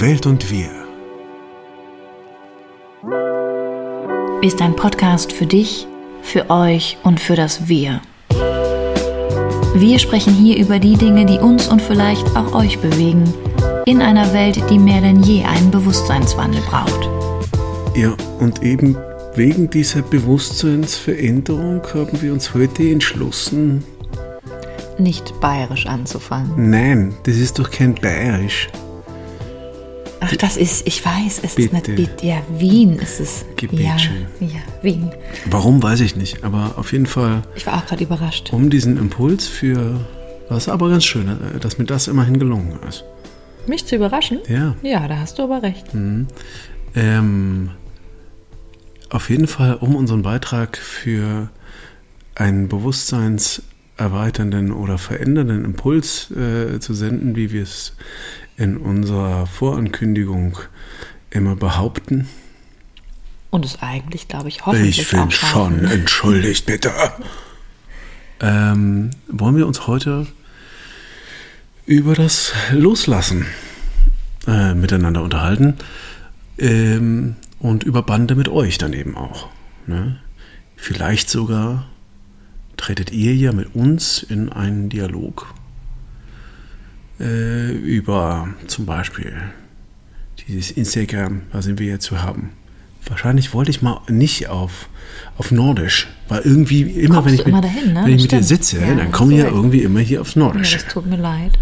Welt 0.00 0.24
und 0.24 0.50
wir. 0.50 0.70
Ist 4.40 4.62
ein 4.62 4.74
Podcast 4.74 5.30
für 5.30 5.44
dich, 5.44 5.86
für 6.22 6.48
euch 6.48 6.96
und 7.02 7.20
für 7.20 7.36
das 7.36 7.68
Wir. 7.68 8.00
Wir 9.74 9.98
sprechen 9.98 10.32
hier 10.32 10.56
über 10.56 10.78
die 10.78 10.96
Dinge, 10.96 11.26
die 11.26 11.38
uns 11.38 11.68
und 11.68 11.82
vielleicht 11.82 12.34
auch 12.34 12.54
euch 12.54 12.78
bewegen, 12.78 13.24
in 13.84 14.00
einer 14.00 14.32
Welt, 14.32 14.62
die 14.70 14.78
mehr 14.78 15.02
denn 15.02 15.22
je 15.22 15.44
einen 15.44 15.70
Bewusstseinswandel 15.70 16.62
braucht. 16.62 17.08
Ja, 17.94 18.16
und 18.38 18.62
eben 18.62 18.96
wegen 19.34 19.68
dieser 19.68 20.00
Bewusstseinsveränderung 20.00 21.82
haben 21.92 22.22
wir 22.22 22.32
uns 22.32 22.54
heute 22.54 22.90
entschlossen, 22.90 23.84
nicht 24.96 25.38
bayerisch 25.40 25.84
anzufangen. 25.84 26.70
Nein, 26.70 27.14
das 27.24 27.36
ist 27.36 27.58
doch 27.58 27.70
kein 27.70 27.94
bayerisch. 27.94 28.68
Ach, 30.32 30.36
das 30.36 30.56
ist, 30.56 30.86
ich 30.86 31.04
weiß, 31.04 31.40
es 31.42 31.54
Bitte. 31.56 31.76
ist 31.76 31.88
nicht, 31.88 32.22
ja, 32.22 32.42
Wien 32.56 32.98
ist 32.98 33.20
es. 33.20 33.44
Gebet 33.56 33.80
ja, 33.80 33.98
schön. 33.98 34.26
ja, 34.40 34.60
Wien. 34.82 35.10
Warum 35.46 35.82
weiß 35.82 36.00
ich 36.00 36.16
nicht, 36.16 36.44
aber 36.44 36.74
auf 36.76 36.92
jeden 36.92 37.06
Fall 37.06 37.42
Ich 37.56 37.66
war 37.66 37.78
auch 37.78 37.86
gerade 37.86 38.04
überrascht. 38.04 38.52
um 38.52 38.70
diesen 38.70 38.96
Impuls 38.96 39.46
für. 39.46 40.00
Das 40.48 40.64
ist 40.64 40.68
aber 40.68 40.88
ganz 40.88 41.04
schön, 41.04 41.28
äh, 41.28 41.58
dass 41.60 41.78
mir 41.78 41.84
das 41.84 42.08
immerhin 42.08 42.38
gelungen 42.38 42.78
ist. 42.88 43.04
Mich 43.66 43.84
zu 43.86 43.96
überraschen? 43.96 44.38
Ja. 44.48 44.74
Ja, 44.82 45.06
da 45.06 45.18
hast 45.18 45.38
du 45.38 45.42
aber 45.44 45.62
recht. 45.62 45.86
Ähm, 46.94 47.70
auf 49.10 49.28
jeden 49.30 49.46
Fall, 49.46 49.74
um 49.74 49.94
unseren 49.96 50.22
Beitrag 50.22 50.76
für 50.78 51.50
einen 52.34 52.68
bewusstseinserweiternden 52.68 54.72
oder 54.72 54.98
verändernden 54.98 55.64
Impuls 55.64 56.30
äh, 56.30 56.80
zu 56.80 56.94
senden, 56.94 57.36
wie 57.36 57.52
wir 57.52 57.62
es 57.62 57.94
in 58.60 58.76
unserer 58.76 59.46
Vorankündigung 59.46 60.58
immer 61.30 61.56
behaupten. 61.56 62.28
Und 63.48 63.64
es 63.64 63.80
eigentlich, 63.80 64.28
glaube 64.28 64.48
ich, 64.48 64.66
hoffentlich 64.66 65.00
Ich 65.00 65.06
finde 65.06 65.32
schon, 65.32 65.84
entschuldigt 65.86 66.66
bitte. 66.66 66.92
Ähm, 68.38 69.10
wollen 69.28 69.56
wir 69.56 69.66
uns 69.66 69.86
heute 69.86 70.26
über 71.86 72.14
das 72.14 72.52
Loslassen 72.70 73.46
äh, 74.46 74.74
miteinander 74.74 75.22
unterhalten 75.22 75.76
ähm, 76.58 77.36
und 77.58 77.82
über 77.82 78.02
Bande 78.02 78.34
mit 78.34 78.48
euch 78.48 78.76
dann 78.76 78.92
eben 78.92 79.16
auch. 79.16 79.48
Ne? 79.86 80.20
Vielleicht 80.76 81.30
sogar 81.30 81.86
tretet 82.76 83.10
ihr 83.10 83.34
ja 83.34 83.52
mit 83.52 83.74
uns 83.74 84.22
in 84.22 84.50
einen 84.50 84.90
Dialog 84.90 85.54
äh, 87.20 87.70
über 87.72 88.48
zum 88.66 88.86
Beispiel 88.86 89.34
dieses 90.48 90.70
Instagram, 90.72 91.42
was 91.52 91.66
wir 91.68 91.86
jetzt 91.86 92.04
zu 92.04 92.22
haben. 92.22 92.50
Wahrscheinlich 93.06 93.54
wollte 93.54 93.70
ich 93.70 93.82
mal 93.82 94.00
nicht 94.08 94.48
auf, 94.48 94.88
auf 95.38 95.50
Nordisch, 95.50 96.08
weil 96.28 96.42
irgendwie 96.42 96.82
immer, 96.82 97.16
Kommst 97.16 97.28
wenn 97.28 97.34
ich, 97.34 97.46
immer 97.46 97.56
mit, 97.60 97.64
dahin, 97.64 97.92
ne? 97.92 98.02
wenn 98.04 98.14
ich 98.14 98.22
Das 98.28 98.32
mit 98.32 98.32
dir 98.32 98.42
sitze, 98.42 98.80
Ja, 98.80 98.94
dann 98.94 99.10
komme 99.12 99.32
ich 99.34 99.38
ja 99.40 99.46
irgendwie 99.46 99.82
immer 99.82 100.00
hier 100.00 100.20
aufs 100.20 100.34
Ja, 100.34 100.40
Nordische. 100.42 100.78
das 100.78 100.86
tut 100.92 101.06
mir 101.06 101.16
leid. 101.16 101.58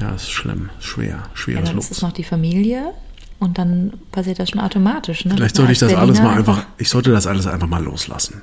Ja, 0.00 0.14
ist 0.14 0.30
schlimm, 0.30 0.70
ist 0.78 0.86
schwer, 0.86 1.22
Ja, 1.48 1.60
dann 1.60 1.78
ist 1.78 1.90
es 1.90 2.02
noch 2.02 2.12
die 2.12 2.24
Familie 2.24 2.92
und 3.38 3.58
dann 3.58 3.92
passiert 4.12 4.38
das 4.38 4.50
schon 4.50 4.60
automatisch. 4.60 5.24
Ne? 5.24 5.34
Vielleicht 5.34 5.56
sollte 5.56 5.72
ich 5.72 5.78
das 5.78 5.94
alles 5.94 6.22
mal 6.22 6.36
einfach, 6.38 6.66
ich 6.78 6.88
sollte 6.88 7.10
das 7.10 7.26
alles 7.26 7.46
einfach 7.46 7.68
mal 7.68 7.82
loslassen. 7.82 8.40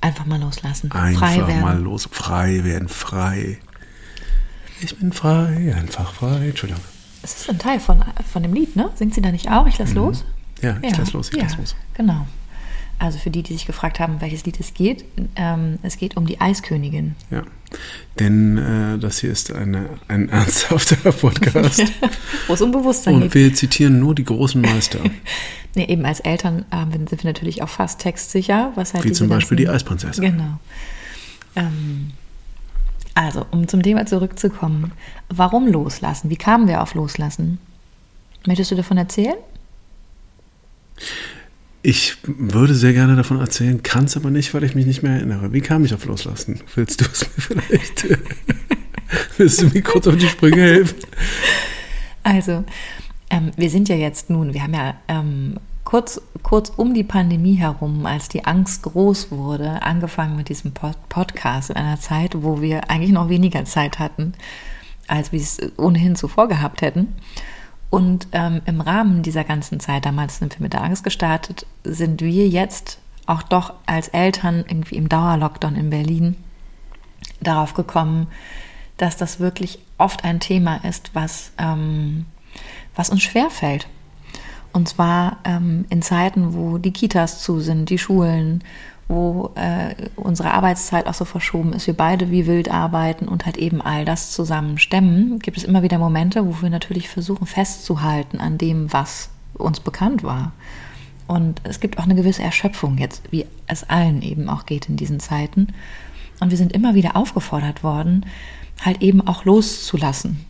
Einfach 0.00 0.26
mal 0.26 0.40
loslassen. 0.40 0.90
Einfach 0.90 1.28
frei 1.28 1.46
werden. 1.46 1.60
mal 1.60 1.78
los, 1.78 2.08
frei 2.10 2.64
werden, 2.64 2.88
frei. 2.88 3.58
Ich 4.82 4.96
bin 4.96 5.12
frei, 5.12 5.74
einfach 5.76 6.12
frei. 6.12 6.48
Entschuldigung. 6.48 6.82
Es 7.22 7.40
ist 7.40 7.50
ein 7.50 7.58
Teil 7.58 7.78
von, 7.78 8.04
von 8.32 8.42
dem 8.42 8.52
Lied, 8.52 8.74
ne? 8.74 8.90
Singt 8.96 9.14
sie 9.14 9.22
da 9.22 9.30
nicht 9.30 9.48
auch? 9.50 9.66
Ich 9.66 9.78
lass 9.78 9.94
los? 9.94 10.24
Mhm. 10.60 10.66
Ja, 10.66 10.76
ich 10.82 10.96
lass 10.96 11.12
los, 11.12 11.30
ich 11.30 11.36
ja, 11.36 11.44
lass 11.44 11.56
los. 11.56 11.76
Genau. 11.94 12.26
Also 12.98 13.18
für 13.18 13.30
die, 13.30 13.42
die 13.42 13.54
sich 13.54 13.66
gefragt 13.66 13.98
haben, 13.98 14.20
welches 14.20 14.44
Lied 14.44 14.60
es 14.60 14.74
geht, 14.74 15.04
ähm, 15.34 15.78
es 15.82 15.96
geht 15.96 16.16
um 16.16 16.26
die 16.26 16.40
Eiskönigin. 16.40 17.16
Ja. 17.30 17.42
Denn 18.18 18.58
äh, 18.58 18.98
das 18.98 19.18
hier 19.18 19.32
ist 19.32 19.52
eine, 19.52 19.88
ein 20.06 20.28
ernsthafter 20.28 20.96
Podcast. 21.12 21.82
Wo 22.46 22.54
es 22.54 22.62
um 22.62 22.70
Bewusstsein 22.70 23.14
Und 23.14 23.22
geht. 23.22 23.34
wir 23.34 23.54
zitieren 23.54 23.98
nur 23.98 24.14
die 24.14 24.24
großen 24.24 24.60
Meister, 24.60 25.00
Nee, 25.74 25.86
eben 25.86 26.04
als 26.04 26.20
Eltern 26.20 26.66
ähm, 26.70 26.90
sind 26.92 27.24
wir 27.24 27.30
natürlich 27.30 27.62
auch 27.62 27.68
fast 27.68 27.98
textsicher, 28.00 28.72
was 28.74 28.92
halt 28.92 29.04
wie 29.04 29.12
zum 29.12 29.28
Beispiel 29.28 29.56
die 29.56 29.68
Eisprinzessin. 29.68 30.22
Genau. 30.22 30.60
Ähm, 31.56 32.12
also, 33.14 33.46
um 33.50 33.68
zum 33.68 33.82
Thema 33.82 34.06
zurückzukommen. 34.06 34.92
Warum 35.28 35.68
loslassen? 35.68 36.30
Wie 36.30 36.36
kamen 36.36 36.68
wir 36.68 36.82
auf 36.82 36.94
Loslassen? 36.94 37.58
Möchtest 38.46 38.70
du 38.70 38.74
davon 38.74 38.96
erzählen? 38.96 39.36
Ich 41.82 42.16
würde 42.24 42.74
sehr 42.74 42.92
gerne 42.92 43.16
davon 43.16 43.40
erzählen, 43.40 43.82
kann 43.82 44.04
es 44.04 44.16
aber 44.16 44.30
nicht, 44.30 44.54
weil 44.54 44.64
ich 44.64 44.74
mich 44.74 44.86
nicht 44.86 45.02
mehr 45.02 45.14
erinnere. 45.14 45.52
Wie 45.52 45.60
kam 45.60 45.84
ich 45.84 45.92
auf 45.94 46.04
Loslassen? 46.04 46.60
Willst 46.74 47.00
du 47.00 47.04
es 47.04 47.22
mir 47.22 47.62
vielleicht? 47.66 48.06
Willst 49.36 49.62
du 49.62 49.66
mir 49.66 49.82
kurz 49.82 50.06
auf 50.06 50.16
die 50.16 50.28
Sprünge 50.28 50.62
helfen? 50.62 50.98
Also, 52.22 52.64
ähm, 53.30 53.50
wir 53.56 53.68
sind 53.68 53.88
ja 53.88 53.96
jetzt 53.96 54.30
nun, 54.30 54.54
wir 54.54 54.62
haben 54.62 54.74
ja 54.74 54.94
ähm, 55.08 55.56
kurz, 55.92 56.22
kurz 56.42 56.72
um 56.74 56.94
die 56.94 57.04
Pandemie 57.04 57.56
herum, 57.56 58.06
als 58.06 58.30
die 58.30 58.46
Angst 58.46 58.82
groß 58.82 59.30
wurde, 59.30 59.82
angefangen 59.82 60.36
mit 60.36 60.48
diesem 60.48 60.72
Pod 60.72 60.96
Podcast 61.10 61.68
in 61.68 61.76
einer 61.76 62.00
Zeit, 62.00 62.42
wo 62.42 62.62
wir 62.62 62.88
eigentlich 62.88 63.12
noch 63.12 63.28
weniger 63.28 63.66
Zeit 63.66 63.98
hatten, 63.98 64.32
als 65.06 65.32
wir 65.32 65.40
es 65.40 65.58
ohnehin 65.76 66.16
zuvor 66.16 66.48
gehabt 66.48 66.80
hätten. 66.80 67.14
Und 67.90 68.26
ähm, 68.32 68.62
im 68.64 68.80
Rahmen 68.80 69.22
dieser 69.22 69.44
ganzen 69.44 69.80
Zeit, 69.80 70.06
damals 70.06 70.38
sind 70.38 70.58
wir 70.58 70.62
mit 70.62 70.72
der 70.72 70.82
Angst 70.82 71.04
gestartet, 71.04 71.66
sind 71.84 72.22
wir 72.22 72.48
jetzt 72.48 72.98
auch 73.26 73.42
doch 73.42 73.74
als 73.84 74.08
Eltern 74.08 74.64
irgendwie 74.66 74.96
im 74.96 75.10
Dauerlockdown 75.10 75.76
in 75.76 75.90
Berlin 75.90 76.36
darauf 77.42 77.74
gekommen, 77.74 78.28
dass 78.96 79.18
das 79.18 79.40
wirklich 79.40 79.78
oft 79.98 80.24
ein 80.24 80.40
Thema 80.40 80.76
ist, 80.86 81.10
was, 81.12 81.52
ähm, 81.58 82.24
was 82.94 83.10
uns 83.10 83.20
schwerfällt. 83.20 83.88
Und 84.72 84.88
zwar 84.88 85.38
ähm, 85.44 85.84
in 85.90 86.02
Zeiten, 86.02 86.54
wo 86.54 86.78
die 86.78 86.92
Kitas 86.92 87.42
zu 87.42 87.60
sind, 87.60 87.90
die 87.90 87.98
Schulen, 87.98 88.64
wo 89.08 89.50
äh, 89.54 89.94
unsere 90.16 90.52
Arbeitszeit 90.52 91.06
auch 91.06 91.14
so 91.14 91.24
verschoben 91.24 91.74
ist, 91.74 91.86
wir 91.86 91.94
beide 91.94 92.30
wie 92.30 92.46
wild 92.46 92.70
arbeiten 92.70 93.28
und 93.28 93.44
halt 93.44 93.58
eben 93.58 93.82
all 93.82 94.04
das 94.04 94.32
zusammen 94.32 94.78
stemmen, 94.78 95.38
gibt 95.38 95.58
es 95.58 95.64
immer 95.64 95.82
wieder 95.82 95.98
Momente, 95.98 96.46
wo 96.46 96.62
wir 96.62 96.70
natürlich 96.70 97.08
versuchen 97.08 97.46
festzuhalten 97.46 98.38
an 98.40 98.56
dem, 98.56 98.92
was 98.92 99.28
uns 99.54 99.80
bekannt 99.80 100.22
war. 100.22 100.52
Und 101.26 101.60
es 101.64 101.80
gibt 101.80 101.98
auch 101.98 102.04
eine 102.04 102.14
gewisse 102.14 102.42
Erschöpfung 102.42 102.98
jetzt, 102.98 103.22
wie 103.30 103.46
es 103.66 103.88
allen 103.88 104.22
eben 104.22 104.48
auch 104.48 104.66
geht 104.66 104.88
in 104.88 104.96
diesen 104.96 105.20
Zeiten. 105.20 105.68
Und 106.40 106.50
wir 106.50 106.58
sind 106.58 106.72
immer 106.72 106.94
wieder 106.94 107.16
aufgefordert 107.16 107.84
worden, 107.84 108.26
halt 108.84 109.02
eben 109.02 109.26
auch 109.26 109.44
loszulassen, 109.44 110.44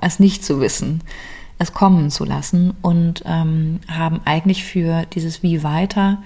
es 0.00 0.20
nicht 0.20 0.44
zu 0.44 0.60
wissen, 0.60 1.02
es 1.58 1.72
kommen 1.72 2.10
zu 2.10 2.24
lassen 2.24 2.74
und 2.82 3.22
ähm, 3.26 3.80
haben 3.88 4.20
eigentlich 4.24 4.64
für 4.64 5.06
dieses 5.06 5.42
Wie 5.42 5.62
weiter 5.62 6.22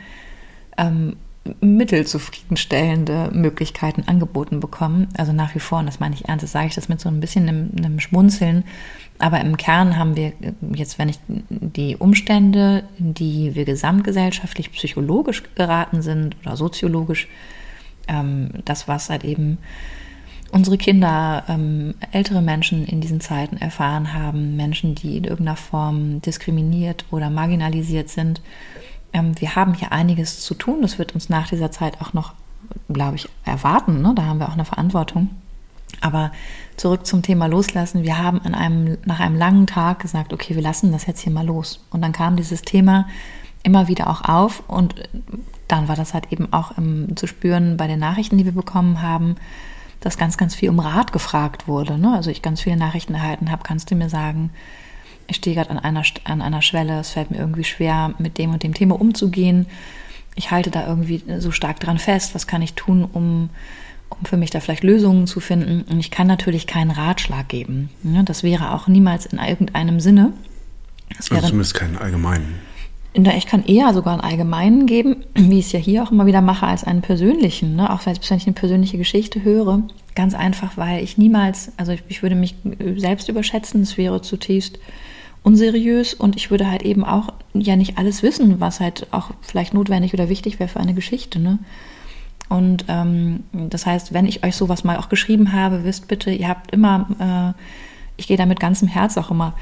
ähm, 0.77 1.17
mittelzufriedenstellende 1.61 3.31
Möglichkeiten 3.33 4.05
angeboten 4.07 4.61
bekommen. 4.61 5.09
Also 5.17 5.33
nach 5.33 5.55
wie 5.55 5.61
vor, 5.61 5.81
und 5.81 5.87
das 5.87 6.01
meine 6.01 6.15
ich 6.15 6.29
ernst, 6.29 6.45
das 6.45 6.53
sage 6.53 6.69
ich 6.69 6.75
das 6.75 6.89
mit 6.89 7.01
so 7.01 7.09
ein 7.09 7.21
bisschen 7.21 7.49
einem, 7.49 7.71
einem 7.77 7.99
Schmunzeln. 7.99 8.65
Aber 9.19 9.41
im 9.41 9.57
Kern 9.57 9.97
haben 9.99 10.17
wir 10.17 10.33
jetzt, 10.75 10.99
wenn 10.99 11.09
ich 11.09 11.19
die 11.29 11.97
Umstände, 11.97 12.85
die 12.99 13.55
wir 13.55 13.65
gesamtgesellschaftlich 13.65 14.71
psychologisch 14.73 15.43
geraten 15.55 16.03
sind 16.03 16.37
oder 16.43 16.57
soziologisch, 16.57 17.29
ähm, 18.09 18.51
das, 18.65 18.87
was 18.87 19.11
halt 19.11 19.25
eben 19.25 19.59
unsere 20.53 20.79
Kinder, 20.79 21.45
ähm, 21.49 21.95
ältere 22.13 22.43
Menschen 22.43 22.87
in 22.87 23.01
diesen 23.01 23.21
Zeiten 23.21 23.57
erfahren 23.57 24.13
haben, 24.13 24.55
Menschen, 24.55 24.95
die 24.95 25.17
in 25.17 25.25
irgendeiner 25.25 25.57
Form 25.57 26.21
diskriminiert 26.23 27.07
oder 27.11 27.31
marginalisiert 27.31 28.11
sind. 28.11 28.41
Ähm, 29.13 29.33
wir 29.41 29.57
haben 29.57 29.75
hier 29.75 29.93
einiges 29.93 30.41
zu 30.41 30.55
tun. 30.55 30.83
Das 30.83 30.99
wird 30.99 31.15
uns 31.15 31.29
nach 31.29 31.49
dieser 31.49 31.71
Zeit 31.71 32.01
auch 32.01 32.13
noch, 32.13 32.35
glaube 32.89 33.17
ich, 33.17 33.29
erwarten. 33.45 34.03
Ne? 34.03 34.13
Da 34.15 34.25
haben 34.25 34.39
wir 34.39 34.49
auch 34.49 34.53
eine 34.53 34.67
Verantwortung. 34.67 35.31
Aber 36.01 36.33
zurück 36.77 37.07
zum 37.07 37.23
Thema 37.23 37.47
Loslassen. 37.47 38.03
Wir 38.03 38.19
haben 38.19 38.41
an 38.43 38.55
einem, 38.55 38.99
nach 39.05 39.21
einem 39.21 39.37
langen 39.37 39.67
Tag 39.67 40.01
gesagt, 40.01 40.33
okay, 40.33 40.55
wir 40.55 40.63
lassen 40.63 40.93
das 40.93 41.07
jetzt 41.07 41.21
hier 41.21 41.33
mal 41.33 41.47
los. 41.47 41.85
Und 41.91 42.03
dann 42.03 42.13
kam 42.13 42.37
dieses 42.37 42.63
Thema 42.63 43.07
immer 43.63 43.89
wieder 43.89 44.11
auch 44.11 44.23
auf 44.25 44.69
und 44.69 44.95
dann 45.69 45.89
war 45.89 45.97
das 45.97 46.15
halt 46.15 46.33
eben 46.33 46.53
auch 46.53 46.77
im, 46.77 47.17
zu 47.17 47.27
spüren 47.27 47.77
bei 47.77 47.87
den 47.87 48.01
Nachrichten, 48.01 48.37
die 48.37 48.45
wir 48.45 48.53
bekommen 48.53 49.01
haben, 49.01 49.37
dass 50.03 50.19
ganz, 50.19 50.37
ganz 50.37 50.55
viel 50.55 50.69
um 50.69 50.81
Rat 50.81 51.13
gefragt 51.13 51.69
wurde. 51.69 51.97
Ne? 51.97 52.13
Also 52.13 52.31
ich 52.31 52.43
ganz 52.43 52.61
viele 52.61 52.77
Nachrichten 52.77 53.15
erhalten 53.15 53.51
habe, 53.51 53.63
kannst 53.63 53.91
du 53.91 53.95
mir 53.95 54.09
sagen, 54.09 54.51
ich 55.29 55.37
stehe 55.37 55.57
gerade 55.57 55.71
an 55.71 55.79
einer, 55.79 56.03
an 56.25 56.43
einer 56.43 56.61
Schwelle, 56.61 56.99
es 56.99 57.11
fällt 57.11 57.31
mir 57.31 57.39
irgendwie 57.39 57.65
schwer, 57.65 58.15
mit 58.19 58.37
dem 58.37 58.53
und 58.53 58.63
dem 58.63 58.75
Thema 58.75 59.01
umzugehen. 59.01 59.67
Ich 60.35 60.51
halte 60.51 60.71
da 60.71 60.87
irgendwie 60.87 61.23
so 61.39 61.53
stark 61.53 61.79
dran 61.81 61.99
fest, 61.99 62.35
was 62.35 62.47
kann 62.47 62.63
ich 62.63 62.75
tun, 62.75 63.05
um, 63.05 63.51
um 64.11 64.25
für 64.25 64.37
mich 64.37 64.51
da 64.51 64.61
vielleicht 64.61 64.83
Lösungen 64.83 65.27
zu 65.27 65.39
finden. 65.41 65.83
Und 65.83 66.01
ich 66.01 66.11
kann 66.11 66.27
natürlich 66.27 66.67
keinen 66.67 66.91
Ratschlag 66.91 67.49
geben. 67.49 67.91
Ne? 68.03 68.25
Das 68.25 68.43
wäre 68.43 68.73
auch 68.73 68.89
niemals 68.89 69.27
in 69.27 69.39
irgendeinem 69.39 70.01
Sinne. 70.01 70.33
also 71.37 71.49
zumindest 71.49 71.75
keinen 71.75 71.97
allgemeinen. 71.97 72.72
Ich 73.15 73.47
kann 73.47 73.65
eher 73.65 73.93
sogar 73.93 74.15
einen 74.15 74.23
allgemeinen 74.23 74.87
geben, 74.87 75.25
wie 75.35 75.59
ich 75.59 75.67
es 75.67 75.73
ja 75.73 75.79
hier 75.79 76.03
auch 76.03 76.11
immer 76.11 76.27
wieder 76.27 76.41
mache, 76.41 76.67
als 76.67 76.85
einen 76.85 77.03
persönlichen. 77.03 77.77
Ne? 77.77 77.93
Auch 77.93 78.07
wenn 78.07 78.15
ich 78.15 78.47
eine 78.47 78.55
persönliche 78.55 78.99
Geschichte 78.99 79.43
höre. 79.43 79.83
Ganz 80.15 80.35
einfach, 80.35 80.77
weil 80.77 81.03
ich 81.03 81.19
niemals, 81.19 81.73
also 81.77 81.93
ich, 81.93 82.03
ich 82.09 82.23
würde 82.23 82.35
mich 82.35 82.55
selbst 82.97 83.29
überschätzen, 83.29 83.83
es 83.83 83.97
wäre 83.97 84.21
zutiefst 84.23 84.79
unseriös 85.43 86.15
und 86.15 86.37
ich 86.37 86.51
würde 86.51 86.71
halt 86.71 86.83
eben 86.83 87.05
auch 87.05 87.29
ja 87.55 87.77
nicht 87.77 87.99
alles 87.99 88.23
wissen, 88.23 88.61
was 88.61 88.81
halt 88.81 89.07
auch 89.11 89.31
vielleicht 89.41 89.75
notwendig 89.75 90.15
oder 90.15 90.29
wichtig 90.29 90.61
wäre 90.61 90.69
für 90.69 90.81
eine 90.81 90.95
Geschichte. 90.95 91.41
Ne? 91.41 91.59
Und 92.49 92.85
ähm, 92.89 93.45
das 93.53 93.87
heißt, 93.87 94.13
wenn 94.13 94.27
ich 94.27 94.45
euch 94.45 94.55
sowas 94.55 94.85
mal 94.85 94.99
auch 94.99 95.09
geschrieben 95.09 95.53
habe, 95.53 95.85
wisst 95.85 96.09
bitte, 96.09 96.31
ihr 96.31 96.49
habt 96.49 96.71
immer, 96.71 97.55
äh, 97.57 97.63
ich 98.17 98.27
gehe 98.27 98.37
da 98.37 98.47
mit 98.47 98.61
ganzem 98.61 98.89
Herz 98.89 99.17
auch 99.17 99.31
immer 99.31 99.55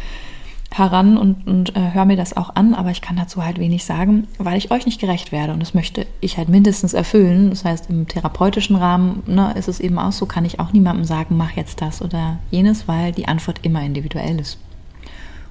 heran 0.72 1.18
und, 1.18 1.46
und 1.46 1.76
äh, 1.76 1.92
höre 1.92 2.04
mir 2.04 2.16
das 2.16 2.36
auch 2.36 2.54
an, 2.54 2.74
aber 2.74 2.90
ich 2.90 3.00
kann 3.00 3.16
dazu 3.16 3.44
halt 3.44 3.58
wenig 3.58 3.84
sagen, 3.84 4.28
weil 4.38 4.56
ich 4.56 4.70
euch 4.70 4.86
nicht 4.86 5.00
gerecht 5.00 5.32
werde 5.32 5.52
und 5.52 5.60
das 5.60 5.74
möchte 5.74 6.06
ich 6.20 6.38
halt 6.38 6.48
mindestens 6.48 6.94
erfüllen. 6.94 7.50
Das 7.50 7.64
heißt, 7.64 7.90
im 7.90 8.06
therapeutischen 8.06 8.76
Rahmen 8.76 9.22
ne, 9.26 9.52
ist 9.58 9.68
es 9.68 9.80
eben 9.80 9.98
auch 9.98 10.12
so, 10.12 10.26
kann 10.26 10.44
ich 10.44 10.60
auch 10.60 10.72
niemandem 10.72 11.04
sagen, 11.04 11.36
mach 11.36 11.52
jetzt 11.52 11.82
das 11.82 12.00
oder 12.02 12.38
jenes, 12.50 12.86
weil 12.86 13.12
die 13.12 13.26
Antwort 13.26 13.60
immer 13.62 13.82
individuell 13.82 14.38
ist. 14.38 14.58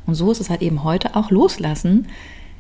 Und 0.06 0.16
so 0.16 0.31
ist 0.31 0.39
es 0.39 0.50
halt 0.50 0.62
eben 0.62 0.83
heute 0.83 1.16
auch 1.16 1.31
loslassen, 1.31 2.07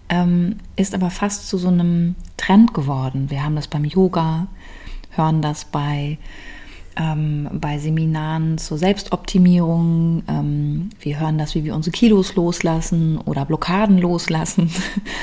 ähm, 0.09 0.57
ist 0.75 0.93
aber 0.93 1.09
fast 1.09 1.47
zu 1.47 1.57
so 1.57 1.69
einem 1.69 2.15
Trend 2.35 2.73
geworden. 2.73 3.29
Wir 3.29 3.43
haben 3.43 3.55
das 3.55 3.67
beim 3.67 3.85
Yoga, 3.85 4.47
hören 5.11 5.41
das 5.41 5.65
bei 5.65 6.17
ähm, 6.99 7.47
bei 7.53 7.79
Seminaren 7.79 8.57
zur 8.57 8.77
Selbstoptimierung. 8.77 10.23
Ähm, 10.27 10.89
wir 10.99 11.19
hören 11.19 11.37
das, 11.37 11.55
wie 11.55 11.63
wir 11.63 11.73
unsere 11.73 11.93
Kilos 11.93 12.35
loslassen 12.35 13.17
oder 13.17 13.45
Blockaden 13.45 13.97
loslassen, 13.97 14.69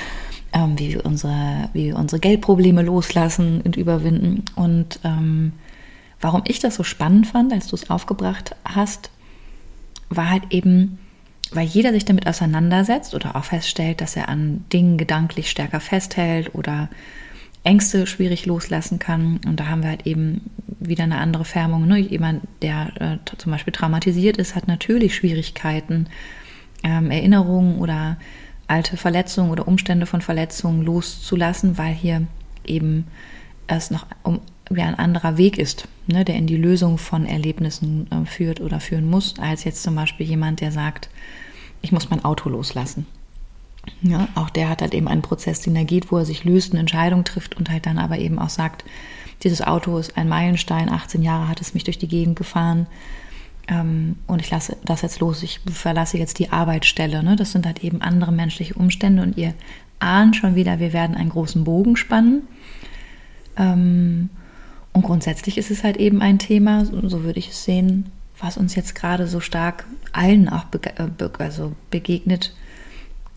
ähm, 0.53 0.79
wie, 0.79 0.95
wir 0.95 1.05
unsere, 1.05 1.69
wie 1.75 1.87
wir 1.87 1.97
unsere 1.97 2.19
Geldprobleme 2.19 2.83
loslassen 2.83 3.61
und 3.61 3.77
überwinden. 3.77 4.45
Und 4.57 5.01
ähm, 5.05 5.53
warum 6.21 6.43
ich 6.47 6.59
das 6.59 6.75
so 6.75 6.83
spannend 6.83 7.27
fand, 7.27 7.53
als 7.53 7.69
du 7.69 7.77
es 7.77 7.91
aufgebracht 7.91 8.57
hast, 8.65 9.11
war 10.09 10.31
halt 10.31 10.45
eben, 10.51 10.99
weil 11.53 11.67
jeder 11.67 11.93
sich 11.93 12.07
damit 12.07 12.27
auseinandersetzt 12.27 13.15
oder 13.15 13.37
auch 13.37 13.45
feststellt, 13.45 14.01
dass 14.01 14.17
er 14.17 14.31
an 14.31 14.65
Dingen 14.73 14.97
gedanklich 14.97 15.51
stärker 15.51 15.81
festhält 15.81 16.55
oder 16.55 16.89
Ängste 17.65 18.07
schwierig 18.07 18.47
loslassen 18.47 18.99
kann. 18.99 19.41
Und 19.47 19.61
da 19.61 19.67
haben 19.67 19.83
wir 19.83 19.91
halt 19.91 20.07
eben 20.07 20.43
wieder 20.81 21.05
eine 21.05 21.19
andere 21.19 21.45
Färbung. 21.45 21.87
Ne? 21.87 21.99
Jemand, 21.99 22.43
der 22.63 22.91
äh, 23.01 23.37
zum 23.39 23.53
Beispiel 23.53 23.73
traumatisiert 23.73 24.37
ist, 24.37 24.55
hat 24.55 24.69
natürlich 24.69 25.15
Schwierigkeiten, 25.15 26.09
ähm, 26.83 27.11
Erinnerungen 27.11 27.79
oder 27.79 28.17
alte 28.69 28.97
Verletzungen 28.97 29.51
oder 29.51 29.69
Umstände 29.69 30.07
von 30.07 30.21
Verletzungen 30.21 30.83
loszulassen, 30.83 31.79
weil 31.79 31.95
hier 31.95 32.27
eben 32.65 33.07
es 33.67 33.91
noch 33.91 34.07
um, 34.23 34.41
wie 34.71 34.83
ein 34.83 34.97
anderer 34.97 35.39
Weg 35.39 35.59
ist, 35.59 35.89
ne, 36.07 36.25
der 36.25 36.37
in 36.37 36.47
die 36.47 36.57
Lösung 36.57 36.99
von 36.99 37.27
Erlebnissen 37.27 38.11
äh, 38.11 38.27
führt 38.27 38.61
oder 38.61 38.81
führen 38.81 39.09
muss, 39.09 39.39
als 39.39 39.65
jetzt 39.65 39.83
zum 39.83 39.95
Beispiel 39.95 40.27
jemand, 40.27 40.61
der 40.61 40.73
sagt, 40.73 41.09
ich 41.83 41.93
muss 41.93 42.11
mein 42.11 42.25
Auto 42.25 42.49
loslassen. 42.49 43.07
Ja, 44.03 44.29
auch 44.35 44.51
der 44.51 44.69
hat 44.69 44.83
halt 44.83 44.95
eben 44.95 45.07
einen 45.07 45.23
Prozess, 45.23 45.61
den 45.61 45.77
er 45.77 45.85
geht, 45.85 46.11
wo 46.11 46.19
er 46.19 46.25
sich 46.25 46.45
löst, 46.45 46.73
eine 46.73 46.81
Entscheidung 46.81 47.23
trifft 47.23 47.57
und 47.57 47.71
halt 47.71 47.87
dann 47.87 47.99
aber 47.99 48.19
eben 48.19 48.39
auch 48.41 48.49
sagt, 48.49 48.85
dieses 49.43 49.63
Auto 49.63 49.99
ist 49.99 50.17
ein 50.17 50.29
Meilenstein, 50.29 50.89
18 50.89 51.23
Jahre 51.23 51.49
hat 51.49 51.61
es 51.61 51.75
mich 51.75 51.85
durch 51.85 51.99
die 51.99 52.09
Gegend 52.09 52.37
gefahren 52.37 52.87
ähm, 53.69 54.17
und 54.27 54.41
ich 54.41 54.51
lasse 54.51 54.77
das 54.85 55.03
jetzt 55.03 55.21
los, 55.21 55.43
ich 55.43 55.61
verlasse 55.71 56.19
jetzt 56.19 56.39
die 56.39 56.51
Arbeitsstelle. 56.51 57.23
Ne? 57.23 57.37
Das 57.37 57.53
sind 57.53 57.67
halt 57.67 57.83
eben 57.83 58.01
andere 58.01 58.33
menschliche 58.33 58.75
Umstände 58.75 59.23
und 59.23 59.37
ihr 59.37 59.55
ahnt 59.99 60.37
schon 60.37 60.55
wieder, 60.55 60.79
wir 60.79 60.93
werden 60.93 61.17
einen 61.17 61.31
großen 61.31 61.65
Bogen 61.65 61.97
spannen. 61.97 62.43
Ähm, 63.57 64.31
und 64.93 65.03
grundsätzlich 65.03 65.59
ist 65.59 65.71
es 65.71 65.85
halt 65.85 65.97
eben 65.97 66.23
ein 66.23 66.39
Thema, 66.39 66.85
so 66.85 67.25
würde 67.25 67.39
ich 67.39 67.51
es 67.51 67.65
sehen, 67.65 68.11
was 68.39 68.57
uns 68.57 68.75
jetzt 68.75 68.95
gerade 68.95 69.27
so 69.27 69.41
stark 69.41 69.87
allen 70.13 70.49
auch 70.49 70.67
äh, 70.73 71.29
also 71.39 71.73
begegnet, 71.91 72.55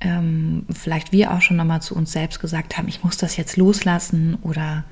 ähm, 0.02 0.66
vielleicht 0.72 1.12
wir 1.12 1.34
auch 1.34 1.42
schon 1.42 1.58
nochmal 1.58 1.82
zu 1.82 1.96
uns 1.96 2.12
selbst 2.12 2.40
gesagt 2.40 2.78
haben, 2.78 2.88
ich 2.88 3.04
muss 3.04 3.18
das 3.18 3.36
jetzt 3.36 3.58
loslassen 3.58 4.38
oder 4.42 4.86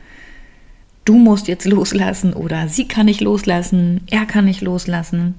du 1.08 1.18
musst 1.18 1.48
jetzt 1.48 1.66
loslassen 1.66 2.34
oder 2.34 2.68
sie 2.68 2.88
kann 2.88 3.06
nicht 3.06 3.22
loslassen, 3.22 4.02
er 4.08 4.26
kann 4.26 4.46
nicht 4.46 4.62
loslassen, 4.62 5.36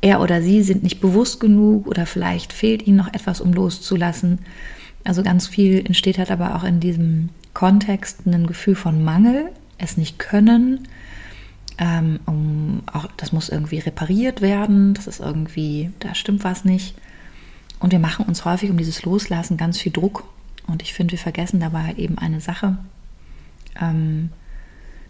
er 0.00 0.20
oder 0.20 0.40
sie 0.40 0.62
sind 0.62 0.82
nicht 0.82 1.00
bewusst 1.00 1.40
genug 1.40 1.86
oder 1.86 2.06
vielleicht 2.06 2.52
fehlt 2.52 2.86
ihnen 2.86 2.96
noch 2.96 3.12
etwas, 3.12 3.40
um 3.40 3.52
loszulassen. 3.52 4.38
Also 5.04 5.22
ganz 5.22 5.46
viel 5.46 5.78
entsteht 5.84 6.18
halt 6.18 6.30
aber 6.30 6.56
auch 6.56 6.64
in 6.64 6.80
diesem 6.80 7.28
Kontext 7.52 8.26
ein 8.26 8.46
Gefühl 8.46 8.74
von 8.74 9.04
Mangel, 9.04 9.50
es 9.76 9.96
nicht 9.96 10.18
können, 10.18 10.88
ähm, 11.76 12.20
um, 12.26 12.82
auch, 12.90 13.06
das 13.16 13.32
muss 13.32 13.48
irgendwie 13.48 13.78
repariert 13.78 14.40
werden, 14.40 14.94
das 14.94 15.06
ist 15.06 15.20
irgendwie, 15.20 15.90
da 15.98 16.14
stimmt 16.14 16.44
was 16.44 16.64
nicht. 16.64 16.94
Und 17.78 17.92
wir 17.92 17.98
machen 17.98 18.26
uns 18.26 18.44
häufig 18.44 18.70
um 18.70 18.76
dieses 18.76 19.02
Loslassen 19.02 19.56
ganz 19.56 19.78
viel 19.78 19.92
Druck. 19.92 20.24
Und 20.66 20.82
ich 20.82 20.92
finde, 20.92 21.12
wir 21.12 21.18
vergessen 21.18 21.60
dabei 21.60 21.94
eben 21.96 22.18
eine 22.18 22.40
Sache, 22.40 22.76
ähm, 23.80 24.30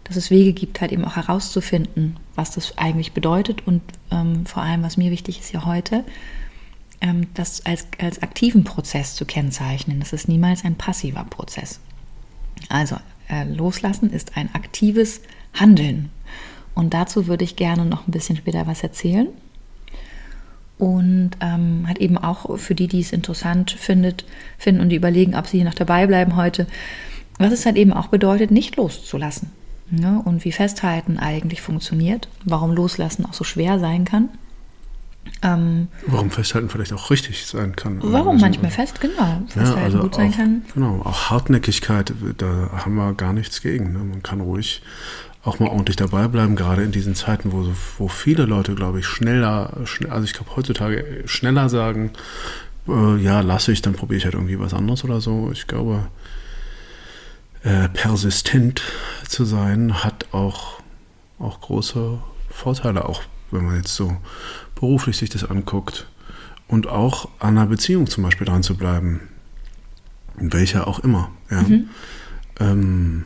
dass 0.03 0.15
es 0.15 0.31
Wege 0.31 0.53
gibt, 0.53 0.81
halt 0.81 0.91
eben 0.91 1.05
auch 1.05 1.15
herauszufinden, 1.15 2.17
was 2.35 2.51
das 2.51 2.77
eigentlich 2.77 3.13
bedeutet. 3.13 3.65
Und 3.67 3.81
ähm, 4.11 4.45
vor 4.45 4.63
allem, 4.63 4.83
was 4.83 4.97
mir 4.97 5.11
wichtig 5.11 5.39
ist 5.39 5.53
ja 5.53 5.65
heute, 5.65 6.03
ähm, 7.01 7.27
das 7.33 7.65
als, 7.65 7.87
als 7.99 8.21
aktiven 8.21 8.63
Prozess 8.63 9.15
zu 9.15 9.25
kennzeichnen. 9.25 9.99
Das 9.99 10.13
ist 10.13 10.27
niemals 10.27 10.65
ein 10.65 10.75
passiver 10.75 11.23
Prozess. 11.23 11.79
Also, 12.69 12.97
äh, 13.29 13.45
loslassen 13.45 14.11
ist 14.11 14.37
ein 14.37 14.53
aktives 14.53 15.21
Handeln. 15.53 16.09
Und 16.73 16.93
dazu 16.93 17.27
würde 17.27 17.43
ich 17.43 17.55
gerne 17.55 17.85
noch 17.85 18.07
ein 18.07 18.11
bisschen 18.11 18.37
später 18.37 18.65
was 18.67 18.83
erzählen 18.83 19.27
und 20.81 21.31
ähm, 21.41 21.85
hat 21.87 21.99
eben 21.99 22.17
auch 22.17 22.57
für 22.57 22.73
die, 22.73 22.87
die 22.87 23.01
es 23.01 23.13
interessant 23.13 23.69
findet, 23.69 24.25
finden 24.57 24.81
und 24.81 24.89
die 24.89 24.95
überlegen, 24.95 25.35
ob 25.35 25.45
sie 25.45 25.57
hier 25.57 25.65
noch 25.65 25.75
dabei 25.75 26.07
bleiben 26.07 26.35
heute, 26.35 26.65
was 27.37 27.53
es 27.53 27.67
halt 27.67 27.75
eben 27.77 27.93
auch 27.93 28.07
bedeutet, 28.07 28.49
nicht 28.49 28.77
loszulassen. 28.77 29.51
Ne? 29.91 30.21
Und 30.23 30.45
wie 30.45 30.51
Festhalten 30.51 31.17
eigentlich 31.17 31.61
funktioniert, 31.61 32.27
warum 32.45 32.71
Loslassen 32.71 33.25
auch 33.25 33.33
so 33.33 33.43
schwer 33.43 33.79
sein 33.79 34.05
kann. 34.05 34.29
Ähm, 35.43 35.87
warum 36.07 36.31
Festhalten 36.31 36.69
vielleicht 36.69 36.93
auch 36.93 37.09
richtig 37.11 37.45
sein 37.45 37.75
kann. 37.75 37.99
Warum 38.01 38.35
also, 38.35 38.45
manchmal 38.45 38.71
fest, 38.71 39.01
genau, 39.01 39.41
Festhalten 39.47 39.77
ja, 39.77 39.83
also 39.83 39.99
gut 39.99 40.15
sein 40.15 40.31
auch, 40.31 40.35
kann. 40.35 40.61
Genau, 40.73 41.01
auch 41.03 41.29
Hartnäckigkeit, 41.29 42.13
da 42.37 42.69
haben 42.73 42.95
wir 42.95 43.13
gar 43.13 43.33
nichts 43.33 43.61
gegen. 43.61 43.93
Ne? 43.93 43.99
Man 43.99 44.23
kann 44.23 44.41
ruhig 44.41 44.81
auch 45.43 45.59
mal 45.59 45.69
ordentlich 45.69 45.95
dabei 45.95 46.27
bleiben, 46.27 46.55
gerade 46.55 46.83
in 46.83 46.91
diesen 46.91 47.15
Zeiten, 47.15 47.51
wo, 47.51 47.67
wo 47.97 48.07
viele 48.07 48.45
Leute, 48.45 48.75
glaube 48.75 48.99
ich, 48.99 49.07
schneller, 49.07 49.73
schnell, 49.85 50.11
also 50.11 50.25
ich 50.25 50.33
glaube 50.33 50.55
heutzutage 50.55 51.23
schneller 51.25 51.69
sagen, 51.69 52.11
äh, 52.87 53.17
ja, 53.17 53.41
lasse 53.41 53.71
ich, 53.71 53.81
dann 53.81 53.93
probiere 53.93 54.17
ich 54.19 54.25
halt 54.25 54.35
irgendwie 54.35 54.59
was 54.59 54.73
anderes 54.73 55.03
oder 55.03 55.21
so. 55.21 55.49
Ich 55.51 55.67
glaube, 55.67 56.07
äh, 57.63 57.89
persistent 57.89 58.81
zu 59.27 59.45
sein 59.45 60.03
hat 60.03 60.33
auch, 60.33 60.81
auch 61.39 61.61
große 61.61 62.19
Vorteile, 62.49 63.07
auch 63.07 63.21
wenn 63.51 63.65
man 63.65 63.77
jetzt 63.77 63.95
so 63.95 64.17
beruflich 64.75 65.17
sich 65.17 65.29
das 65.29 65.43
anguckt. 65.43 66.07
Und 66.67 66.87
auch 66.87 67.29
an 67.39 67.57
einer 67.57 67.67
Beziehung 67.67 68.07
zum 68.07 68.23
Beispiel 68.23 68.47
dran 68.47 68.63
zu 68.63 68.77
bleiben. 68.77 69.27
In 70.39 70.53
welcher 70.53 70.87
auch 70.87 70.99
immer. 70.99 71.29
Ja. 71.49 71.61
Mhm. 71.63 71.89
Ähm, 72.59 73.25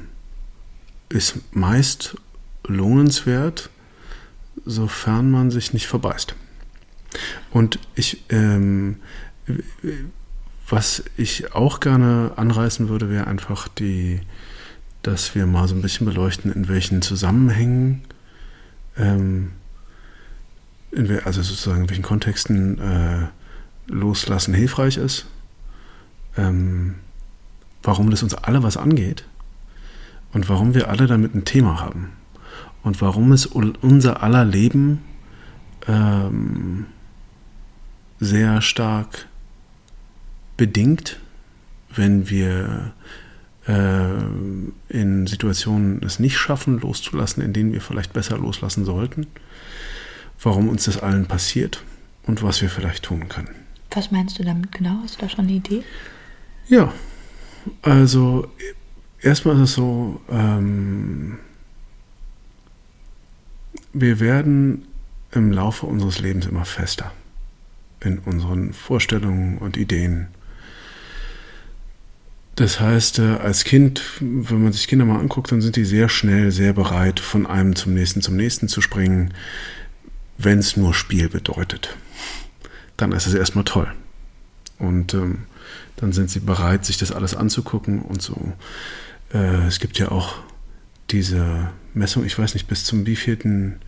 ist 1.09 1.35
meist 1.51 2.17
lohnenswert, 2.67 3.69
sofern 4.65 5.29
man 5.29 5.51
sich 5.51 5.73
nicht 5.73 5.87
verbeißt. 5.87 6.35
Und 7.51 7.79
ich, 7.93 8.23
ähm, 8.29 8.97
was 10.67 11.03
ich 11.15 11.53
auch 11.53 11.79
gerne 11.79 12.31
anreißen 12.36 12.89
würde, 12.89 13.10
wäre 13.10 13.27
einfach 13.27 13.67
die, 13.67 14.22
dass 15.03 15.36
wir 15.36 15.45
mal 15.45 15.67
so 15.67 15.75
ein 15.75 15.81
bisschen 15.81 16.07
beleuchten, 16.07 16.51
in 16.51 16.67
welchen 16.67 17.01
Zusammenhängen, 17.01 18.01
ähm, 18.98 19.51
in, 20.91 21.19
also 21.24 21.43
sozusagen 21.43 21.84
in 21.84 21.89
welchen 21.89 22.03
Kontexten 22.03 22.79
äh, 22.79 23.27
Loslassen 23.88 24.53
hilfreich 24.53 24.98
ist, 24.98 25.27
ähm, 26.38 26.95
warum 27.84 28.10
das 28.10 28.24
uns 28.24 28.34
alle 28.34 28.63
was 28.63 28.77
angeht 28.77 29.25
und 30.34 30.50
warum 30.50 30.74
wir 30.74 30.89
alle 30.89 31.05
damit 31.05 31.36
ein 31.36 31.45
Thema 31.45 31.79
haben 31.79 32.13
und 32.81 33.01
warum 33.01 33.31
es 33.31 33.45
unser 33.45 34.24
aller 34.24 34.45
Leben 34.45 35.03
ähm, 35.88 36.88
sehr 38.19 38.62
stark 38.62 39.27
bedingt, 40.57 41.19
wenn 41.95 42.29
wir 42.29 42.93
äh, 43.67 44.09
in 44.89 45.27
Situationen 45.27 46.01
es 46.03 46.19
nicht 46.19 46.38
schaffen, 46.38 46.79
loszulassen, 46.79 47.43
in 47.43 47.53
denen 47.53 47.74
wir 47.74 47.81
vielleicht 47.81 48.13
besser 48.13 48.38
loslassen 48.38 48.85
sollten, 48.85 49.27
warum 50.41 50.69
uns 50.69 50.85
das 50.85 50.97
allen 50.97 51.25
passiert 51.25 51.83
und 52.24 52.43
was 52.43 52.62
wir 52.62 52.69
vielleicht 52.69 53.03
tun 53.03 53.27
können. 53.29 53.55
Was 53.91 54.12
meinst 54.12 54.38
du 54.39 54.43
damit 54.43 54.71
genau? 54.71 55.00
Hast 55.03 55.17
du 55.17 55.21
da 55.21 55.29
schon 55.29 55.45
eine 55.45 55.53
Idee? 55.53 55.83
Ja, 56.67 56.93
also 57.81 58.47
erstmal 59.21 59.55
ist 59.55 59.62
es 59.62 59.74
so, 59.74 60.21
ähm, 60.29 61.39
wir 63.93 64.19
werden 64.19 64.85
im 65.31 65.51
Laufe 65.51 65.85
unseres 65.85 66.19
Lebens 66.19 66.45
immer 66.45 66.65
fester 66.65 67.12
in 68.01 68.19
unseren 68.19 68.74
Vorstellungen 68.74 69.57
und 69.57 69.77
Ideen. 69.77 70.27
Das 72.55 72.79
heißt, 72.79 73.19
äh, 73.19 73.35
als 73.35 73.65
Kind, 73.65 74.01
wenn 74.21 74.63
man 74.63 74.71
sich 74.71 74.88
Kinder 74.88 75.05
mal 75.05 75.19
anguckt, 75.19 75.51
dann 75.51 75.62
sind 75.62 75.75
die 75.75 75.85
sehr 75.85 76.07
schnell, 76.07 76.51
sehr 76.51 76.74
bereit, 76.74 77.19
von 77.19 77.45
einem 77.45 77.75
zum 77.75 77.93
nächsten 77.93 78.21
zum 78.21 78.38
nächsten 78.38 78.69
zu 78.69 78.81
springen, 78.81 79.33
wenn 80.38 80.59
es 80.59 80.77
nur 80.77 80.93
Spiel 80.93 81.27
bedeutet. 81.27 81.97
Dann 82.95 83.12
ist 83.12 83.27
es 83.27 83.33
erstmal 83.33 83.65
toll. 83.65 83.91
Und 84.79 85.13
ähm, 85.13 85.39
dann 85.97 86.13
sind 86.13 86.29
sie 86.29 86.39
bereit, 86.39 86.85
sich 86.85 86.97
das 86.97 87.12
alles 87.12 87.35
anzugucken 87.35 88.01
und 88.01 88.21
so. 88.21 88.53
Äh, 89.33 89.67
es 89.67 89.79
gibt 89.79 89.97
ja 89.97 90.12
auch 90.12 90.35
diese 91.12 91.69
Messung, 91.93 92.25
ich 92.25 92.38
weiß 92.38 92.53
nicht, 92.53 92.67
bis 92.67 92.85
zum 92.85 93.05
wievielten 93.05 93.79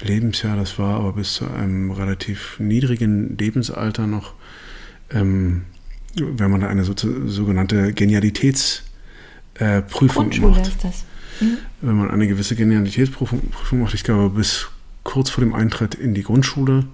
Lebensjahr 0.00 0.56
das 0.56 0.78
war, 0.78 0.96
aber 0.98 1.12
bis 1.14 1.34
zu 1.34 1.48
einem 1.48 1.92
relativ 1.92 2.58
niedrigen 2.58 3.36
Lebensalter 3.38 4.06
noch, 4.06 4.34
ähm, 5.10 5.62
wenn 6.14 6.50
man 6.50 6.60
da 6.60 6.68
eine 6.68 6.84
so, 6.84 6.94
sogenannte 7.26 7.92
Genialitätsprüfung 7.92 10.32
äh, 10.32 10.40
macht. 10.40 10.66
ist 10.66 10.84
das. 10.84 11.04
Mhm. 11.40 11.58
Wenn 11.80 11.96
man 11.96 12.10
eine 12.10 12.28
gewisse 12.28 12.56
Genialitätsprüfung 12.56 13.80
macht, 13.80 13.94
ich 13.94 14.04
glaube 14.04 14.30
bis 14.30 14.68
kurz 15.02 15.30
vor 15.30 15.42
dem 15.42 15.54
Eintritt 15.54 15.94
in 15.94 16.14
die 16.14 16.22
Grundschule, 16.22 16.86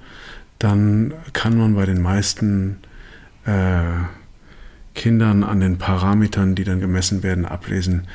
dann 0.58 1.14
kann 1.32 1.56
man 1.56 1.74
bei 1.74 1.86
den 1.86 2.00
meisten 2.00 2.78
äh, 3.44 3.82
Kindern 4.94 5.44
an 5.44 5.60
den 5.60 5.78
Parametern, 5.78 6.54
die 6.54 6.64
dann 6.64 6.80
gemessen 6.80 7.22
werden, 7.22 7.44
ablesen, 7.44 8.08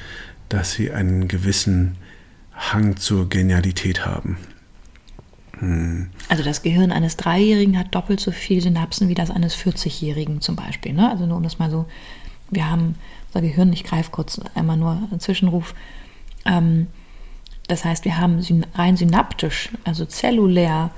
dass 0.49 0.73
sie 0.73 0.91
einen 0.91 1.27
gewissen 1.27 1.95
Hang 2.53 2.97
zur 2.97 3.29
Genialität 3.29 4.05
haben. 4.05 4.37
Hm. 5.59 6.09
Also 6.29 6.43
das 6.43 6.61
Gehirn 6.61 6.91
eines 6.91 7.17
Dreijährigen 7.17 7.77
hat 7.77 7.93
doppelt 7.93 8.19
so 8.19 8.31
viel 8.31 8.61
Synapsen 8.61 9.09
wie 9.09 9.13
das 9.13 9.29
eines 9.29 9.55
40-Jährigen 9.55 10.41
zum 10.41 10.55
Beispiel. 10.55 10.93
Ne? 10.93 11.09
Also 11.09 11.25
nur 11.25 11.37
um 11.37 11.43
das 11.43 11.59
mal 11.59 11.69
so, 11.69 11.85
wir 12.49 12.69
haben 12.69 12.95
unser 13.27 13.41
Gehirn, 13.41 13.73
ich 13.73 13.83
greife 13.83 14.11
kurz 14.11 14.39
einmal 14.55 14.77
nur 14.77 14.91
einen 14.91 15.19
Zwischenruf. 15.19 15.73
Ähm, 16.45 16.87
das 17.67 17.85
heißt, 17.85 18.05
wir 18.05 18.17
haben 18.17 18.41
rein 18.75 18.97
synaptisch, 18.97 19.69
also 19.83 20.05
zellulär, 20.05 20.91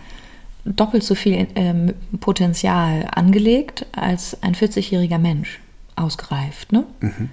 doppelt 0.66 1.04
so 1.04 1.14
viel 1.14 1.48
ähm, 1.56 1.94
Potenzial 2.20 3.08
angelegt 3.14 3.86
als 3.92 4.42
ein 4.42 4.56
40-jähriger 4.56 5.20
Mensch 5.20 5.60
ausgereift. 5.96 6.72
Ne? 6.72 6.86
Mhm. 7.02 7.30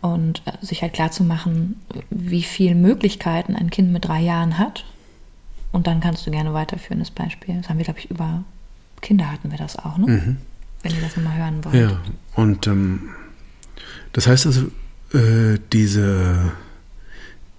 Und 0.00 0.42
äh, 0.46 0.64
sich 0.64 0.82
halt 0.82 0.94
klar 0.94 1.10
zu 1.10 1.24
machen, 1.24 1.80
wie 2.08 2.42
viele 2.42 2.74
Möglichkeiten 2.74 3.54
ein 3.54 3.70
Kind 3.70 3.92
mit 3.92 4.06
drei 4.06 4.20
Jahren 4.20 4.56
hat 4.56 4.84
und 5.72 5.86
dann 5.86 6.00
kannst 6.00 6.26
du 6.26 6.30
gerne 6.30 6.52
weiterführen, 6.54 6.98
das 7.00 7.10
Beispiel. 7.10 7.56
Das 7.56 7.68
haben 7.68 7.78
wir, 7.78 7.84
glaube 7.84 8.00
ich, 8.00 8.10
über 8.10 8.44
Kinder 9.00 9.30
hatten 9.30 9.50
wir 9.50 9.58
das 9.58 9.78
auch, 9.78 9.98
ne? 9.98 10.06
Mhm. 10.06 10.36
Wenn 10.82 10.94
ihr 10.94 11.00
das 11.00 11.16
nochmal 11.16 11.38
hören 11.38 11.64
wollt. 11.64 11.74
Ja, 11.74 12.00
und 12.34 12.66
ähm, 12.66 13.10
das 14.12 14.26
heißt 14.26 14.46
also, 14.46 14.66
äh, 15.12 15.58
diese, 15.72 16.52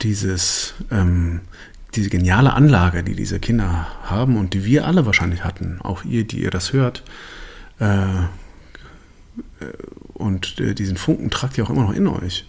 dieses, 0.02 0.74
ähm, 0.90 1.42
diese 1.96 2.10
geniale 2.10 2.54
Anlage, 2.54 3.04
die 3.04 3.16
diese 3.16 3.40
Kinder 3.40 3.88
haben 4.04 4.38
und 4.38 4.54
die 4.54 4.64
wir 4.64 4.88
alle 4.88 5.06
wahrscheinlich 5.06 5.44
hatten, 5.44 5.82
auch 5.82 6.06
ihr, 6.06 6.26
die 6.26 6.44
ihr 6.44 6.52
das 6.52 6.72
hört, 6.74 7.04
äh, 7.80 8.06
und 10.14 10.60
äh, 10.60 10.74
diesen 10.74 10.98
Funken 10.98 11.30
tragt 11.30 11.58
ihr 11.58 11.64
auch 11.64 11.70
immer 11.70 11.84
noch 11.84 11.94
in 11.94 12.08
euch. 12.08 12.46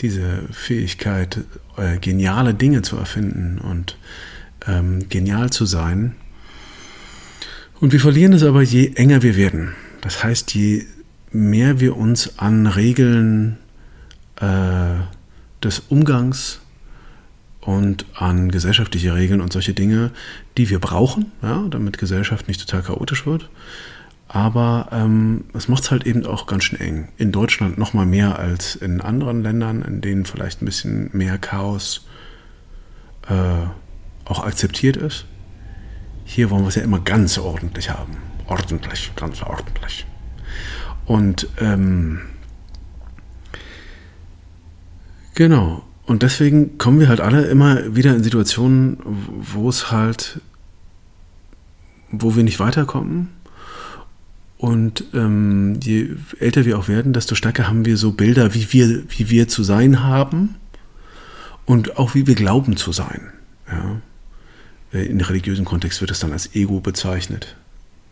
Diese 0.00 0.42
Fähigkeit, 0.52 1.40
äh, 1.76 1.98
geniale 1.98 2.54
Dinge 2.54 2.82
zu 2.82 2.96
erfinden 2.96 3.58
und 3.58 3.96
ähm, 4.68 5.08
genial 5.08 5.50
zu 5.50 5.66
sein. 5.66 6.14
Und 7.80 7.92
wir 7.92 8.00
verlieren 8.00 8.32
es 8.32 8.42
aber, 8.42 8.62
je 8.62 8.92
enger 8.94 9.22
wir 9.22 9.36
werden. 9.36 9.74
Das 10.00 10.22
heißt, 10.22 10.54
je 10.54 10.84
mehr 11.32 11.80
wir 11.80 11.96
uns 11.96 12.38
an 12.38 12.66
Regeln 12.66 13.58
äh, 14.36 14.94
des 15.62 15.80
Umgangs 15.88 16.60
und 17.60 18.06
an 18.14 18.50
gesellschaftliche 18.50 19.14
Regeln 19.14 19.40
und 19.40 19.52
solche 19.52 19.74
Dinge, 19.74 20.10
die 20.56 20.70
wir 20.70 20.78
brauchen, 20.78 21.32
ja, 21.42 21.66
damit 21.68 21.98
Gesellschaft 21.98 22.48
nicht 22.48 22.60
total 22.60 22.82
chaotisch 22.82 23.26
wird. 23.26 23.50
Aber 24.28 24.88
ähm, 24.92 25.44
es 25.54 25.68
macht 25.68 25.84
es 25.84 25.90
halt 25.90 26.06
eben 26.06 26.26
auch 26.26 26.46
ganz 26.46 26.64
schön 26.64 26.80
eng. 26.80 27.08
In 27.16 27.32
Deutschland 27.32 27.78
noch 27.78 27.94
mal 27.94 28.06
mehr 28.06 28.38
als 28.38 28.76
in 28.76 29.00
anderen 29.00 29.42
Ländern, 29.42 29.82
in 29.82 30.00
denen 30.00 30.26
vielleicht 30.26 30.60
ein 30.60 30.66
bisschen 30.66 31.10
mehr 31.12 31.38
Chaos 31.38 32.06
äh, 33.28 33.66
auch 34.28 34.44
akzeptiert 34.44 34.96
ist. 34.96 35.26
Hier 36.24 36.50
wollen 36.50 36.62
wir 36.62 36.68
es 36.68 36.74
ja 36.74 36.82
immer 36.82 37.00
ganz 37.00 37.38
ordentlich 37.38 37.90
haben. 37.90 38.16
Ordentlich, 38.46 39.12
ganz 39.16 39.42
ordentlich. 39.42 40.06
Und 41.06 41.48
ähm, 41.58 42.20
genau. 45.34 45.82
Und 46.06 46.22
deswegen 46.22 46.78
kommen 46.78 47.00
wir 47.00 47.08
halt 47.08 47.20
alle 47.20 47.46
immer 47.46 47.94
wieder 47.94 48.14
in 48.14 48.22
Situationen, 48.22 48.98
wo 49.04 49.68
es 49.68 49.90
halt, 49.90 50.40
wo 52.10 52.36
wir 52.36 52.44
nicht 52.44 52.60
weiterkommen. 52.60 53.28
Und 54.58 55.04
ähm, 55.14 55.78
je 55.82 56.10
älter 56.40 56.64
wir 56.64 56.78
auch 56.78 56.88
werden, 56.88 57.12
desto 57.12 57.34
stärker 57.34 57.68
haben 57.68 57.84
wir 57.84 57.96
so 57.96 58.12
Bilder, 58.12 58.54
wie 58.54 58.72
wir, 58.72 59.04
wie 59.10 59.30
wir 59.30 59.48
zu 59.48 59.62
sein 59.62 60.02
haben 60.02 60.56
und 61.64 61.96
auch 61.96 62.14
wie 62.14 62.26
wir 62.26 62.34
glauben 62.34 62.76
zu 62.76 62.92
sein. 62.92 63.32
Ja. 63.70 64.00
Äh, 64.92 65.06
in 65.06 65.20
religiösen 65.20 65.64
Kontext 65.64 66.00
wird 66.00 66.10
es 66.10 66.20
dann 66.20 66.32
als 66.32 66.54
Ego 66.54 66.80
bezeichnet. 66.80 67.56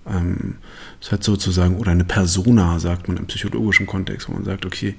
Ähm, 0.06 0.56
das 1.00 1.12
hat 1.12 1.24
sozusagen, 1.24 1.76
oder 1.76 1.90
eine 1.90 2.04
Persona, 2.04 2.78
sagt 2.78 3.08
man 3.08 3.16
im 3.16 3.26
psychologischen 3.26 3.86
Kontext, 3.86 4.28
wo 4.28 4.32
man 4.32 4.44
sagt, 4.44 4.64
okay, 4.66 4.94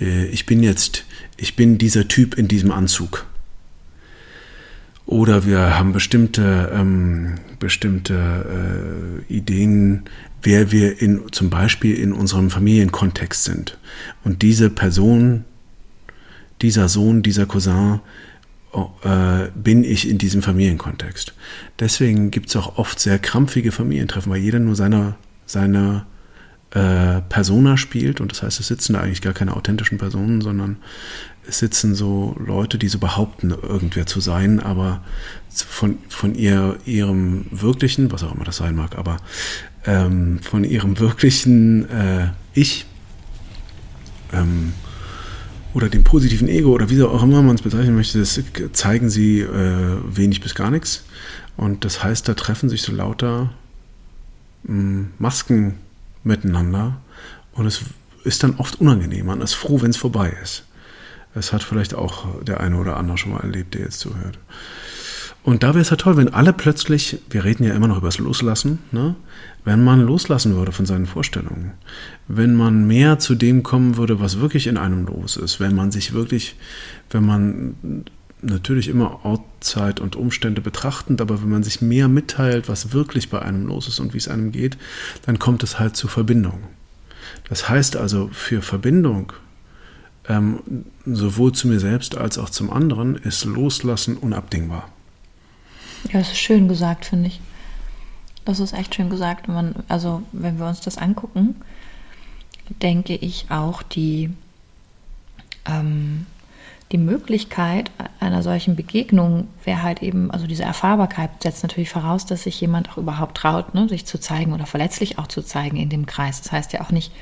äh, 0.00 0.26
ich 0.26 0.46
bin 0.46 0.62
jetzt, 0.62 1.04
ich 1.36 1.56
bin 1.56 1.78
dieser 1.78 2.08
Typ 2.08 2.36
in 2.36 2.48
diesem 2.48 2.70
Anzug. 2.70 3.26
Oder 5.06 5.44
wir 5.44 5.78
haben 5.78 5.92
bestimmte, 5.92 6.70
ähm, 6.72 7.34
bestimmte 7.58 9.26
äh, 9.28 9.32
Ideen, 9.34 10.04
wer 10.42 10.72
wir 10.72 11.02
in, 11.02 11.22
zum 11.32 11.50
Beispiel 11.50 11.96
in 11.96 12.12
unserem 12.12 12.50
Familienkontext 12.50 13.44
sind. 13.44 13.78
Und 14.24 14.42
diese 14.42 14.70
Person, 14.70 15.44
dieser 16.62 16.88
Sohn, 16.88 17.22
dieser 17.22 17.46
Cousin, 17.46 18.00
äh, 18.72 19.50
bin 19.54 19.84
ich 19.84 20.08
in 20.08 20.18
diesem 20.18 20.42
Familienkontext. 20.42 21.34
Deswegen 21.78 22.30
gibt 22.30 22.48
es 22.48 22.56
auch 22.56 22.78
oft 22.78 22.98
sehr 22.98 23.18
krampfige 23.18 23.72
Familientreffen, 23.72 24.32
weil 24.32 24.40
jeder 24.40 24.58
nur 24.58 24.76
seine, 24.76 25.14
seine 25.46 26.06
äh, 26.70 27.20
Persona 27.28 27.76
spielt 27.76 28.20
und 28.20 28.32
das 28.32 28.42
heißt, 28.42 28.60
es 28.60 28.68
sitzen 28.68 28.94
da 28.94 29.00
eigentlich 29.00 29.20
gar 29.20 29.34
keine 29.34 29.56
authentischen 29.56 29.98
Personen, 29.98 30.40
sondern 30.40 30.78
es 31.46 31.58
sitzen 31.58 31.94
so 31.94 32.34
Leute, 32.38 32.78
die 32.78 32.88
so 32.88 32.98
behaupten, 32.98 33.50
irgendwer 33.50 34.06
zu 34.06 34.20
sein, 34.20 34.60
aber 34.60 35.02
von, 35.50 35.98
von 36.08 36.34
ihr, 36.34 36.78
ihrem 36.86 37.46
wirklichen, 37.50 38.10
was 38.10 38.22
auch 38.22 38.34
immer 38.34 38.44
das 38.44 38.56
sein 38.56 38.74
mag, 38.74 38.96
aber 38.96 39.18
ähm, 39.84 40.38
von 40.40 40.64
ihrem 40.64 40.98
wirklichen 40.98 41.90
äh, 41.90 42.28
Ich 42.54 42.86
ähm, 44.32 44.72
oder 45.74 45.88
dem 45.88 46.04
positiven 46.04 46.48
Ego 46.48 46.70
oder 46.72 46.90
wie 46.90 47.02
auch 47.02 47.22
immer 47.22 47.42
man 47.42 47.56
es 47.56 47.62
bezeichnen 47.62 47.96
möchte, 47.96 48.18
das 48.18 48.40
zeigen 48.72 49.10
sie 49.10 49.40
äh, 49.40 49.96
wenig 50.04 50.40
bis 50.40 50.54
gar 50.54 50.70
nichts. 50.70 51.04
Und 51.56 51.84
das 51.84 52.02
heißt, 52.02 52.28
da 52.28 52.34
treffen 52.34 52.68
sich 52.68 52.82
so 52.82 52.92
lauter 52.92 53.52
mh, 54.64 54.68
hm, 54.68 55.10
Masken 55.18 55.74
miteinander 56.24 57.00
und 57.52 57.66
es 57.66 57.82
ist 58.24 58.42
dann 58.42 58.56
oft 58.56 58.80
unangenehm. 58.80 59.26
Man 59.26 59.40
ist 59.40 59.54
froh, 59.54 59.82
wenn 59.82 59.90
es 59.90 59.96
vorbei 59.96 60.36
ist. 60.42 60.64
Das 61.34 61.52
hat 61.52 61.62
vielleicht 61.62 61.94
auch 61.94 62.42
der 62.42 62.60
eine 62.60 62.76
oder 62.76 62.96
andere 62.96 63.18
schon 63.18 63.32
mal 63.32 63.40
erlebt, 63.40 63.74
der 63.74 63.82
jetzt 63.82 64.00
zuhört. 64.00 64.38
Und 65.44 65.64
da 65.64 65.68
wäre 65.68 65.80
es 65.80 65.90
ja 65.90 65.96
toll, 65.96 66.16
wenn 66.16 66.32
alle 66.32 66.52
plötzlich, 66.52 67.18
wir 67.28 67.42
reden 67.42 67.64
ja 67.64 67.74
immer 67.74 67.88
noch 67.88 67.98
über 67.98 68.08
das 68.08 68.18
Loslassen, 68.18 68.78
ne? 68.92 69.16
wenn 69.64 69.82
man 69.82 70.00
loslassen 70.00 70.54
würde 70.54 70.72
von 70.72 70.86
seinen 70.86 71.06
Vorstellungen, 71.06 71.72
wenn 72.28 72.54
man 72.54 72.86
mehr 72.86 73.18
zu 73.18 73.34
dem 73.34 73.62
kommen 73.62 73.96
würde, 73.96 74.20
was 74.20 74.40
wirklich 74.40 74.68
in 74.68 74.76
einem 74.76 75.06
los 75.06 75.36
ist, 75.36 75.58
wenn 75.58 75.74
man 75.74 75.90
sich 75.90 76.12
wirklich, 76.12 76.56
wenn 77.10 77.26
man 77.26 78.04
natürlich 78.40 78.88
immer 78.88 79.24
Ort, 79.24 79.42
Zeit 79.60 80.00
und 80.00 80.16
Umstände 80.16 80.60
betrachtend, 80.60 81.20
aber 81.20 81.40
wenn 81.42 81.48
man 81.48 81.62
sich 81.62 81.80
mehr 81.80 82.08
mitteilt, 82.08 82.68
was 82.68 82.92
wirklich 82.92 83.30
bei 83.30 83.40
einem 83.40 83.66
los 83.66 83.86
ist 83.86 84.00
und 84.00 84.12
wie 84.12 84.18
es 84.18 84.28
einem 84.28 84.50
geht, 84.50 84.76
dann 85.24 85.38
kommt 85.38 85.62
es 85.62 85.78
halt 85.78 85.96
zur 85.96 86.10
Verbindung. 86.10 86.58
Das 87.48 87.68
heißt 87.68 87.96
also, 87.96 88.28
für 88.32 88.62
Verbindung, 88.62 89.32
ähm, 90.28 90.60
sowohl 91.06 91.52
zu 91.52 91.68
mir 91.68 91.80
selbst 91.80 92.16
als 92.16 92.38
auch 92.38 92.50
zum 92.50 92.72
anderen, 92.72 93.14
ist 93.16 93.44
Loslassen 93.44 94.16
unabdingbar. 94.16 94.91
Ja, 96.10 96.18
das 96.18 96.32
ist 96.32 96.38
schön 96.38 96.68
gesagt, 96.68 97.04
finde 97.04 97.28
ich. 97.28 97.40
das 98.44 98.58
ist 98.60 98.72
echt 98.72 98.94
schön 98.94 99.10
gesagt. 99.10 99.48
Man, 99.48 99.74
also 99.88 100.22
wenn 100.32 100.58
wir 100.58 100.66
uns 100.66 100.80
das 100.80 100.98
angucken, 100.98 101.56
denke 102.82 103.14
ich 103.14 103.46
auch 103.50 103.82
die, 103.82 104.30
ähm, 105.66 106.26
die 106.90 106.98
Möglichkeit 106.98 107.90
einer 108.20 108.42
solchen 108.42 108.76
Begegnung 108.76 109.48
wäre 109.64 109.82
halt 109.82 110.02
eben, 110.02 110.30
also 110.30 110.46
diese 110.46 110.64
Erfahrbarkeit 110.64 111.42
setzt 111.42 111.62
natürlich 111.62 111.90
voraus, 111.90 112.26
dass 112.26 112.42
sich 112.42 112.60
jemand 112.60 112.90
auch 112.90 112.98
überhaupt 112.98 113.36
traut, 113.38 113.74
ne, 113.74 113.88
sich 113.88 114.04
zu 114.04 114.18
zeigen 114.18 114.52
oder 114.52 114.66
verletzlich 114.66 115.18
auch 115.18 115.26
zu 115.26 115.42
zeigen 115.42 115.76
in 115.76 115.88
dem 115.88 116.06
Kreis. 116.06 116.42
Das 116.42 116.52
heißt 116.52 116.72
ja 116.72 116.82
auch 116.82 116.90
nicht, 116.90 117.12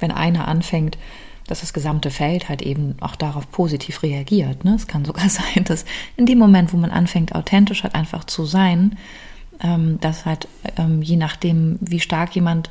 wenn 0.00 0.10
einer 0.10 0.48
anfängt, 0.48 0.98
dass 1.46 1.60
das 1.60 1.72
gesamte 1.72 2.10
Feld 2.10 2.48
halt 2.48 2.62
eben 2.62 2.96
auch 3.00 3.16
darauf 3.16 3.50
positiv 3.50 4.02
reagiert. 4.02 4.64
Ne? 4.64 4.74
Es 4.74 4.86
kann 4.86 5.04
sogar 5.04 5.28
sein, 5.28 5.64
dass 5.64 5.84
in 6.16 6.26
dem 6.26 6.38
Moment, 6.38 6.72
wo 6.72 6.76
man 6.76 6.90
anfängt, 6.90 7.34
authentisch 7.34 7.82
halt 7.82 7.94
einfach 7.94 8.24
zu 8.24 8.44
sein, 8.44 8.96
ähm, 9.62 9.98
dass 10.00 10.26
halt 10.26 10.48
ähm, 10.76 11.02
je 11.02 11.16
nachdem, 11.16 11.78
wie 11.80 12.00
stark 12.00 12.34
jemand 12.34 12.70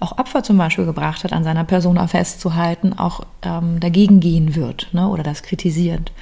auch 0.00 0.18
Opfer 0.18 0.42
zum 0.42 0.58
Beispiel 0.58 0.84
gebracht 0.84 1.24
hat, 1.24 1.32
an 1.32 1.44
seiner 1.44 1.64
Persona 1.64 2.06
festzuhalten, 2.06 2.92
auch 2.92 3.26
ähm, 3.42 3.80
dagegen 3.80 4.20
gehen 4.20 4.54
wird 4.54 4.88
ne? 4.92 5.08
oder 5.08 5.22
das 5.22 5.42
kritisiert. 5.42 6.12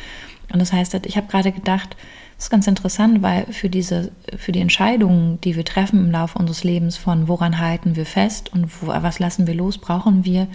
Und 0.52 0.60
das 0.60 0.72
heißt, 0.72 0.94
ich 1.06 1.16
habe 1.16 1.26
gerade 1.26 1.52
gedacht, 1.52 1.96
das 2.36 2.46
ist 2.46 2.50
ganz 2.50 2.66
interessant, 2.66 3.22
weil 3.22 3.46
für 3.46 3.70
diese, 3.70 4.12
für 4.36 4.52
die 4.52 4.60
Entscheidungen, 4.60 5.40
die 5.40 5.56
wir 5.56 5.64
treffen 5.64 6.04
im 6.04 6.10
Laufe 6.10 6.38
unseres 6.38 6.64
Lebens, 6.64 6.96
von 6.96 7.28
woran 7.28 7.58
halten 7.58 7.96
wir 7.96 8.06
fest 8.06 8.52
und 8.52 8.70
wo, 8.80 8.88
was 8.88 9.18
lassen 9.18 9.46
wir 9.46 9.54
los, 9.54 9.78
brauchen 9.78 10.24
wir 10.24 10.46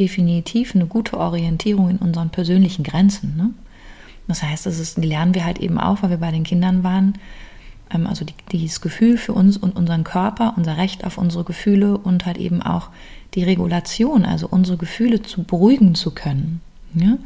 definitiv 0.00 0.74
eine 0.74 0.86
gute 0.86 1.18
Orientierung 1.18 1.90
in 1.90 1.98
unseren 1.98 2.30
persönlichen 2.30 2.82
Grenzen. 2.82 3.36
Ne? 3.36 3.50
Das 4.26 4.42
heißt, 4.42 4.66
das 4.66 4.78
ist, 4.78 4.98
lernen 4.98 5.34
wir 5.34 5.44
halt 5.44 5.58
eben 5.58 5.78
auch, 5.78 6.02
weil 6.02 6.10
wir 6.10 6.16
bei 6.16 6.30
den 6.30 6.44
Kindern 6.44 6.82
waren. 6.82 7.14
Ähm, 7.92 8.06
also 8.06 8.24
die, 8.24 8.34
dieses 8.50 8.80
Gefühl 8.80 9.18
für 9.18 9.32
uns 9.32 9.56
und 9.56 9.76
unseren 9.76 10.04
Körper, 10.04 10.54
unser 10.56 10.76
Recht 10.76 11.04
auf 11.04 11.18
unsere 11.18 11.44
Gefühle 11.44 11.98
und 11.98 12.26
halt 12.26 12.38
eben 12.38 12.62
auch 12.62 12.88
die 13.34 13.44
Regulation, 13.44 14.24
also 14.24 14.48
unsere 14.48 14.78
Gefühle 14.78 15.22
zu 15.22 15.44
beruhigen 15.44 15.94
zu 15.94 16.12
können. 16.12 16.60
Ja? 16.94 17.18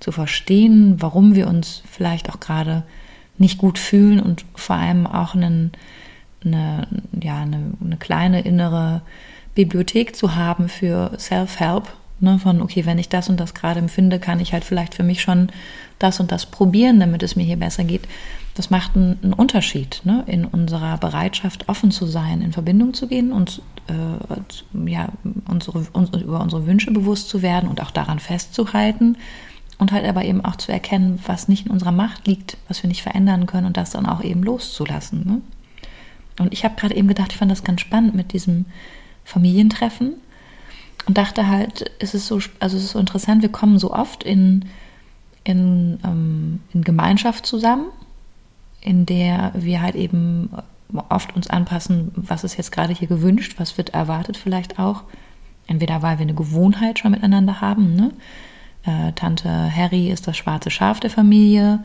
Zu 0.00 0.10
verstehen, 0.10 0.96
warum 1.00 1.34
wir 1.34 1.46
uns 1.48 1.82
vielleicht 1.88 2.30
auch 2.30 2.40
gerade 2.40 2.82
nicht 3.38 3.58
gut 3.58 3.78
fühlen 3.78 4.20
und 4.20 4.44
vor 4.54 4.76
allem 4.76 5.06
auch 5.06 5.34
einen, 5.34 5.72
eine, 6.44 6.86
ja, 7.20 7.38
eine, 7.40 7.72
eine 7.84 7.96
kleine 7.96 8.40
innere 8.42 9.02
Bibliothek 9.54 10.16
zu 10.16 10.34
haben 10.34 10.68
für 10.68 11.12
Self-Help, 11.18 11.92
Ne, 12.22 12.38
von, 12.38 12.62
okay, 12.62 12.86
wenn 12.86 13.00
ich 13.00 13.08
das 13.08 13.28
und 13.28 13.40
das 13.40 13.52
gerade 13.52 13.80
empfinde, 13.80 14.20
kann 14.20 14.38
ich 14.38 14.52
halt 14.52 14.62
vielleicht 14.62 14.94
für 14.94 15.02
mich 15.02 15.20
schon 15.20 15.48
das 15.98 16.20
und 16.20 16.30
das 16.30 16.46
probieren, 16.46 17.00
damit 17.00 17.24
es 17.24 17.34
mir 17.34 17.42
hier 17.42 17.56
besser 17.56 17.82
geht. 17.82 18.02
Das 18.54 18.70
macht 18.70 18.94
einen, 18.94 19.34
Unterschied 19.36 20.02
ne, 20.04 20.22
in 20.28 20.44
unserer 20.44 20.98
Bereitschaft, 20.98 21.68
offen 21.68 21.90
zu 21.90 22.06
sein, 22.06 22.40
in 22.40 22.52
Verbindung 22.52 22.94
zu 22.94 23.08
gehen 23.08 23.32
und 23.32 23.60
äh, 23.88 24.88
ja, 24.88 25.08
unsere, 25.48 25.84
uns, 25.92 26.10
über 26.10 26.40
unsere 26.40 26.64
Wünsche 26.64 26.92
bewusst 26.92 27.28
zu 27.28 27.42
werden 27.42 27.68
und 27.68 27.82
auch 27.82 27.90
daran 27.90 28.20
festzuhalten 28.20 29.16
und 29.78 29.90
halt 29.90 30.06
aber 30.06 30.24
eben 30.24 30.44
auch 30.44 30.54
zu 30.54 30.70
erkennen, 30.70 31.18
was 31.26 31.48
nicht 31.48 31.66
in 31.66 31.72
unserer 31.72 31.90
Macht 31.90 32.28
liegt, 32.28 32.56
was 32.68 32.84
wir 32.84 32.88
nicht 32.88 33.02
verändern 33.02 33.46
können 33.46 33.66
und 33.66 33.76
das 33.76 33.90
dann 33.90 34.06
auch 34.06 34.22
eben 34.22 34.44
loszulassen. 34.44 35.26
Ne? 35.26 35.40
Und 36.38 36.52
ich 36.52 36.62
habe 36.64 36.76
gerade 36.76 36.94
eben 36.94 37.08
gedacht, 37.08 37.32
ich 37.32 37.38
fand 37.38 37.50
das 37.50 37.64
ganz 37.64 37.80
spannend 37.80 38.14
mit 38.14 38.32
diesem 38.32 38.66
Familientreffen 39.24 40.21
und 41.06 41.18
dachte 41.18 41.48
halt, 41.48 41.90
es 41.98 42.14
ist 42.14 42.26
so, 42.26 42.40
also 42.60 42.76
es 42.76 42.84
ist 42.84 42.90
so 42.90 42.98
interessant, 42.98 43.42
wir 43.42 43.50
kommen 43.50 43.78
so 43.78 43.92
oft 43.92 44.22
in, 44.22 44.66
in, 45.44 45.98
ähm, 46.04 46.60
in 46.72 46.82
Gemeinschaft 46.82 47.46
zusammen, 47.46 47.86
in 48.80 49.06
der 49.06 49.52
wir 49.54 49.80
halt 49.80 49.94
eben 49.94 50.50
oft 51.08 51.34
uns 51.34 51.48
anpassen, 51.48 52.12
was 52.16 52.44
ist 52.44 52.56
jetzt 52.56 52.72
gerade 52.72 52.92
hier 52.92 53.08
gewünscht, 53.08 53.54
was 53.58 53.78
wird 53.78 53.90
erwartet 53.90 54.36
vielleicht 54.36 54.78
auch. 54.78 55.02
Entweder 55.66 56.02
weil 56.02 56.18
wir 56.18 56.24
eine 56.24 56.34
Gewohnheit 56.34 56.98
schon 56.98 57.12
miteinander 57.12 57.60
haben, 57.60 57.94
ne? 57.94 58.10
Äh, 58.84 59.12
Tante 59.12 59.48
Harry 59.48 60.10
ist 60.10 60.26
das 60.26 60.36
schwarze 60.36 60.70
Schaf 60.70 60.98
der 60.98 61.10
Familie, 61.10 61.84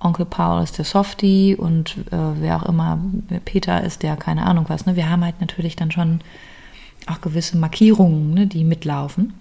Onkel 0.00 0.26
Paul 0.26 0.62
ist 0.62 0.78
der 0.78 0.84
Softie 0.84 1.54
und 1.54 1.96
äh, 2.10 2.16
wer 2.40 2.56
auch 2.56 2.64
immer, 2.64 2.98
Peter 3.44 3.82
ist 3.82 4.02
der, 4.02 4.16
keine 4.16 4.46
Ahnung 4.46 4.64
was. 4.68 4.84
Ne? 4.84 4.96
Wir 4.96 5.08
haben 5.08 5.24
halt 5.24 5.40
natürlich 5.40 5.76
dann 5.76 5.92
schon 5.92 6.20
auch 7.08 7.20
gewisse 7.20 7.56
Markierungen, 7.56 8.34
ne, 8.34 8.46
die 8.46 8.64
mitlaufen. 8.64 9.34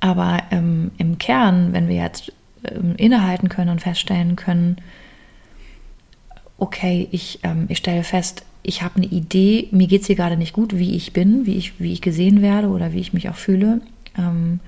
Aber 0.00 0.42
ähm, 0.50 0.90
im 0.98 1.18
Kern, 1.18 1.72
wenn 1.72 1.88
wir 1.88 1.96
jetzt 1.96 2.32
ähm, 2.64 2.94
innehalten 2.96 3.48
können 3.48 3.70
und 3.70 3.80
feststellen 3.80 4.36
können, 4.36 4.76
okay, 6.58 7.08
ich, 7.10 7.40
ähm, 7.42 7.66
ich 7.68 7.78
stelle 7.78 8.04
fest, 8.04 8.44
ich 8.62 8.82
habe 8.82 8.96
eine 8.96 9.06
Idee, 9.06 9.68
mir 9.70 9.86
geht 9.86 10.02
es 10.02 10.06
hier 10.06 10.16
gerade 10.16 10.36
nicht 10.36 10.52
gut, 10.52 10.76
wie 10.76 10.94
ich 10.94 11.12
bin, 11.12 11.46
wie 11.46 11.56
ich, 11.56 11.80
wie 11.80 11.92
ich 11.92 12.02
gesehen 12.02 12.42
werde 12.42 12.68
oder 12.68 12.92
wie 12.92 13.00
ich 13.00 13.12
mich 13.12 13.28
auch 13.28 13.36
fühle. 13.36 13.80
Ähm, 14.16 14.60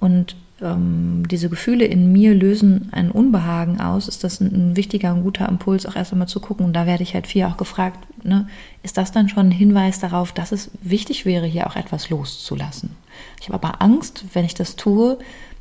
und 0.00 0.36
ähm, 0.60 1.24
diese 1.30 1.50
Gefühle 1.50 1.84
in 1.84 2.12
mir 2.12 2.34
lösen 2.34 2.88
ein 2.92 3.10
Unbehagen 3.10 3.80
aus, 3.80 4.08
ist 4.08 4.24
das 4.24 4.40
ein, 4.40 4.70
ein 4.70 4.76
wichtiger 4.76 5.12
und 5.12 5.22
guter 5.22 5.48
Impuls, 5.48 5.84
auch 5.86 5.96
erst 5.96 6.12
einmal 6.12 6.28
zu 6.28 6.40
gucken. 6.40 6.64
Und 6.64 6.72
da 6.72 6.86
werde 6.86 7.02
ich 7.02 7.14
halt 7.14 7.26
viel 7.26 7.44
auch 7.44 7.56
gefragt, 7.56 7.98
ne, 8.24 8.48
ist 8.82 8.96
das 8.96 9.12
dann 9.12 9.28
schon 9.28 9.48
ein 9.48 9.52
Hinweis 9.52 10.00
darauf, 10.00 10.32
dass 10.32 10.52
es 10.52 10.70
wichtig 10.82 11.26
wäre, 11.26 11.46
hier 11.46 11.66
auch 11.66 11.76
etwas 11.76 12.08
loszulassen? 12.08 12.90
Ich 13.40 13.48
habe 13.48 13.62
aber 13.62 13.82
Angst, 13.82 14.24
wenn 14.32 14.44
ich 14.44 14.54
das 14.54 14.76
tue, 14.76 15.18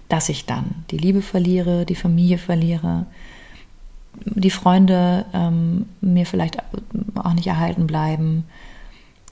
dass 0.07 0.29
ich 0.29 0.45
dann 0.45 0.83
die 0.91 0.97
Liebe 0.97 1.21
verliere, 1.21 1.85
die 1.85 1.95
Familie 1.95 2.37
verliere, 2.37 3.05
die 4.23 4.51
Freunde 4.51 5.25
ähm, 5.33 5.87
mir 5.99 6.25
vielleicht 6.25 6.57
auch 7.15 7.33
nicht 7.33 7.47
erhalten 7.47 7.85
bleiben, 7.85 8.45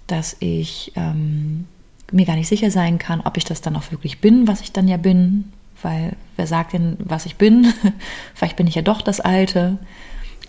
dass 0.08 0.36
ich 0.40 0.92
ähm, 0.96 1.66
mir 2.12 2.26
gar 2.26 2.36
nicht 2.36 2.48
sicher 2.48 2.72
sein 2.72 2.98
kann, 2.98 3.22
ob 3.22 3.38
ich 3.38 3.44
das 3.44 3.62
dann 3.62 3.76
auch 3.76 3.92
wirklich 3.92 4.20
bin, 4.20 4.48
was 4.48 4.62
ich 4.62 4.72
dann 4.72 4.88
ja 4.88 4.98
bin, 4.98 5.52
weil 5.82 6.16
wer 6.36 6.48
sagt 6.48 6.74
denn, 6.74 6.98
was 7.00 7.26
ich 7.26 7.36
bin? 7.36 7.74
Vielleicht 8.34 8.56
bin 8.56 8.68
ich 8.68 8.76
ja 8.76 8.82
doch 8.82 9.02
das 9.02 9.20
Alte. 9.20 9.78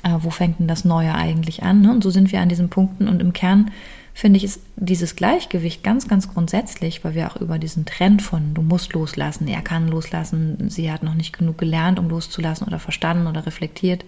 Äh, 0.03 0.11
wo 0.21 0.31
fängt 0.31 0.61
denn 0.61 0.69
das 0.69 0.85
Neue 0.85 1.15
eigentlich 1.15 1.63
an? 1.63 1.83
Ne? 1.83 1.91
Und 1.91 2.03
so 2.03 2.11
sind 2.11 2.33
wir 2.33 2.41
an 2.41 2.49
diesen 2.49 2.69
Punkten. 2.69 3.09
Und 3.09 3.21
im 3.21 3.33
Kern 3.33 3.71
finde 4.15 4.37
ich 4.37 4.45
ist 4.45 4.61
dieses 4.77 5.17
Gleichgewicht 5.17 5.83
ganz, 5.83 6.07
ganz 6.07 6.33
grundsätzlich, 6.33 7.05
weil 7.05 7.15
wir 7.15 7.31
auch 7.31 7.37
über 7.37 7.59
diesen 7.59 7.85
Trend 7.85 8.23
von 8.23 8.55
du 8.55 8.63
musst 8.63 8.93
loslassen, 8.93 9.49
er 9.49 9.61
kann 9.61 9.89
loslassen, 9.89 10.71
sie 10.71 10.91
hat 10.91 11.03
noch 11.03 11.15
nicht 11.15 11.37
genug 11.37 11.59
gelernt, 11.59 11.99
um 11.99 12.09
loszulassen 12.09 12.67
oder 12.67 12.79
verstanden 12.79 13.27
oder 13.27 13.45
reflektiert. 13.45 14.05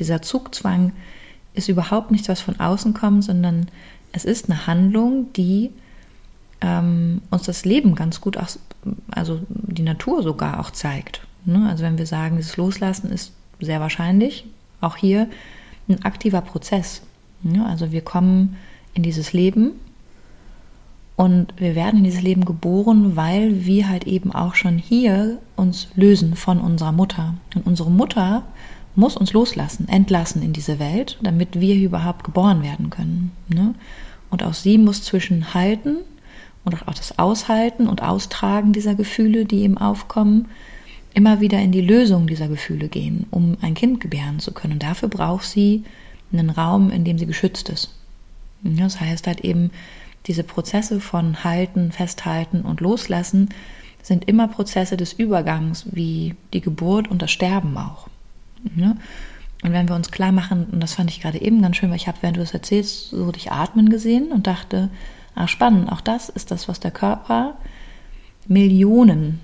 Dieser 0.00 0.20
Zugzwang 0.20 0.92
ist 1.54 1.68
überhaupt 1.68 2.10
nichts, 2.10 2.28
was 2.28 2.40
von 2.40 2.58
außen 2.58 2.92
kommt, 2.92 3.22
sondern 3.22 3.68
es 4.12 4.24
ist 4.24 4.50
eine 4.50 4.66
Handlung, 4.66 5.32
die 5.34 5.70
ähm, 6.60 7.22
uns 7.30 7.44
das 7.44 7.64
Leben 7.64 7.94
ganz 7.94 8.20
gut, 8.20 8.36
auch, 8.36 8.48
also 9.10 9.40
die 9.48 9.82
Natur 9.82 10.22
sogar 10.22 10.60
auch 10.60 10.70
zeigt. 10.70 11.26
Ne? 11.44 11.66
Also 11.68 11.84
wenn 11.84 11.98
wir 11.98 12.06
sagen, 12.06 12.36
dieses 12.36 12.56
Loslassen 12.56 13.10
ist 13.10 13.32
sehr 13.60 13.80
wahrscheinlich 13.80 14.46
auch 14.80 14.96
hier 14.96 15.28
ein 15.88 16.04
aktiver 16.04 16.40
Prozess. 16.40 17.02
Ne? 17.42 17.64
Also 17.66 17.92
wir 17.92 18.02
kommen 18.02 18.56
in 18.94 19.02
dieses 19.02 19.32
Leben 19.32 19.72
und 21.16 21.52
wir 21.58 21.74
werden 21.74 21.98
in 21.98 22.04
dieses 22.04 22.22
Leben 22.22 22.44
geboren, 22.44 23.16
weil 23.16 23.66
wir 23.66 23.88
halt 23.88 24.06
eben 24.06 24.32
auch 24.32 24.54
schon 24.54 24.78
hier 24.78 25.38
uns 25.56 25.88
lösen 25.94 26.34
von 26.34 26.58
unserer 26.58 26.92
Mutter. 26.92 27.34
Und 27.54 27.66
unsere 27.66 27.90
Mutter 27.90 28.42
muss 28.96 29.16
uns 29.16 29.32
loslassen, 29.32 29.88
entlassen 29.88 30.42
in 30.42 30.52
diese 30.52 30.78
Welt, 30.78 31.18
damit 31.22 31.60
wir 31.60 31.76
überhaupt 31.76 32.24
geboren 32.24 32.62
werden 32.62 32.90
können. 32.90 33.32
Ne? 33.48 33.74
Und 34.30 34.42
auch 34.42 34.54
sie 34.54 34.78
muss 34.78 35.02
zwischen 35.02 35.54
halten 35.54 35.96
und 36.64 36.86
auch 36.86 36.94
das 36.94 37.18
Aushalten 37.18 37.86
und 37.88 38.02
Austragen 38.02 38.72
dieser 38.72 38.94
Gefühle, 38.94 39.44
die 39.44 39.62
ihm 39.62 39.78
aufkommen, 39.78 40.48
immer 41.14 41.40
wieder 41.40 41.58
in 41.58 41.72
die 41.72 41.80
Lösung 41.80 42.26
dieser 42.26 42.48
Gefühle 42.48 42.88
gehen, 42.88 43.26
um 43.30 43.56
ein 43.62 43.74
Kind 43.74 44.00
gebären 44.00 44.38
zu 44.38 44.52
können. 44.52 44.74
Und 44.74 44.82
dafür 44.82 45.08
braucht 45.08 45.44
sie 45.44 45.84
einen 46.32 46.50
Raum, 46.50 46.90
in 46.90 47.04
dem 47.04 47.18
sie 47.18 47.26
geschützt 47.26 47.68
ist. 47.68 47.90
Das 48.62 49.00
heißt 49.00 49.26
halt 49.26 49.40
eben, 49.40 49.70
diese 50.26 50.44
Prozesse 50.44 51.00
von 51.00 51.42
Halten, 51.44 51.92
Festhalten 51.92 52.60
und 52.62 52.80
Loslassen 52.80 53.48
sind 54.02 54.28
immer 54.28 54.48
Prozesse 54.48 54.96
des 54.96 55.12
Übergangs, 55.12 55.86
wie 55.92 56.34
die 56.52 56.60
Geburt 56.60 57.08
und 57.08 57.22
das 57.22 57.30
Sterben 57.30 57.76
auch. 57.76 58.08
Und 59.62 59.72
wenn 59.72 59.88
wir 59.88 59.96
uns 59.96 60.10
klar 60.10 60.32
machen, 60.32 60.66
und 60.70 60.80
das 60.80 60.94
fand 60.94 61.10
ich 61.10 61.20
gerade 61.20 61.40
eben 61.40 61.60
ganz 61.62 61.76
schön, 61.76 61.90
weil 61.90 61.96
ich 61.96 62.06
habe, 62.06 62.18
während 62.20 62.36
du 62.36 62.42
es 62.42 62.54
erzählst, 62.54 63.10
so 63.10 63.32
dich 63.32 63.50
atmen 63.50 63.90
gesehen 63.90 64.30
und 64.32 64.46
dachte, 64.46 64.90
Ah, 65.40 65.48
spannend. 65.48 65.90
Auch 65.90 66.02
das 66.02 66.28
ist 66.28 66.50
das, 66.50 66.68
was 66.68 66.80
der 66.80 66.90
Körper 66.90 67.54
Millionen 68.46 69.40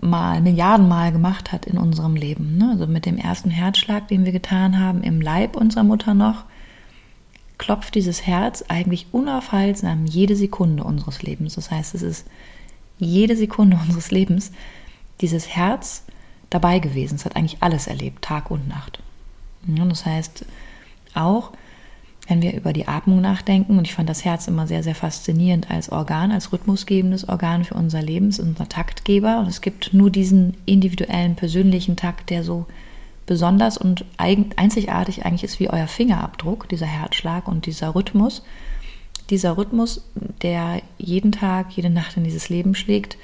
Mal, 0.00 0.40
Milliarden 0.40 0.86
Mal 0.86 1.10
gemacht 1.10 1.50
hat 1.50 1.66
in 1.66 1.78
unserem 1.78 2.14
Leben. 2.14 2.58
Ne? 2.58 2.70
Also 2.70 2.86
mit 2.86 3.06
dem 3.06 3.18
ersten 3.18 3.50
Herzschlag, 3.50 4.06
den 4.06 4.24
wir 4.24 4.30
getan 4.30 4.78
haben, 4.78 5.02
im 5.02 5.20
Leib 5.20 5.56
unserer 5.56 5.82
Mutter 5.82 6.14
noch, 6.14 6.44
klopft 7.58 7.96
dieses 7.96 8.24
Herz 8.24 8.64
eigentlich 8.68 9.06
unaufhaltsam 9.10 10.06
jede 10.06 10.36
Sekunde 10.36 10.84
unseres 10.84 11.24
Lebens. 11.24 11.56
Das 11.56 11.72
heißt, 11.72 11.96
es 11.96 12.02
ist 12.02 12.26
jede 12.98 13.36
Sekunde 13.36 13.76
unseres 13.82 14.12
Lebens 14.12 14.52
dieses 15.20 15.48
Herz 15.48 16.04
dabei 16.50 16.78
gewesen. 16.78 17.16
Es 17.16 17.24
hat 17.24 17.34
eigentlich 17.34 17.60
alles 17.64 17.88
erlebt, 17.88 18.22
Tag 18.22 18.48
und 18.52 18.68
Nacht. 18.68 19.00
das 19.66 20.06
heißt 20.06 20.46
auch, 21.14 21.50
wenn 22.28 22.40
wir 22.40 22.54
über 22.54 22.72
die 22.72 22.86
Atmung 22.86 23.20
nachdenken, 23.20 23.78
und 23.78 23.86
ich 23.86 23.94
fand 23.94 24.08
das 24.08 24.24
Herz 24.24 24.46
immer 24.46 24.66
sehr, 24.66 24.82
sehr 24.82 24.94
faszinierend 24.94 25.70
als 25.70 25.90
Organ, 25.90 26.30
als 26.30 26.52
rhythmusgebendes 26.52 27.28
Organ 27.28 27.64
für 27.64 27.74
unser 27.74 28.00
Leben, 28.00 28.26
unser 28.26 28.68
Taktgeber. 28.68 29.38
Und 29.38 29.48
es 29.48 29.60
gibt 29.60 29.92
nur 29.92 30.10
diesen 30.10 30.56
individuellen, 30.64 31.34
persönlichen 31.34 31.96
Takt, 31.96 32.30
der 32.30 32.44
so 32.44 32.66
besonders 33.26 33.78
und 33.78 34.04
einzigartig 34.16 35.24
eigentlich 35.24 35.44
ist 35.44 35.60
wie 35.60 35.70
euer 35.70 35.86
Fingerabdruck, 35.86 36.68
dieser 36.68 36.86
Herzschlag 36.86 37.48
und 37.48 37.66
dieser 37.66 37.94
Rhythmus. 37.94 38.42
Dieser 39.30 39.56
Rhythmus, 39.56 40.04
der 40.42 40.82
jeden 40.98 41.32
Tag, 41.32 41.72
jede 41.72 41.90
Nacht 41.90 42.16
in 42.16 42.24
dieses 42.24 42.48
Leben 42.48 42.74
schlägt, 42.74 43.16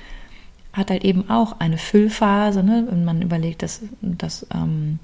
hat 0.72 0.90
halt 0.90 1.04
eben 1.04 1.28
auch 1.28 1.60
eine 1.60 1.78
Füllphase. 1.78 2.62
Ne? 2.62 2.86
Wenn 2.88 3.04
man 3.04 3.22
überlegt, 3.22 3.62
dass, 3.62 3.82
dass 4.00 4.46
ähm, 4.54 4.98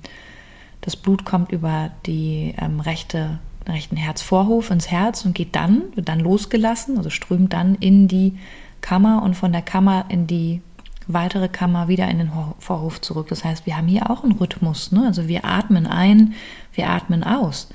das 0.80 0.96
Blut 0.96 1.24
kommt 1.24 1.52
über 1.52 1.90
die 2.06 2.54
ähm, 2.58 2.80
rechte, 2.80 3.38
rechten 3.66 3.96
Herzvorhof 3.96 4.70
ins 4.70 4.90
Herz 4.90 5.24
und 5.24 5.34
geht 5.34 5.54
dann, 5.54 5.84
wird 5.94 6.08
dann 6.08 6.20
losgelassen, 6.20 6.96
also 6.98 7.10
strömt 7.10 7.52
dann 7.52 7.74
in 7.76 8.08
die 8.08 8.38
Kammer 8.80 9.22
und 9.22 9.34
von 9.34 9.52
der 9.52 9.62
Kammer 9.62 10.06
in 10.08 10.26
die 10.26 10.60
weitere 11.06 11.48
Kammer 11.48 11.88
wieder 11.88 12.08
in 12.08 12.18
den 12.18 12.30
Vorhof 12.58 13.00
zurück. 13.00 13.28
Das 13.28 13.44
heißt, 13.44 13.66
wir 13.66 13.76
haben 13.76 13.88
hier 13.88 14.10
auch 14.10 14.24
einen 14.24 14.32
Rhythmus. 14.32 14.92
Ne? 14.92 15.04
Also 15.06 15.28
wir 15.28 15.44
atmen 15.44 15.86
ein, 15.86 16.34
wir 16.74 16.88
atmen 16.88 17.24
aus. 17.24 17.68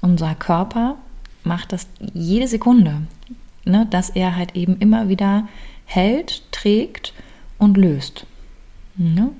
Unser 0.00 0.34
Körper 0.34 0.96
macht 1.44 1.72
das 1.72 1.86
jede 2.12 2.48
Sekunde, 2.48 3.02
ne? 3.64 3.86
dass 3.90 4.10
er 4.10 4.36
halt 4.36 4.56
eben 4.56 4.78
immer 4.78 5.08
wieder 5.08 5.48
hält, 5.84 6.42
trägt 6.52 7.14
und 7.58 7.76
löst. 7.76 8.26
Ne? 8.96 9.30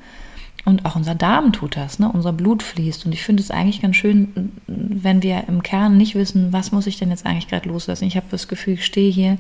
Und 0.67 0.85
auch 0.85 0.97
unser 0.97 1.15
Darm 1.15 1.53
tut 1.53 1.77
das, 1.77 2.01
ne? 2.01 2.11
unser 2.13 2.33
Blut 2.33 2.61
fließt. 2.61 3.07
Und 3.07 3.13
ich 3.13 3.23
finde 3.23 3.41
es 3.41 3.53
eigentlich 3.53 3.81
ganz 3.83 3.95
schön, 3.95 4.53
wenn 4.67 5.23
wir 5.23 5.45
im 5.47 5.63
Kern 5.63 5.97
nicht 5.97 6.17
wissen, 6.17 6.53
was 6.53 6.73
muss 6.73 6.89
ich 6.89 6.99
denn 6.99 7.11
jetzt 7.11 7.25
eigentlich 7.25 7.47
gerade 7.47 7.69
loslassen. 7.69 8.05
Ich 8.05 8.17
habe 8.17 8.27
das 8.33 8.49
Gefühl, 8.49 8.75
ich 8.75 8.85
stehe 8.85 9.13
hier 9.13 9.39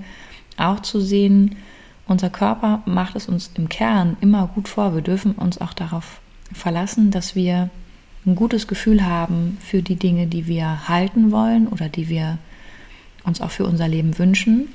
auch 0.56 0.80
zu 0.80 1.00
sehen, 1.00 1.56
unser 2.06 2.30
Körper 2.30 2.80
macht 2.86 3.16
es 3.16 3.28
uns 3.28 3.50
im 3.56 3.68
Kern 3.68 4.16
immer 4.20 4.46
gut 4.54 4.68
vor. 4.68 4.94
Wir 4.94 5.02
dürfen 5.02 5.32
uns 5.32 5.60
auch 5.60 5.72
darauf 5.72 6.20
verlassen, 6.52 7.10
dass 7.10 7.34
wir 7.34 7.70
ein 8.24 8.36
gutes 8.36 8.68
Gefühl 8.68 9.04
haben 9.04 9.58
für 9.60 9.82
die 9.82 9.96
Dinge, 9.96 10.28
die 10.28 10.46
wir 10.46 10.88
halten 10.88 11.32
wollen 11.32 11.66
oder 11.66 11.88
die 11.88 12.08
wir 12.08 12.38
uns 13.24 13.40
auch 13.40 13.50
für 13.50 13.66
unser 13.66 13.88
Leben 13.88 14.16
wünschen, 14.16 14.68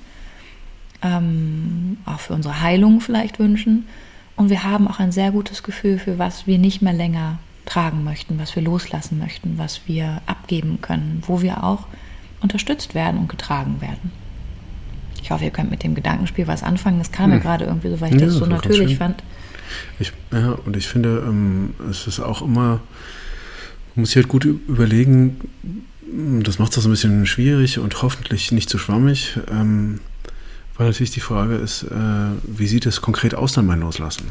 ähm, 1.02 1.98
auch 2.06 2.20
für 2.20 2.34
unsere 2.34 2.60
Heilung 2.60 3.00
vielleicht 3.00 3.40
wünschen. 3.40 3.88
Und 4.36 4.50
wir 4.50 4.64
haben 4.64 4.88
auch 4.88 5.00
ein 5.00 5.12
sehr 5.12 5.32
gutes 5.32 5.64
Gefühl 5.64 6.00
für 6.00 6.18
was 6.18 6.48
wir 6.48 6.58
nicht 6.58 6.82
mehr 6.82 6.94
länger 6.94 7.40
tragen 7.66 8.04
möchten, 8.04 8.40
was 8.40 8.56
wir 8.56 8.64
loslassen 8.64 9.20
möchten, 9.20 9.58
was 9.58 9.82
wir 9.86 10.22
abgeben 10.26 10.80
können, 10.82 11.24
wo 11.26 11.42
wir 11.42 11.64
auch 11.64 11.86
unterstützt 12.42 12.96
werden 12.96 13.20
und 13.20 13.30
getragen 13.30 13.82
werden. 13.82 14.12
Ich 15.22 15.30
hoffe, 15.30 15.46
ihr 15.46 15.52
könnt 15.52 15.70
mit 15.70 15.84
dem 15.84 15.94
Gedankenspiel 15.94 16.48
was 16.48 16.64
anfangen. 16.64 16.98
Das 16.98 17.12
kam 17.12 17.26
hm. 17.26 17.38
mir 17.38 17.40
gerade 17.40 17.66
irgendwie 17.66 17.90
so, 17.90 18.02
weil 18.02 18.14
ich 18.14 18.20
ja, 18.20 18.26
das 18.26 18.36
so 18.36 18.42
das 18.42 18.50
natürlich 18.50 18.98
fand. 18.98 19.24
Ich, 20.00 20.12
ja, 20.32 20.58
und 20.66 20.76
ich 20.76 20.88
finde, 20.88 21.24
ähm, 21.26 21.74
es 21.90 22.08
ist 22.08 22.20
auch 22.20 22.42
immer, 22.42 22.82
man 23.96 24.02
muss 24.04 24.10
sich 24.10 24.18
halt 24.18 24.28
gut 24.28 24.46
überlegen, 24.46 25.40
das 26.44 26.60
macht 26.60 26.76
es 26.76 26.84
so 26.84 26.90
ein 26.90 26.92
bisschen 26.92 27.26
schwierig 27.26 27.80
und 27.80 28.02
hoffentlich 28.02 28.52
nicht 28.52 28.70
zu 28.70 28.78
schwammig, 28.78 29.38
ähm, 29.50 30.02
weil 30.78 30.88
natürlich 30.88 31.12
die 31.12 31.20
Frage 31.20 31.56
ist, 31.56 31.84
äh, 31.84 31.96
wie 32.44 32.68
sieht 32.68 32.86
es 32.86 33.02
konkret 33.02 33.36
aus 33.36 33.54
dann 33.54 33.66
mein 33.66 33.82
Loslassen? 33.82 34.28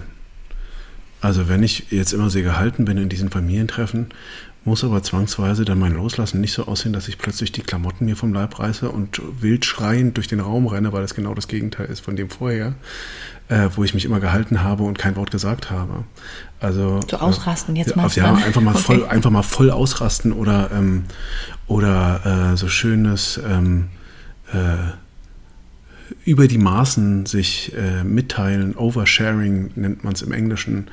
Also 1.20 1.48
wenn 1.48 1.62
ich 1.62 1.90
jetzt 1.90 2.12
immer 2.12 2.31
sehr 2.31 2.42
gehalten 2.42 2.87
bin 2.87 2.96
in 2.96 3.09
diesen 3.09 3.31
Familientreffen, 3.31 4.07
muss 4.64 4.85
aber 4.85 5.03
zwangsweise 5.03 5.64
dann 5.64 5.79
mein 5.79 5.94
Loslassen 5.94 6.40
nicht 6.40 6.53
so 6.53 6.66
aussehen, 6.66 6.92
dass 6.92 7.09
ich 7.09 7.18
plötzlich 7.18 7.50
die 7.50 7.62
Klamotten 7.62 8.05
mir 8.05 8.16
vom 8.16 8.33
Leib 8.33 8.59
reiße 8.59 8.90
und 8.90 9.20
wild 9.40 9.64
schreiend 9.64 10.16
durch 10.16 10.29
den 10.29 10.40
Raum 10.40 10.66
renne, 10.66 10.92
weil 10.92 11.00
das 11.00 11.14
genau 11.14 11.35
das 11.35 11.48
Gegenteil 11.48 11.87
ist 11.87 12.00
von 12.00 12.14
dem 12.14 12.29
vorher, 12.29 12.74
äh, 13.48 13.68
wo 13.74 13.85
ich 13.85 13.94
mich 13.94 14.05
immer 14.05 14.20
gehalten 14.20 14.62
habe 14.62 14.83
und 14.83 14.98
kein 14.98 15.16
Wort 15.16 15.31
gesagt 15.31 15.70
habe. 15.70 16.05
Also 16.61 17.00
so 17.09 17.16
ausrasten 17.16 17.74
jetzt 17.74 17.96
mal. 17.96 18.09
Ja, 18.11 18.35
einfach 18.35 18.61
mal 18.61 18.74
okay. 18.74 18.83
voll, 18.83 19.07
einfach 19.07 19.31
mal 19.31 19.42
voll 19.42 19.70
ausrasten 19.70 20.33
oder 20.33 20.70
ähm, 20.72 21.05
oder 21.66 22.53
äh, 22.53 22.57
so 22.57 22.68
schönes 22.68 23.40
ähm, 23.42 23.88
äh, 24.53 24.92
über 26.25 26.49
die 26.49 26.59
Maßen 26.59 27.27
sich 27.27 27.73
äh, 27.77 28.05
mitteilen, 28.05 28.77
Oversharing 28.77 29.70
nennt 29.75 30.05
man 30.05 30.14
es 30.14 30.23
im 30.23 30.33
Englischen. 30.33 30.88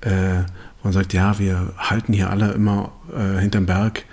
Äh, 0.00 0.42
man 0.82 0.92
sagt, 0.92 1.12
ja, 1.12 1.38
wir 1.38 1.72
halten 1.76 2.12
hier 2.12 2.30
alle 2.30 2.52
immer 2.52 2.92
äh, 3.14 3.40
hinterm 3.40 3.66
Berg. 3.66 4.04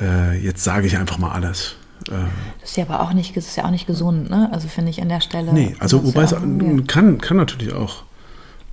Äh, 0.00 0.38
jetzt 0.38 0.62
sage 0.62 0.86
ich 0.86 0.98
einfach 0.98 1.18
mal 1.18 1.32
alles. 1.32 1.76
Äh, 2.08 2.26
das 2.60 2.70
ist 2.70 2.76
ja 2.76 2.84
aber 2.84 3.00
auch 3.00 3.12
nicht, 3.12 3.36
das 3.36 3.46
ist 3.46 3.56
ja 3.56 3.64
auch 3.64 3.70
nicht 3.70 3.86
gesund, 3.86 4.30
ne? 4.30 4.48
Also 4.52 4.68
finde 4.68 4.90
ich 4.90 5.00
an 5.00 5.08
der 5.08 5.20
Stelle. 5.20 5.52
Nee, 5.52 5.74
also 5.78 6.04
wobei 6.04 6.24
ja 6.24 6.38
es 6.38 6.86
kann, 6.86 7.18
kann 7.18 7.36
natürlich 7.36 7.72
auch, 7.72 8.04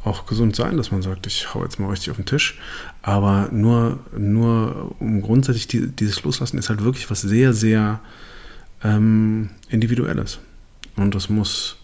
auch 0.04 0.26
gesund 0.26 0.56
sein, 0.56 0.76
dass 0.78 0.92
man 0.92 1.02
sagt, 1.02 1.26
ich 1.28 1.54
hau 1.54 1.64
jetzt 1.64 1.80
mal 1.80 1.90
richtig 1.90 2.12
auf 2.12 2.18
den 2.18 2.26
Tisch. 2.26 2.60
Aber 3.02 3.50
nur, 3.52 4.00
nur 4.18 4.96
um 5.00 5.22
grundsätzlich 5.22 5.68
die, 5.68 5.88
dieses 5.88 6.24
Loslassen 6.24 6.58
ist 6.58 6.70
halt 6.70 6.84
wirklich 6.84 7.10
was 7.10 7.22
sehr, 7.22 7.54
sehr 7.54 8.02
ähm, 8.84 9.50
Individuelles. 9.70 10.40
Und 10.96 11.16
das 11.16 11.30
muss, 11.30 11.78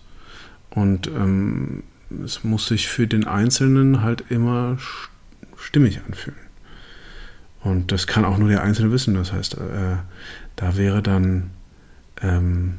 und 0.70 1.08
ähm, 1.08 1.84
es 2.24 2.44
muss 2.44 2.68
sich 2.68 2.88
für 2.88 3.08
den 3.08 3.26
Einzelnen 3.26 4.02
halt 4.02 4.26
immer 4.30 4.78
stimmig 5.58 6.02
anfühlen. 6.06 6.40
Und 7.62 7.92
das 7.92 8.08
kann 8.08 8.26
auch 8.26 8.38
nur 8.38 8.50
der 8.50 8.64
Einzelne 8.64 8.92
wissen. 8.92 9.14
Das 9.16 9.34
heißt, 9.34 9.56
äh, 9.56 9.98
da 10.56 10.78
wäre 10.78 11.02
dann, 11.02 11.52
ähm, 12.22 12.76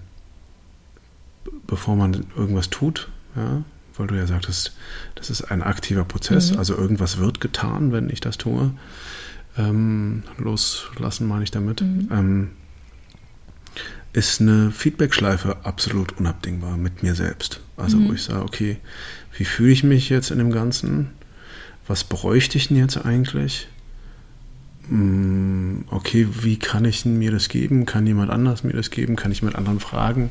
bevor 1.66 1.96
man 1.96 2.26
irgendwas 2.36 2.70
tut, 2.70 3.08
ja, 3.36 3.62
weil 3.96 4.06
du 4.06 4.14
ja 4.16 4.26
sagtest, 4.26 4.76
das 5.14 5.30
ist 5.30 5.50
ein 5.50 5.62
aktiver 5.62 6.04
Prozess, 6.04 6.52
mhm. 6.52 6.58
also 6.58 6.76
irgendwas 6.76 7.18
wird 7.18 7.40
getan, 7.40 7.92
wenn 7.92 8.08
ich 8.08 8.20
das 8.20 8.38
tue. 8.38 8.72
Ähm, 9.58 10.22
loslassen 10.38 11.26
meine 11.26 11.44
ich 11.44 11.50
damit. 11.50 11.82
Mhm. 11.82 12.08
Ähm, 12.10 12.50
ist 14.12 14.40
eine 14.40 14.70
Feedback-Schleife 14.70 15.64
absolut 15.64 16.18
unabdingbar 16.18 16.76
mit 16.76 17.02
mir 17.02 17.14
selbst. 17.14 17.60
Also 17.76 17.96
mhm. 17.96 18.08
wo 18.08 18.12
ich 18.14 18.22
sage, 18.22 18.42
okay, 18.42 18.76
wie 19.36 19.44
fühle 19.44 19.72
ich 19.72 19.84
mich 19.84 20.08
jetzt 20.08 20.30
in 20.30 20.38
dem 20.38 20.50
Ganzen? 20.50 21.10
was 21.90 22.04
bräuchte 22.04 22.56
ich 22.56 22.68
denn 22.68 22.76
jetzt 22.76 23.04
eigentlich? 23.04 23.66
Hm, 24.88 25.84
okay, 25.90 26.28
wie 26.42 26.56
kann 26.56 26.84
ich 26.84 27.04
mir 27.04 27.32
das 27.32 27.48
geben? 27.48 27.84
Kann 27.84 28.06
jemand 28.06 28.30
anders 28.30 28.62
mir 28.62 28.74
das 28.74 28.90
geben? 28.90 29.16
Kann 29.16 29.32
ich 29.32 29.42
mit 29.42 29.56
anderen 29.56 29.80
fragen? 29.80 30.30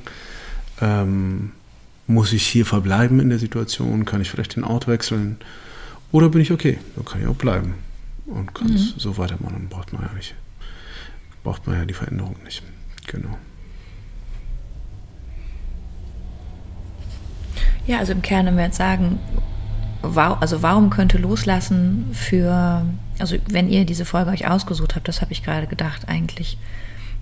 Ähm, 0.79 1.51
muss 2.07 2.31
ich 2.31 2.47
hier 2.47 2.65
verbleiben 2.65 3.19
in 3.19 3.29
der 3.29 3.39
Situation? 3.39 4.05
Kann 4.05 4.21
ich 4.21 4.31
vielleicht 4.31 4.55
den 4.55 4.63
Ort 4.63 4.87
wechseln? 4.87 5.35
Oder 6.13 6.29
bin 6.29 6.39
ich 6.39 6.53
okay? 6.53 6.79
Dann 6.95 7.03
kann 7.03 7.21
ich 7.21 7.27
auch 7.27 7.35
bleiben 7.35 7.73
und 8.25 8.55
kann 8.55 8.73
es 8.73 8.95
mhm. 8.95 8.99
so 8.99 9.17
weitermachen. 9.17 9.55
Dann 9.55 9.67
braucht 9.67 9.91
man 9.91 10.03
ja 10.03 10.13
nicht, 10.13 10.35
braucht 11.43 11.67
man 11.67 11.75
ja 11.75 11.85
die 11.85 11.93
Veränderung 11.93 12.37
nicht. 12.45 12.63
Genau. 13.05 13.37
Ja, 17.89 17.97
also 17.97 18.11
im 18.11 18.21
Kern, 18.21 18.45
wenn 18.45 18.55
wir 18.55 18.65
jetzt 18.65 18.77
sagen, 18.77 19.17
also 20.03 20.61
warum 20.61 20.91
könnte 20.91 21.17
loslassen 21.17 22.05
für, 22.13 22.85
also 23.17 23.35
wenn 23.49 23.67
ihr 23.67 23.83
diese 23.83 24.05
Folge 24.05 24.29
euch 24.29 24.47
ausgesucht 24.47 24.95
habt, 24.95 25.07
das 25.07 25.21
habe 25.21 25.31
ich 25.31 25.41
gerade 25.41 25.65
gedacht 25.65 26.07
eigentlich. 26.07 26.59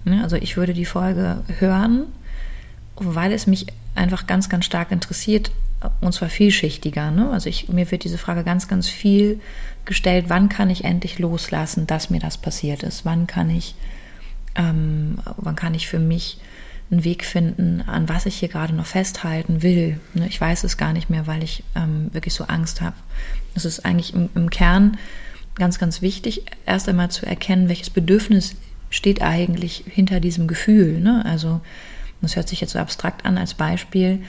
Ne, 0.03 0.21
also 0.21 0.35
ich 0.35 0.57
würde 0.57 0.73
die 0.73 0.83
Folge 0.83 1.41
hören, 1.59 2.07
weil 2.97 3.31
es 3.31 3.47
mich 3.47 3.67
einfach 3.95 4.27
ganz, 4.27 4.49
ganz 4.49 4.65
stark 4.65 4.91
interessiert, 4.91 5.51
und 6.01 6.11
zwar 6.11 6.27
vielschichtiger. 6.27 7.11
Ne? 7.11 7.29
Also 7.29 7.47
ich, 7.47 7.69
mir 7.69 7.89
wird 7.89 8.03
diese 8.03 8.17
Frage 8.17 8.43
ganz, 8.43 8.67
ganz 8.67 8.89
viel 8.89 9.39
gestellt, 9.85 10.25
wann 10.27 10.49
kann 10.49 10.69
ich 10.69 10.83
endlich 10.83 11.17
loslassen, 11.17 11.87
dass 11.87 12.09
mir 12.09 12.19
das 12.19 12.37
passiert 12.37 12.83
ist? 12.83 13.05
Wann 13.05 13.25
kann 13.25 13.49
ich, 13.49 13.75
ähm, 14.55 15.19
wann 15.37 15.55
kann 15.55 15.73
ich 15.75 15.87
für 15.87 15.99
mich 15.99 16.39
einen 16.89 17.03
Weg 17.03 17.25
finden, 17.25 17.81
an 17.81 18.07
was 18.07 18.25
ich 18.25 18.37
hier 18.37 18.49
gerade 18.49 18.73
noch 18.73 18.85
festhalten 18.85 19.61
will. 19.61 19.99
Ne, 20.13 20.27
ich 20.27 20.39
weiß 20.39 20.63
es 20.63 20.77
gar 20.77 20.93
nicht 20.93 21.09
mehr, 21.09 21.27
weil 21.27 21.43
ich 21.43 21.63
ähm, 21.75 22.09
wirklich 22.13 22.33
so 22.33 22.45
Angst 22.45 22.81
habe. 22.81 22.95
Es 23.55 23.65
ist 23.65 23.85
eigentlich 23.85 24.13
im, 24.13 24.29
im 24.35 24.49
Kern 24.49 24.97
ganz, 25.55 25.79
ganz 25.79 26.01
wichtig, 26.01 26.43
erst 26.65 26.87
einmal 26.87 27.09
zu 27.11 27.25
erkennen, 27.25 27.67
welches 27.67 27.89
Bedürfnis 27.89 28.55
steht 28.89 29.21
eigentlich 29.21 29.83
hinter 29.87 30.19
diesem 30.19 30.47
Gefühl. 30.47 30.99
Ne? 30.99 31.25
Also, 31.25 31.61
das 32.21 32.35
hört 32.35 32.47
sich 32.47 32.61
jetzt 32.61 32.71
so 32.71 32.79
abstrakt 32.79 33.25
an 33.25 33.37
als 33.37 33.53
Beispiel. 33.53 34.23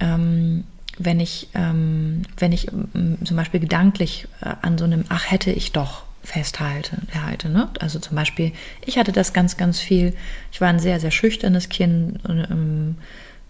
Ähm, 0.00 0.64
wenn 0.98 1.20
ich, 1.20 1.48
ähm, 1.54 2.22
wenn 2.38 2.52
ich 2.52 2.72
ähm, 2.72 3.18
zum 3.24 3.36
Beispiel 3.36 3.60
gedanklich 3.60 4.26
äh, 4.40 4.54
an 4.62 4.78
so 4.78 4.84
einem 4.84 5.04
Ach 5.08 5.30
hätte 5.30 5.50
ich 5.50 5.72
doch 5.72 6.04
festhalte. 6.24 6.98
Halte, 7.22 7.48
ne? 7.48 7.68
Also 7.80 7.98
zum 7.98 8.16
Beispiel, 8.16 8.52
ich 8.84 8.98
hatte 8.98 9.12
das 9.12 9.32
ganz, 9.32 9.56
ganz 9.56 9.80
viel. 9.80 10.14
Ich 10.50 10.60
war 10.60 10.68
ein 10.68 10.78
sehr, 10.80 10.98
sehr 11.00 11.10
schüchternes 11.10 11.68
Kind, 11.68 12.18
ähm, 12.28 12.96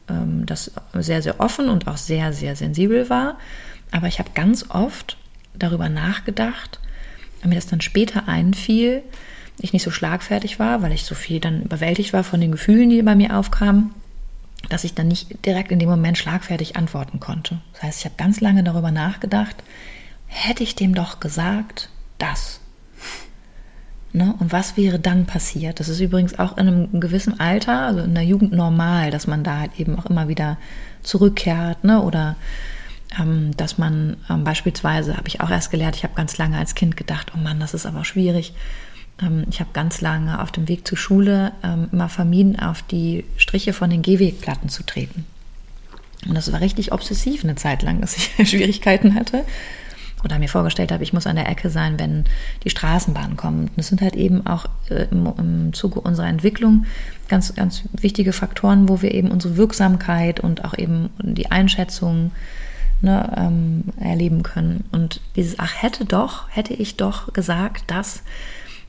ähm, 0.08 0.46
das 0.46 0.72
sehr, 0.92 1.22
sehr 1.22 1.40
offen 1.40 1.68
und 1.68 1.86
auch 1.86 1.96
sehr, 1.96 2.32
sehr 2.32 2.56
sensibel 2.56 3.08
war. 3.08 3.38
Aber 3.90 4.08
ich 4.08 4.18
habe 4.18 4.30
ganz 4.34 4.66
oft 4.70 5.16
darüber 5.54 5.88
nachgedacht, 5.88 6.80
mir 7.44 7.54
das 7.54 7.66
dann 7.66 7.80
später 7.80 8.28
einfiel, 8.28 9.02
ich 9.60 9.72
nicht 9.72 9.82
so 9.82 9.90
schlagfertig 9.90 10.58
war, 10.58 10.82
weil 10.82 10.92
ich 10.92 11.04
so 11.04 11.14
viel 11.14 11.40
dann 11.40 11.62
überwältigt 11.62 12.12
war 12.12 12.24
von 12.24 12.40
den 12.40 12.52
Gefühlen, 12.52 12.90
die 12.90 13.02
bei 13.02 13.14
mir 13.14 13.36
aufkamen, 13.36 13.94
dass 14.68 14.84
ich 14.84 14.94
dann 14.94 15.08
nicht 15.08 15.44
direkt 15.46 15.70
in 15.70 15.78
dem 15.78 15.88
Moment 15.88 16.18
schlagfertig 16.18 16.76
antworten 16.76 17.20
konnte. 17.20 17.60
Das 17.74 17.82
heißt, 17.82 17.98
ich 18.00 18.04
habe 18.06 18.16
ganz 18.16 18.40
lange 18.40 18.64
darüber 18.64 18.90
nachgedacht, 18.90 19.56
hätte 20.26 20.62
ich 20.62 20.74
dem 20.74 20.94
doch 20.94 21.20
gesagt, 21.20 21.90
das. 22.18 22.60
Ne? 24.14 24.32
Und 24.38 24.52
was 24.52 24.76
wäre 24.76 25.00
dann 25.00 25.26
passiert? 25.26 25.80
Das 25.80 25.88
ist 25.88 25.98
übrigens 25.98 26.38
auch 26.38 26.56
in 26.56 26.68
einem 26.68 27.00
gewissen 27.00 27.40
Alter, 27.40 27.80
also 27.86 28.00
in 28.00 28.14
der 28.14 28.22
Jugend 28.22 28.52
normal, 28.52 29.10
dass 29.10 29.26
man 29.26 29.42
da 29.42 29.58
halt 29.58 29.72
eben 29.76 29.98
auch 29.98 30.06
immer 30.06 30.28
wieder 30.28 30.56
zurückkehrt 31.02 31.82
ne? 31.82 32.00
oder 32.00 32.36
ähm, 33.20 33.56
dass 33.56 33.76
man 33.76 34.16
ähm, 34.30 34.44
beispielsweise, 34.44 35.16
habe 35.16 35.26
ich 35.26 35.40
auch 35.40 35.50
erst 35.50 35.72
gelernt, 35.72 35.96
ich 35.96 36.04
habe 36.04 36.14
ganz 36.14 36.38
lange 36.38 36.56
als 36.56 36.76
Kind 36.76 36.96
gedacht, 36.96 37.32
oh 37.34 37.38
Mann, 37.40 37.58
das 37.58 37.74
ist 37.74 37.86
aber 37.86 38.04
schwierig. 38.04 38.54
Ähm, 39.20 39.46
ich 39.50 39.58
habe 39.58 39.70
ganz 39.72 40.00
lange 40.00 40.40
auf 40.40 40.52
dem 40.52 40.68
Weg 40.68 40.86
zur 40.86 40.96
Schule 40.96 41.50
ähm, 41.64 41.88
immer 41.90 42.08
vermieden, 42.08 42.56
auf 42.56 42.82
die 42.82 43.24
Striche 43.36 43.72
von 43.72 43.90
den 43.90 44.02
Gehwegplatten 44.02 44.68
zu 44.68 44.84
treten. 44.84 45.26
Und 46.28 46.36
das 46.36 46.52
war 46.52 46.60
richtig 46.60 46.92
obsessiv 46.92 47.42
eine 47.42 47.56
Zeit 47.56 47.82
lang, 47.82 48.00
dass 48.00 48.16
ich 48.16 48.30
Schwierigkeiten 48.48 49.16
hatte 49.16 49.44
oder 50.24 50.38
mir 50.38 50.48
vorgestellt 50.48 50.92
habe, 50.92 51.02
ich 51.02 51.12
muss 51.12 51.26
an 51.26 51.36
der 51.36 51.48
Ecke 51.48 51.70
sein, 51.70 51.98
wenn 51.98 52.24
die 52.64 52.70
Straßenbahn 52.70 53.36
kommt. 53.36 53.70
Das 53.76 53.88
sind 53.88 54.00
halt 54.00 54.16
eben 54.16 54.46
auch 54.46 54.66
äh, 54.88 55.06
im, 55.10 55.32
im 55.38 55.72
Zuge 55.72 56.00
unserer 56.00 56.28
Entwicklung 56.28 56.86
ganz, 57.28 57.54
ganz 57.54 57.82
wichtige 57.92 58.32
Faktoren, 58.32 58.88
wo 58.88 59.02
wir 59.02 59.12
eben 59.12 59.30
unsere 59.30 59.56
Wirksamkeit 59.56 60.40
und 60.40 60.64
auch 60.64 60.76
eben 60.76 61.10
die 61.20 61.50
Einschätzung 61.50 62.32
ne, 63.00 63.32
ähm, 63.36 63.84
erleben 64.00 64.42
können. 64.42 64.84
Und 64.92 65.20
dieses, 65.36 65.58
ach, 65.58 65.82
hätte 65.82 66.04
doch, 66.04 66.48
hätte 66.48 66.74
ich 66.74 66.96
doch 66.96 67.32
gesagt, 67.32 67.90
dass 67.90 68.22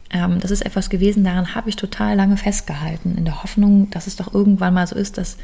ähm, 0.09 0.39
das 0.39 0.51
ist 0.51 0.65
etwas 0.65 0.89
gewesen, 0.89 1.23
daran 1.23 1.55
habe 1.55 1.69
ich 1.69 1.75
total 1.75 2.15
lange 2.15 2.37
festgehalten, 2.37 3.17
in 3.17 3.25
der 3.25 3.43
Hoffnung, 3.43 3.89
dass 3.89 4.07
es 4.07 4.15
doch 4.15 4.33
irgendwann 4.33 4.73
mal 4.73 4.87
so 4.87 4.95
ist, 4.95 5.17
dass 5.17 5.37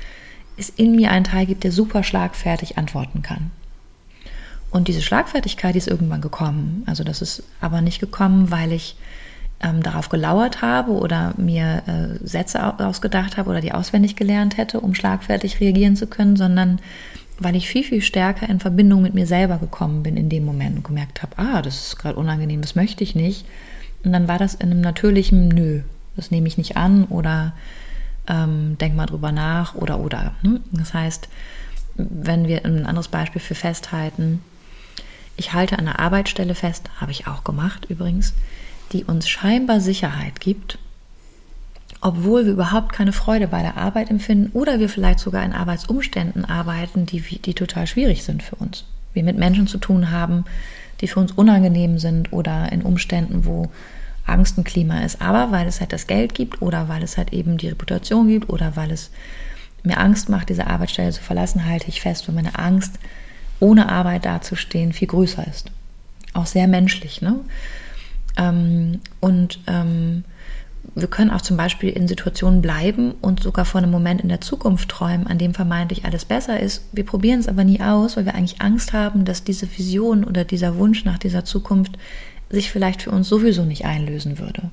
es 0.58 0.69
in 0.69 0.95
mir 0.95 1.12
einen 1.12 1.25
Teil 1.25 1.45
gibt, 1.45 1.63
der 1.63 1.71
super 1.71 2.04
schlagfertig 2.04 2.77
antworten 2.77 3.21
kann. 3.21 3.51
Und 4.71 4.88
diese 4.88 5.01
Schlagfertigkeit 5.01 5.75
die 5.75 5.79
ist 5.79 5.88
irgendwann 5.88 6.21
gekommen. 6.21 6.84
Also 6.86 7.03
das 7.03 7.21
ist 7.21 7.43
aber 7.60 7.81
nicht 7.81 7.99
gekommen, 7.99 8.51
weil 8.51 8.71
ich 8.71 8.95
ähm, 9.62 9.84
darauf 9.84 10.10
gelauert 10.10 10.62
habe 10.62 10.91
oder 10.91 11.34
mir 11.38 11.84
äh, 11.86 12.25
Sätze 12.25 12.79
ausgedacht 12.79 13.38
habe 13.38 13.49
oder 13.49 13.62
die 13.62 13.73
auswendig 13.73 14.15
gelernt 14.15 14.57
hätte, 14.57 14.79
um 14.79 14.95
schlagfertig 14.95 15.60
reagieren 15.60 15.95
zu 15.95 16.07
können, 16.07 16.36
sondern 16.36 16.79
weil 17.38 17.55
ich 17.55 17.67
viel, 17.67 17.84
viel 17.84 18.01
stärker 18.01 18.47
in 18.47 18.60
Verbindung 18.60 19.01
mit 19.01 19.13
mir 19.13 19.27
selber 19.27 19.57
gekommen 19.57 20.03
bin 20.03 20.15
in 20.15 20.29
dem 20.29 20.45
Moment 20.45 20.77
und 20.77 20.84
gemerkt 20.84 21.21
habe, 21.21 21.38
ah, 21.38 21.62
das 21.62 21.88
ist 21.88 21.97
gerade 21.97 22.17
unangenehm, 22.17 22.62
das 22.62 22.75
möchte 22.75 23.03
ich 23.03 23.15
nicht. 23.15 23.45
Und 24.03 24.13
dann 24.13 24.27
war 24.27 24.38
das 24.38 24.55
in 24.55 24.71
einem 24.71 24.81
natürlichen 24.81 25.49
Nö, 25.49 25.81
das 26.15 26.31
nehme 26.31 26.47
ich 26.47 26.57
nicht 26.57 26.77
an 26.77 27.05
oder 27.05 27.53
ähm, 28.27 28.77
denk 28.79 28.95
mal 28.95 29.07
drüber 29.07 29.31
nach 29.31 29.75
oder 29.75 29.99
oder. 29.99 30.34
Ne? 30.43 30.62
Das 30.71 30.93
heißt, 30.93 31.29
wenn 31.95 32.47
wir 32.47 32.63
ein 32.63 32.86
anderes 32.86 33.07
Beispiel 33.07 33.41
für 33.41 33.55
festhalten, 33.55 34.41
ich 35.38 35.54
halte 35.54 35.78
an 35.78 35.88
einer 35.88 36.00
Arbeitsstelle 36.00 36.56
fest, 36.56 36.89
habe 37.00 37.12
ich 37.12 37.28
auch 37.28 37.44
gemacht 37.44 37.86
übrigens, 37.89 38.34
die 38.91 39.04
uns 39.06 39.30
scheinbar 39.30 39.80
Sicherheit 39.80 40.39
gibt, 40.39 40.78
obwohl 42.02 42.46
wir 42.46 42.54
überhaupt 42.54 42.94
keine 42.94 43.13
Freude 43.13 43.48
bei 43.48 43.62
der 43.62 43.78
Arbeit 43.78 44.10
empfinden 44.10 44.52
oder 44.54 44.80
wir 44.80 44.89
vielleicht 44.89 45.20
sogar 45.20 45.44
in 45.44 45.54
Arbeitsumständen 45.54 46.46
arbeiten, 46.46 47.06
die, 47.06 47.22
die 47.22 47.54
total 47.54 47.88
schwierig 47.88 48.24
sind 48.24 48.44
für 48.44 48.56
uns. 48.56 48.86
Wir 49.13 49.24
mit 49.24 49.38
Menschen 49.38 49.67
zu 49.67 49.78
tun 49.78 50.10
haben, 50.12 50.46
die 51.00 51.08
für 51.08 51.20
uns 51.20 51.32
unangenehm 51.32 52.00
sind 52.00 52.34
oder 52.34 52.72
in 52.72 52.82
Umständen, 52.82 53.46
wo 53.46 53.70
Angst 54.26 54.58
ein 54.58 54.63
Klima 54.63 55.02
ist. 55.02 55.22
Aber 55.22 55.52
weil 55.52 55.67
es 55.67 55.80
halt 55.80 55.94
das 55.94 56.08
Geld 56.08 56.34
gibt 56.34 56.62
oder 56.62 56.89
weil 56.89 57.04
es 57.04 57.17
halt 57.17 57.34
eben 57.34 57.58
die 57.58 57.70
Reputation 57.70 58.28
gibt 58.28 58.50
oder 58.50 58.76
weil 58.76 58.91
es 58.91 59.12
mir 59.84 59.98
Angst 59.98 60.30
macht, 60.30 60.50
diese 60.50 60.67
Arbeitsstelle 60.67 61.12
zu 61.12 61.22
verlassen, 61.22 61.65
halte 61.65 61.88
ich 61.88 62.02
fest, 62.02 62.28
weil 62.28 62.36
meine 62.36 62.58
Angst, 62.58 63.00
ohne 63.62 63.89
Arbeit 63.89 64.26
dazustehen, 64.26 64.91
viel 64.91 65.08
größer 65.08 65.47
ist. 65.47 65.71
Auch 66.34 66.45
sehr 66.45 66.67
menschlich. 66.67 67.21
Ne? 67.21 67.39
Ähm, 68.38 69.00
und 69.21 69.60
ähm, 69.67 70.26
wir 70.95 71.08
können 71.08 71.32
auch 71.32 71.41
zum 71.41 71.58
Beispiel 71.58 71.89
in 71.89 72.08
Situationen 72.08 72.62
bleiben 72.62 73.13
und 73.21 73.41
sogar 73.41 73.65
vor 73.65 73.80
einem 73.80 73.91
Moment 73.91 74.21
in 74.21 74.30
der 74.30 74.41
Zukunft 74.41 74.89
träumen, 74.89 75.28
an 75.28 75.38
dem 75.38 75.54
vermeintlich 75.54 76.06
alles 76.06 76.26
besser 76.26 76.60
ist. 76.60 76.84
Wir 76.91 77.06
probieren 77.06 77.39
es 77.39 77.47
aber 77.47 77.63
nie 77.63 77.82
aus, 77.82 78.17
weil 78.17 78.26
wir 78.26 78.36
eigentlich 78.36 78.62
Angst 78.62 78.91
haben, 78.91 79.24
dass 79.24 79.43
diese 79.43 79.67
Vision 79.78 80.24
oder 80.24 80.43
dieser 80.43 80.78
Wunsch 80.78 81.06
nach 81.06 81.17
dieser 81.17 81.45
Zukunft 81.45 81.97
sich 82.50 82.71
vielleicht 82.71 83.04
für 83.04 83.12
uns 83.12 83.30
sowieso 83.30 83.63
nicht 83.63 83.86
einlösen 83.86 84.39
würde. 84.39 84.71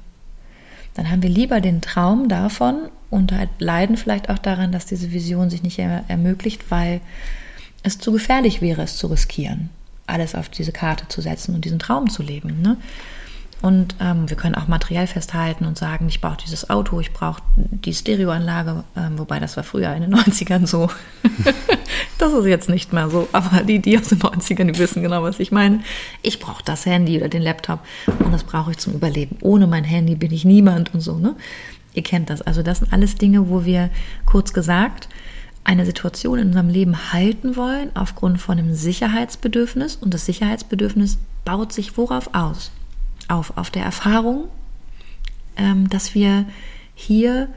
Dann 0.94 1.10
haben 1.10 1.22
wir 1.22 1.30
lieber 1.30 1.60
den 1.60 1.80
Traum 1.80 2.28
davon 2.28 2.88
und 3.10 3.32
halt 3.32 3.50
leiden 3.58 3.96
vielleicht 3.96 4.30
auch 4.30 4.38
daran, 4.38 4.72
dass 4.72 4.86
diese 4.86 5.12
Vision 5.12 5.50
sich 5.50 5.62
nicht 5.62 5.78
ermöglicht, 5.78 6.70
weil 6.70 7.00
es 7.82 7.98
zu 7.98 8.12
gefährlich 8.12 8.60
wäre, 8.60 8.82
es 8.82 8.96
zu 8.96 9.06
riskieren, 9.06 9.70
alles 10.06 10.34
auf 10.34 10.48
diese 10.48 10.72
Karte 10.72 11.08
zu 11.08 11.20
setzen 11.20 11.54
und 11.54 11.64
diesen 11.64 11.78
Traum 11.78 12.10
zu 12.10 12.22
leben. 12.22 12.60
Ne? 12.62 12.76
Und 13.60 13.96
ähm, 14.00 14.28
wir 14.28 14.36
können 14.36 14.54
auch 14.54 14.68
materiell 14.68 15.08
festhalten 15.08 15.64
und 15.64 15.76
sagen, 15.76 16.06
ich 16.08 16.20
brauche 16.20 16.36
dieses 16.36 16.70
Auto, 16.70 17.00
ich 17.00 17.12
brauche 17.12 17.42
die 17.56 17.92
Stereoanlage, 17.92 18.84
ähm, 18.96 19.18
wobei 19.18 19.40
das 19.40 19.56
war 19.56 19.64
früher 19.64 19.92
in 19.94 20.02
den 20.02 20.14
90ern 20.16 20.66
so. 20.66 20.88
das 22.18 22.32
ist 22.32 22.46
jetzt 22.46 22.68
nicht 22.68 22.92
mehr 22.92 23.10
so, 23.10 23.28
aber 23.32 23.64
die, 23.64 23.80
die 23.80 23.98
aus 23.98 24.08
den 24.08 24.20
90ern, 24.20 24.70
die 24.70 24.78
wissen 24.78 25.02
genau, 25.02 25.24
was 25.24 25.40
ich 25.40 25.50
meine. 25.50 25.80
Ich 26.22 26.38
brauche 26.38 26.62
das 26.64 26.86
Handy 26.86 27.16
oder 27.16 27.28
den 27.28 27.42
Laptop 27.42 27.80
und 28.20 28.32
das 28.32 28.44
brauche 28.44 28.70
ich 28.70 28.78
zum 28.78 28.94
Überleben. 28.94 29.38
Ohne 29.40 29.66
mein 29.66 29.84
Handy 29.84 30.14
bin 30.14 30.32
ich 30.32 30.44
niemand 30.44 30.94
und 30.94 31.00
so, 31.00 31.18
ne? 31.18 31.34
Ihr 31.94 32.04
kennt 32.04 32.30
das. 32.30 32.42
Also 32.42 32.62
das 32.62 32.78
sind 32.78 32.92
alles 32.92 33.16
Dinge, 33.16 33.48
wo 33.48 33.64
wir 33.64 33.90
kurz 34.24 34.52
gesagt 34.52 35.08
eine 35.68 35.86
Situation 35.86 36.38
in 36.38 36.48
unserem 36.48 36.68
Leben 36.68 37.12
halten 37.12 37.54
wollen 37.54 37.90
aufgrund 37.94 38.40
von 38.40 38.58
einem 38.58 38.74
Sicherheitsbedürfnis 38.74 39.96
und 39.96 40.14
das 40.14 40.26
Sicherheitsbedürfnis 40.26 41.18
baut 41.44 41.72
sich 41.72 41.96
worauf 41.96 42.34
aus? 42.34 42.72
auf, 43.28 43.56
auf 43.56 43.70
der 43.70 43.84
Erfahrung, 43.84 44.48
ähm, 45.56 45.88
dass 45.88 46.14
wir 46.14 46.46
hier 46.94 47.48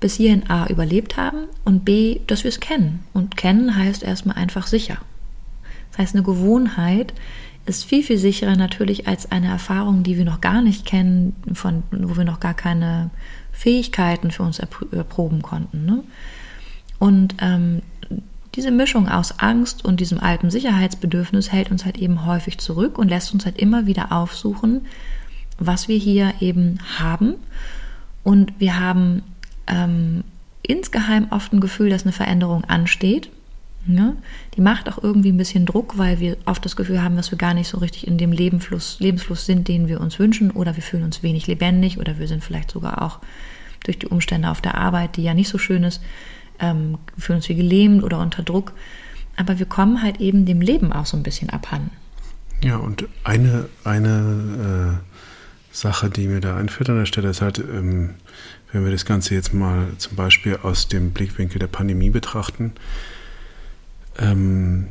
bis 0.00 0.14
hierhin 0.14 0.48
A 0.50 0.66
überlebt 0.66 1.16
haben 1.16 1.44
und 1.64 1.84
B, 1.84 2.20
dass 2.26 2.44
wir 2.44 2.48
es 2.48 2.60
kennen. 2.60 3.04
Und 3.12 3.36
kennen 3.36 3.76
heißt 3.76 4.02
erstmal 4.02 4.36
einfach 4.36 4.66
sicher. 4.66 4.98
Das 5.90 5.98
heißt, 5.98 6.14
eine 6.14 6.24
Gewohnheit 6.24 7.12
ist 7.66 7.84
viel, 7.84 8.02
viel 8.02 8.18
sicherer 8.18 8.56
natürlich 8.56 9.06
als 9.06 9.30
eine 9.30 9.48
Erfahrung, 9.48 10.02
die 10.02 10.16
wir 10.16 10.24
noch 10.24 10.40
gar 10.40 10.62
nicht 10.62 10.86
kennen, 10.86 11.36
von, 11.52 11.82
wo 11.90 12.16
wir 12.16 12.24
noch 12.24 12.40
gar 12.40 12.54
keine 12.54 13.10
Fähigkeiten 13.52 14.30
für 14.30 14.42
uns 14.42 14.58
erproben 14.58 15.42
konnten. 15.42 15.84
Ne? 15.84 16.02
Und 17.00 17.34
ähm, 17.40 17.82
diese 18.54 18.70
Mischung 18.70 19.08
aus 19.08 19.38
Angst 19.40 19.84
und 19.84 19.98
diesem 20.00 20.20
alten 20.20 20.50
Sicherheitsbedürfnis 20.50 21.50
hält 21.50 21.70
uns 21.72 21.84
halt 21.84 21.98
eben 21.98 22.26
häufig 22.26 22.58
zurück 22.58 22.98
und 22.98 23.08
lässt 23.08 23.32
uns 23.32 23.44
halt 23.46 23.58
immer 23.58 23.86
wieder 23.86 24.12
aufsuchen, 24.12 24.82
was 25.58 25.88
wir 25.88 25.96
hier 25.96 26.34
eben 26.40 26.78
haben. 26.98 27.34
Und 28.22 28.52
wir 28.60 28.78
haben 28.78 29.22
ähm, 29.66 30.24
insgeheim 30.62 31.28
oft 31.30 31.52
ein 31.52 31.60
Gefühl, 31.60 31.90
dass 31.90 32.02
eine 32.02 32.12
Veränderung 32.12 32.64
ansteht. 32.64 33.30
Ja? 33.86 34.14
Die 34.56 34.60
macht 34.60 34.90
auch 34.90 35.02
irgendwie 35.02 35.30
ein 35.30 35.38
bisschen 35.38 35.64
Druck, 35.64 35.96
weil 35.96 36.20
wir 36.20 36.36
oft 36.44 36.64
das 36.64 36.76
Gefühl 36.76 37.02
haben, 37.02 37.16
dass 37.16 37.30
wir 37.30 37.38
gar 37.38 37.54
nicht 37.54 37.68
so 37.68 37.78
richtig 37.78 38.06
in 38.06 38.18
dem 38.18 38.32
Lebensfluss, 38.32 38.98
Lebensfluss 39.00 39.46
sind, 39.46 39.68
den 39.68 39.88
wir 39.88 40.00
uns 40.00 40.18
wünschen, 40.18 40.50
oder 40.50 40.76
wir 40.76 40.82
fühlen 40.82 41.04
uns 41.04 41.22
wenig 41.22 41.46
lebendig, 41.46 41.98
oder 41.98 42.18
wir 42.18 42.28
sind 42.28 42.44
vielleicht 42.44 42.70
sogar 42.70 43.00
auch 43.00 43.20
durch 43.84 43.98
die 43.98 44.08
Umstände 44.08 44.50
auf 44.50 44.60
der 44.60 44.76
Arbeit, 44.76 45.16
die 45.16 45.22
ja 45.22 45.32
nicht 45.32 45.48
so 45.48 45.56
schön 45.56 45.84
ist, 45.84 46.02
ähm, 46.60 46.98
fühlen 47.18 47.38
uns 47.38 47.48
wie 47.48 47.54
gelähmt 47.54 48.02
oder 48.02 48.18
unter 48.18 48.42
Druck. 48.42 48.72
Aber 49.36 49.58
wir 49.58 49.66
kommen 49.66 50.02
halt 50.02 50.20
eben 50.20 50.44
dem 50.44 50.60
Leben 50.60 50.92
auch 50.92 51.06
so 51.06 51.16
ein 51.16 51.22
bisschen 51.22 51.50
abhanden. 51.50 51.90
Ja, 52.62 52.76
und 52.76 53.06
eine, 53.24 53.68
eine 53.84 55.00
äh 55.00 55.10
Sache, 55.72 56.10
die 56.10 56.26
mir 56.26 56.40
da 56.40 56.56
einfällt 56.56 56.90
an 56.90 56.98
der 56.98 57.06
Stelle, 57.06 57.30
ist 57.30 57.42
halt, 57.42 57.58
ähm, 57.58 58.10
wenn 58.72 58.84
wir 58.84 58.92
das 58.92 59.04
Ganze 59.04 59.34
jetzt 59.34 59.54
mal 59.54 59.86
zum 59.98 60.16
Beispiel 60.16 60.58
aus 60.62 60.88
dem 60.88 61.12
Blickwinkel 61.12 61.58
der 61.58 61.68
Pandemie 61.68 62.10
betrachten, 62.10 62.72
ähm, 64.18 64.88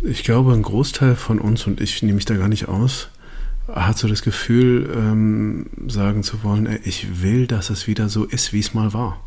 ich 0.00 0.24
glaube, 0.24 0.52
ein 0.52 0.62
Großteil 0.62 1.16
von 1.16 1.38
uns, 1.38 1.66
und 1.66 1.80
ich 1.80 2.02
nehme 2.02 2.16
mich 2.16 2.24
da 2.24 2.36
gar 2.36 2.48
nicht 2.48 2.68
aus, 2.68 3.08
hat 3.68 3.96
so 3.96 4.08
das 4.08 4.22
Gefühl, 4.22 4.90
ähm, 4.94 5.66
sagen 5.88 6.22
zu 6.22 6.42
wollen, 6.42 6.78
ich 6.84 7.22
will, 7.22 7.46
dass 7.46 7.70
es 7.70 7.86
wieder 7.86 8.08
so 8.08 8.24
ist, 8.24 8.52
wie 8.52 8.60
es 8.60 8.74
mal 8.74 8.92
war. 8.92 9.20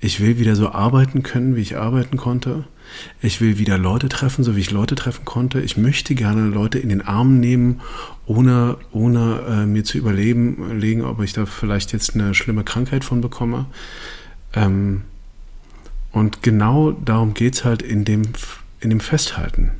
Ich 0.00 0.20
will 0.20 0.38
wieder 0.38 0.56
so 0.56 0.70
arbeiten 0.70 1.22
können, 1.22 1.56
wie 1.56 1.62
ich 1.62 1.76
arbeiten 1.76 2.16
konnte. 2.16 2.64
Ich 3.22 3.40
will 3.40 3.58
wieder 3.58 3.78
Leute 3.78 4.08
treffen, 4.08 4.44
so 4.44 4.56
wie 4.56 4.60
ich 4.60 4.70
Leute 4.70 4.94
treffen 4.94 5.24
konnte. 5.24 5.60
Ich 5.60 5.76
möchte 5.76 6.14
gerne 6.14 6.46
Leute 6.46 6.78
in 6.78 6.90
den 6.90 7.00
Arm 7.00 7.40
nehmen, 7.40 7.80
ohne, 8.26 8.76
ohne 8.92 9.40
äh, 9.48 9.66
mir 9.66 9.84
zu 9.84 9.98
überlegen, 9.98 10.78
legen, 10.78 11.02
ob 11.02 11.22
ich 11.22 11.32
da 11.32 11.46
vielleicht 11.46 11.92
jetzt 11.92 12.14
eine 12.14 12.34
schlimme 12.34 12.64
Krankheit 12.64 13.04
von 13.04 13.20
bekomme. 13.20 13.66
Ähm, 14.52 15.02
und 16.12 16.42
genau 16.42 16.92
darum 16.92 17.34
geht 17.34 17.54
es 17.54 17.64
halt 17.64 17.82
in 17.82 18.04
dem, 18.04 18.22
in 18.80 18.90
dem 18.90 19.00
Festhalten. 19.00 19.72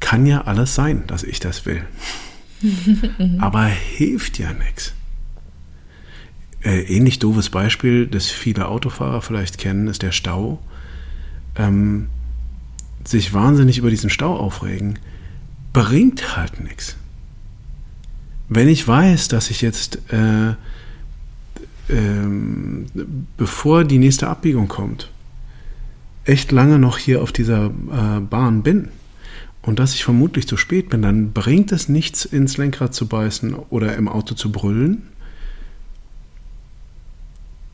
Kann 0.00 0.24
ja 0.24 0.42
alles 0.42 0.74
sein, 0.74 1.02
dass 1.06 1.24
ich 1.24 1.40
das 1.40 1.66
will. 1.66 1.82
Aber 3.38 3.64
hilft 3.64 4.38
ja 4.38 4.52
nichts. 4.52 4.94
Äh, 6.62 6.80
ähnlich 6.82 7.18
doofes 7.18 7.50
Beispiel, 7.50 8.06
das 8.06 8.26
viele 8.26 8.68
Autofahrer 8.68 9.22
vielleicht 9.22 9.58
kennen, 9.58 9.88
ist 9.88 10.02
der 10.02 10.12
Stau. 10.12 10.58
Ähm, 11.56 12.08
sich 13.04 13.32
wahnsinnig 13.32 13.78
über 13.78 13.90
diesen 13.90 14.10
Stau 14.10 14.36
aufregen, 14.36 14.98
bringt 15.72 16.36
halt 16.36 16.60
nichts. 16.60 16.96
Wenn 18.48 18.68
ich 18.68 18.86
weiß, 18.86 19.28
dass 19.28 19.50
ich 19.50 19.60
jetzt, 19.60 20.00
äh, 20.12 20.54
ähm, 21.90 22.86
bevor 23.36 23.84
die 23.84 23.98
nächste 23.98 24.28
Abbiegung 24.28 24.68
kommt, 24.68 25.10
echt 26.24 26.52
lange 26.52 26.78
noch 26.78 26.98
hier 26.98 27.22
auf 27.22 27.32
dieser 27.32 27.66
äh, 27.66 28.20
Bahn 28.20 28.62
bin 28.62 28.88
und 29.62 29.78
dass 29.78 29.94
ich 29.94 30.04
vermutlich 30.04 30.46
zu 30.46 30.56
spät 30.56 30.90
bin, 30.90 31.02
dann 31.02 31.32
bringt 31.32 31.72
es 31.72 31.88
nichts, 31.88 32.24
ins 32.24 32.56
Lenkrad 32.56 32.94
zu 32.94 33.06
beißen 33.06 33.54
oder 33.54 33.96
im 33.96 34.08
Auto 34.08 34.34
zu 34.34 34.52
brüllen, 34.52 35.08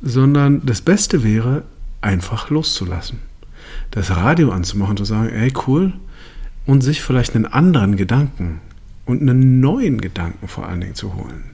sondern 0.01 0.65
das 0.65 0.81
Beste 0.81 1.23
wäre, 1.23 1.65
einfach 2.01 2.51
loszulassen. 2.51 3.21
Das 3.91 4.11
Radio 4.11 4.51
anzumachen, 4.51 4.97
zu 4.97 5.05
sagen, 5.05 5.31
ey, 5.31 5.53
cool, 5.67 5.93
und 6.67 6.83
sich 6.83 7.03
vielleicht 7.03 7.35
einen 7.35 7.47
anderen 7.47 7.97
Gedanken 7.97 8.61
und 9.07 9.21
einen 9.21 9.61
neuen 9.61 10.01
Gedanken 10.01 10.49
vor 10.49 10.67
allen 10.67 10.81
Dingen 10.81 10.95
zu 10.95 11.15
holen. 11.15 11.45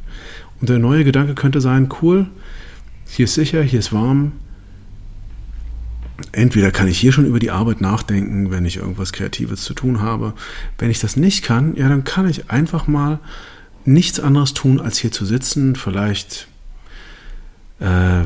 Und 0.60 0.68
der 0.68 0.78
neue 0.78 1.04
Gedanke 1.04 1.34
könnte 1.34 1.60
sein, 1.60 1.88
cool, 2.02 2.26
hier 3.08 3.24
ist 3.24 3.34
sicher, 3.34 3.62
hier 3.62 3.78
ist 3.78 3.92
warm. 3.92 4.32
Entweder 6.32 6.70
kann 6.70 6.86
ich 6.86 6.98
hier 6.98 7.12
schon 7.12 7.26
über 7.26 7.38
die 7.38 7.50
Arbeit 7.50 7.80
nachdenken, 7.80 8.50
wenn 8.50 8.66
ich 8.66 8.76
irgendwas 8.76 9.12
Kreatives 9.12 9.62
zu 9.62 9.74
tun 9.74 10.00
habe. 10.00 10.34
Wenn 10.78 10.90
ich 10.90 11.00
das 11.00 11.16
nicht 11.16 11.42
kann, 11.42 11.74
ja, 11.76 11.88
dann 11.88 12.04
kann 12.04 12.28
ich 12.28 12.50
einfach 12.50 12.86
mal 12.86 13.18
nichts 13.84 14.20
anderes 14.20 14.54
tun, 14.54 14.80
als 14.80 14.98
hier 14.98 15.10
zu 15.10 15.24
sitzen, 15.24 15.74
vielleicht 15.74 16.46
äh, 17.80 18.24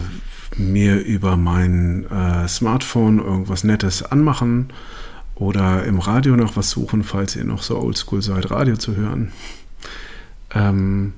mir 0.57 1.05
über 1.05 1.37
mein 1.37 2.07
äh, 2.11 2.49
Smartphone 2.49 3.19
irgendwas 3.19 3.65
Nettes 3.65 4.03
anmachen 4.03 4.73
oder 5.35 5.85
im 5.85 5.99
Radio 5.99 6.37
noch 6.37 6.57
was 6.57 6.71
suchen, 6.71 7.03
falls 7.03 7.35
ihr 7.37 7.45
noch 7.45 7.63
so 7.63 7.79
oldschool 7.79 8.23
seid, 8.23 8.51
Radio 8.51 8.77
zu 8.77 8.95
hören. 8.95 9.33
Ähm, 10.53 11.13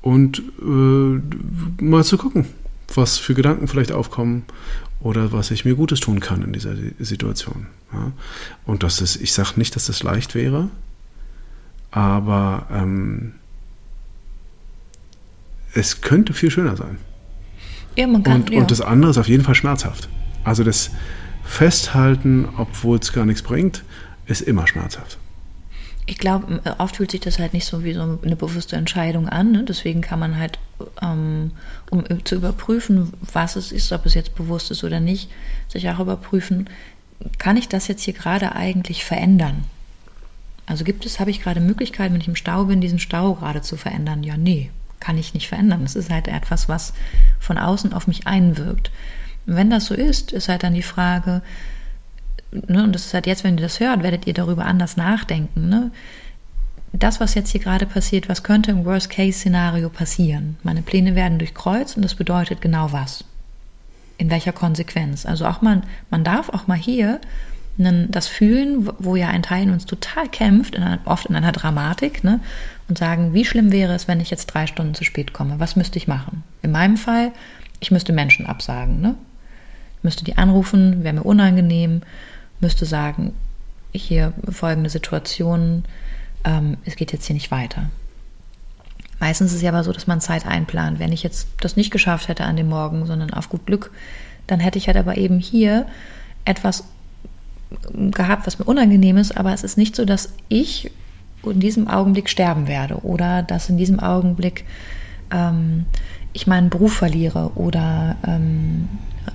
und 0.00 0.42
äh, 0.62 1.82
mal 1.82 2.04
zu 2.04 2.18
gucken, 2.18 2.46
was 2.94 3.18
für 3.18 3.34
Gedanken 3.34 3.68
vielleicht 3.68 3.92
aufkommen 3.92 4.44
oder 5.00 5.32
was 5.32 5.50
ich 5.50 5.64
mir 5.64 5.74
Gutes 5.74 6.00
tun 6.00 6.20
kann 6.20 6.42
in 6.42 6.52
dieser 6.52 6.74
Situation. 6.98 7.66
Ja? 7.92 8.12
Und 8.66 8.82
das 8.82 9.00
ist, 9.00 9.16
ich 9.16 9.32
sage 9.32 9.52
nicht, 9.56 9.76
dass 9.76 9.86
das 9.86 10.02
leicht 10.02 10.34
wäre, 10.34 10.68
aber 11.90 12.66
ähm, 12.70 13.32
es 15.74 16.00
könnte 16.00 16.32
viel 16.32 16.50
schöner 16.50 16.76
sein. 16.76 16.98
Ja, 17.96 18.06
man 18.06 18.22
kann, 18.22 18.42
und, 18.42 18.50
ja. 18.50 18.60
und 18.60 18.70
das 18.70 18.80
andere 18.80 19.10
ist 19.10 19.18
auf 19.18 19.28
jeden 19.28 19.44
Fall 19.44 19.54
schmerzhaft. 19.54 20.08
Also 20.42 20.64
das 20.64 20.90
Festhalten, 21.44 22.48
obwohl 22.56 22.98
es 22.98 23.12
gar 23.12 23.26
nichts 23.26 23.42
bringt, 23.42 23.84
ist 24.26 24.40
immer 24.40 24.66
schmerzhaft. 24.66 25.18
Ich 26.06 26.18
glaube, 26.18 26.60
oft 26.78 26.96
fühlt 26.96 27.12
sich 27.12 27.20
das 27.20 27.38
halt 27.38 27.54
nicht 27.54 27.64
so 27.64 27.82
wie 27.82 27.94
so 27.94 28.18
eine 28.22 28.36
bewusste 28.36 28.76
Entscheidung 28.76 29.28
an. 29.28 29.52
Ne? 29.52 29.64
Deswegen 29.66 30.02
kann 30.02 30.18
man 30.18 30.38
halt, 30.38 30.58
ähm, 31.00 31.52
um 31.90 32.04
zu 32.24 32.34
überprüfen, 32.34 33.12
was 33.32 33.56
es 33.56 33.72
ist, 33.72 33.90
ob 33.90 34.04
es 34.04 34.14
jetzt 34.14 34.34
bewusst 34.34 34.70
ist 34.70 34.84
oder 34.84 35.00
nicht, 35.00 35.30
sich 35.68 35.88
auch 35.88 36.00
überprüfen, 36.00 36.68
kann 37.38 37.56
ich 37.56 37.68
das 37.68 37.88
jetzt 37.88 38.02
hier 38.02 38.12
gerade 38.12 38.52
eigentlich 38.52 39.04
verändern? 39.04 39.64
Also 40.66 40.84
gibt 40.84 41.06
es, 41.06 41.20
habe 41.20 41.30
ich 41.30 41.42
gerade 41.42 41.60
Möglichkeiten, 41.60 42.14
wenn 42.14 42.20
ich 42.20 42.28
im 42.28 42.36
Stau 42.36 42.64
bin, 42.64 42.82
diesen 42.82 42.98
Stau 42.98 43.34
gerade 43.34 43.62
zu 43.62 43.76
verändern? 43.76 44.24
Ja, 44.24 44.36
nee, 44.36 44.70
kann 45.00 45.18
ich 45.18 45.34
nicht 45.34 45.48
verändern. 45.48 45.82
Das 45.82 45.96
ist 45.96 46.10
halt 46.10 46.28
etwas, 46.28 46.68
was 46.68 46.94
von 47.38 47.58
außen 47.58 47.92
auf 47.92 48.06
mich 48.06 48.26
einwirkt. 48.26 48.90
wenn 49.46 49.68
das 49.68 49.86
so 49.86 49.94
ist, 49.94 50.32
ist 50.32 50.48
halt 50.48 50.62
dann 50.62 50.72
die 50.72 50.82
Frage, 50.82 51.42
ne, 52.50 52.82
und 52.82 52.94
das 52.94 53.06
ist 53.06 53.14
halt 53.14 53.26
jetzt, 53.26 53.44
wenn 53.44 53.58
ihr 53.58 53.62
das 53.62 53.80
hört, 53.80 54.02
werdet 54.02 54.26
ihr 54.26 54.34
darüber 54.34 54.64
anders 54.64 54.96
nachdenken. 54.96 55.68
Ne? 55.68 55.90
Das, 56.92 57.20
was 57.20 57.34
jetzt 57.34 57.50
hier 57.50 57.60
gerade 57.60 57.86
passiert, 57.86 58.28
was 58.28 58.42
könnte 58.42 58.70
im 58.70 58.84
Worst-Case-Szenario 58.84 59.90
passieren? 59.90 60.56
Meine 60.62 60.82
Pläne 60.82 61.14
werden 61.14 61.38
durchkreuzt 61.38 61.96
und 61.96 62.02
das 62.02 62.14
bedeutet 62.14 62.60
genau 62.60 62.92
was. 62.92 63.24
In 64.16 64.30
welcher 64.30 64.52
Konsequenz? 64.52 65.26
Also 65.26 65.44
auch 65.46 65.60
mal, 65.60 65.82
man 66.08 66.24
darf 66.24 66.48
auch 66.48 66.68
mal 66.68 66.78
hier 66.78 67.20
das 67.76 68.28
fühlen, 68.28 68.88
wo 69.00 69.16
ja 69.16 69.28
ein 69.28 69.42
Teil 69.42 69.64
in 69.64 69.70
uns 69.72 69.84
total 69.84 70.28
kämpft, 70.28 70.76
in 70.76 70.84
einer, 70.84 71.00
oft 71.06 71.26
in 71.26 71.34
einer 71.34 71.50
Dramatik, 71.50 72.22
ne? 72.22 72.38
Und 72.88 72.98
sagen, 72.98 73.32
wie 73.32 73.44
schlimm 73.44 73.72
wäre 73.72 73.94
es, 73.94 74.08
wenn 74.08 74.20
ich 74.20 74.30
jetzt 74.30 74.46
drei 74.46 74.66
Stunden 74.66 74.94
zu 74.94 75.04
spät 75.04 75.32
komme? 75.32 75.58
Was 75.58 75.76
müsste 75.76 75.98
ich 75.98 76.08
machen? 76.08 76.42
In 76.62 76.72
meinem 76.72 76.96
Fall, 76.96 77.32
ich 77.80 77.90
müsste 77.90 78.12
Menschen 78.12 78.46
absagen. 78.46 79.00
Ne? 79.00 79.14
Ich 79.98 80.04
müsste 80.04 80.24
die 80.24 80.36
anrufen, 80.36 81.02
wäre 81.02 81.14
mir 81.14 81.22
unangenehm, 81.22 82.02
müsste 82.60 82.86
sagen, 82.86 83.32
hier 83.92 84.32
folgende 84.50 84.90
Situation, 84.90 85.84
ähm, 86.44 86.76
es 86.84 86.96
geht 86.96 87.12
jetzt 87.12 87.26
hier 87.26 87.34
nicht 87.34 87.50
weiter. 87.50 87.90
Meistens 89.20 89.50
ist 89.50 89.56
es 89.56 89.62
ja 89.62 89.70
aber 89.70 89.84
so, 89.84 89.92
dass 89.92 90.06
man 90.06 90.20
Zeit 90.20 90.46
einplant. 90.46 90.98
Wenn 90.98 91.12
ich 91.12 91.22
jetzt 91.22 91.48
das 91.60 91.76
nicht 91.76 91.90
geschafft 91.90 92.28
hätte 92.28 92.44
an 92.44 92.56
dem 92.56 92.68
Morgen, 92.68 93.06
sondern 93.06 93.32
auf 93.32 93.48
gut 93.48 93.66
Glück, 93.66 93.90
dann 94.46 94.60
hätte 94.60 94.78
ich 94.78 94.88
halt 94.88 94.96
aber 94.96 95.16
eben 95.16 95.38
hier 95.38 95.86
etwas 96.44 96.84
gehabt, 97.92 98.46
was 98.46 98.58
mir 98.58 98.66
unangenehm 98.66 99.16
ist, 99.16 99.36
aber 99.36 99.52
es 99.52 99.64
ist 99.64 99.78
nicht 99.78 99.96
so, 99.96 100.04
dass 100.04 100.34
ich 100.48 100.90
in 101.50 101.60
diesem 101.60 101.88
Augenblick 101.88 102.28
sterben 102.28 102.68
werde 102.68 102.96
oder 103.04 103.42
dass 103.42 103.68
in 103.68 103.76
diesem 103.76 104.00
Augenblick 104.00 104.64
ähm, 105.30 105.86
ich 106.32 106.46
meinen 106.46 106.70
Beruf 106.70 106.94
verliere 106.94 107.52
oder 107.54 108.16
ähm, 108.26 108.88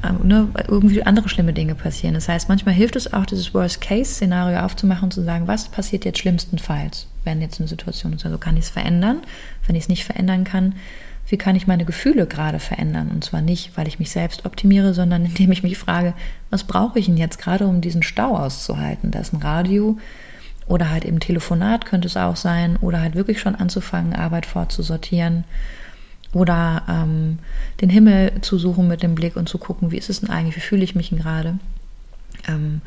äh, 0.03 0.11
ne, 0.23 0.49
irgendwie 0.67 1.03
andere 1.03 1.29
schlimme 1.29 1.53
Dinge 1.53 1.75
passieren. 1.75 2.13
Das 2.13 2.27
heißt, 2.27 2.49
manchmal 2.49 2.75
hilft 2.75 2.95
es 2.95 3.11
auch, 3.13 3.25
dieses 3.25 3.53
Worst-Case-Szenario 3.53 4.59
aufzumachen 4.59 5.05
und 5.05 5.13
zu 5.13 5.23
sagen, 5.23 5.47
was 5.47 5.69
passiert 5.69 6.05
jetzt 6.05 6.19
schlimmstenfalls, 6.19 7.07
wenn 7.23 7.41
jetzt 7.41 7.59
eine 7.59 7.67
Situation 7.67 8.13
ist. 8.13 8.25
Also 8.25 8.37
kann 8.37 8.57
ich 8.57 8.65
es 8.65 8.69
verändern? 8.69 9.21
Wenn 9.65 9.75
ich 9.75 9.83
es 9.83 9.89
nicht 9.89 10.05
verändern 10.05 10.43
kann, 10.43 10.75
wie 11.29 11.37
kann 11.37 11.55
ich 11.55 11.67
meine 11.67 11.85
Gefühle 11.85 12.25
gerade 12.25 12.59
verändern? 12.59 13.09
Und 13.09 13.23
zwar 13.23 13.41
nicht, 13.41 13.77
weil 13.77 13.87
ich 13.87 13.99
mich 13.99 14.11
selbst 14.11 14.45
optimiere, 14.45 14.93
sondern 14.93 15.25
indem 15.25 15.51
ich 15.51 15.63
mich 15.63 15.77
frage, 15.77 16.13
was 16.49 16.63
brauche 16.63 16.99
ich 16.99 17.05
denn 17.05 17.17
jetzt 17.17 17.37
gerade, 17.37 17.67
um 17.67 17.81
diesen 17.81 18.03
Stau 18.03 18.35
auszuhalten? 18.35 19.11
Da 19.11 19.19
ist 19.19 19.33
ein 19.33 19.41
Radio 19.41 19.97
oder 20.69 20.89
halt 20.89 21.03
im 21.03 21.19
Telefonat 21.19 21.85
könnte 21.85 22.07
es 22.07 22.15
auch 22.15 22.35
sein 22.35 22.77
oder 22.77 23.01
halt 23.01 23.15
wirklich 23.15 23.41
schon 23.41 23.55
anzufangen, 23.55 24.13
Arbeit 24.13 24.45
fortzusortieren 24.45 25.43
oder 26.31 26.83
ähm, 26.87 27.39
den 27.81 27.89
Himmel 27.89 28.33
zu 28.41 28.57
suchen 28.57 28.87
mit 28.87 29.01
dem 29.01 29.15
Blick 29.15 29.35
und 29.35 29.49
zu 29.49 29.57
gucken, 29.57 29.91
wie 29.91 29.97
ist 29.97 30.09
es 30.09 30.21
denn 30.21 30.29
eigentlich, 30.29 30.55
wie 30.55 30.61
fühle 30.61 30.83
ich 30.83 30.95
mich 30.95 31.09
denn 31.09 31.19
gerade? 31.19 31.57
Ähm, 32.47 32.81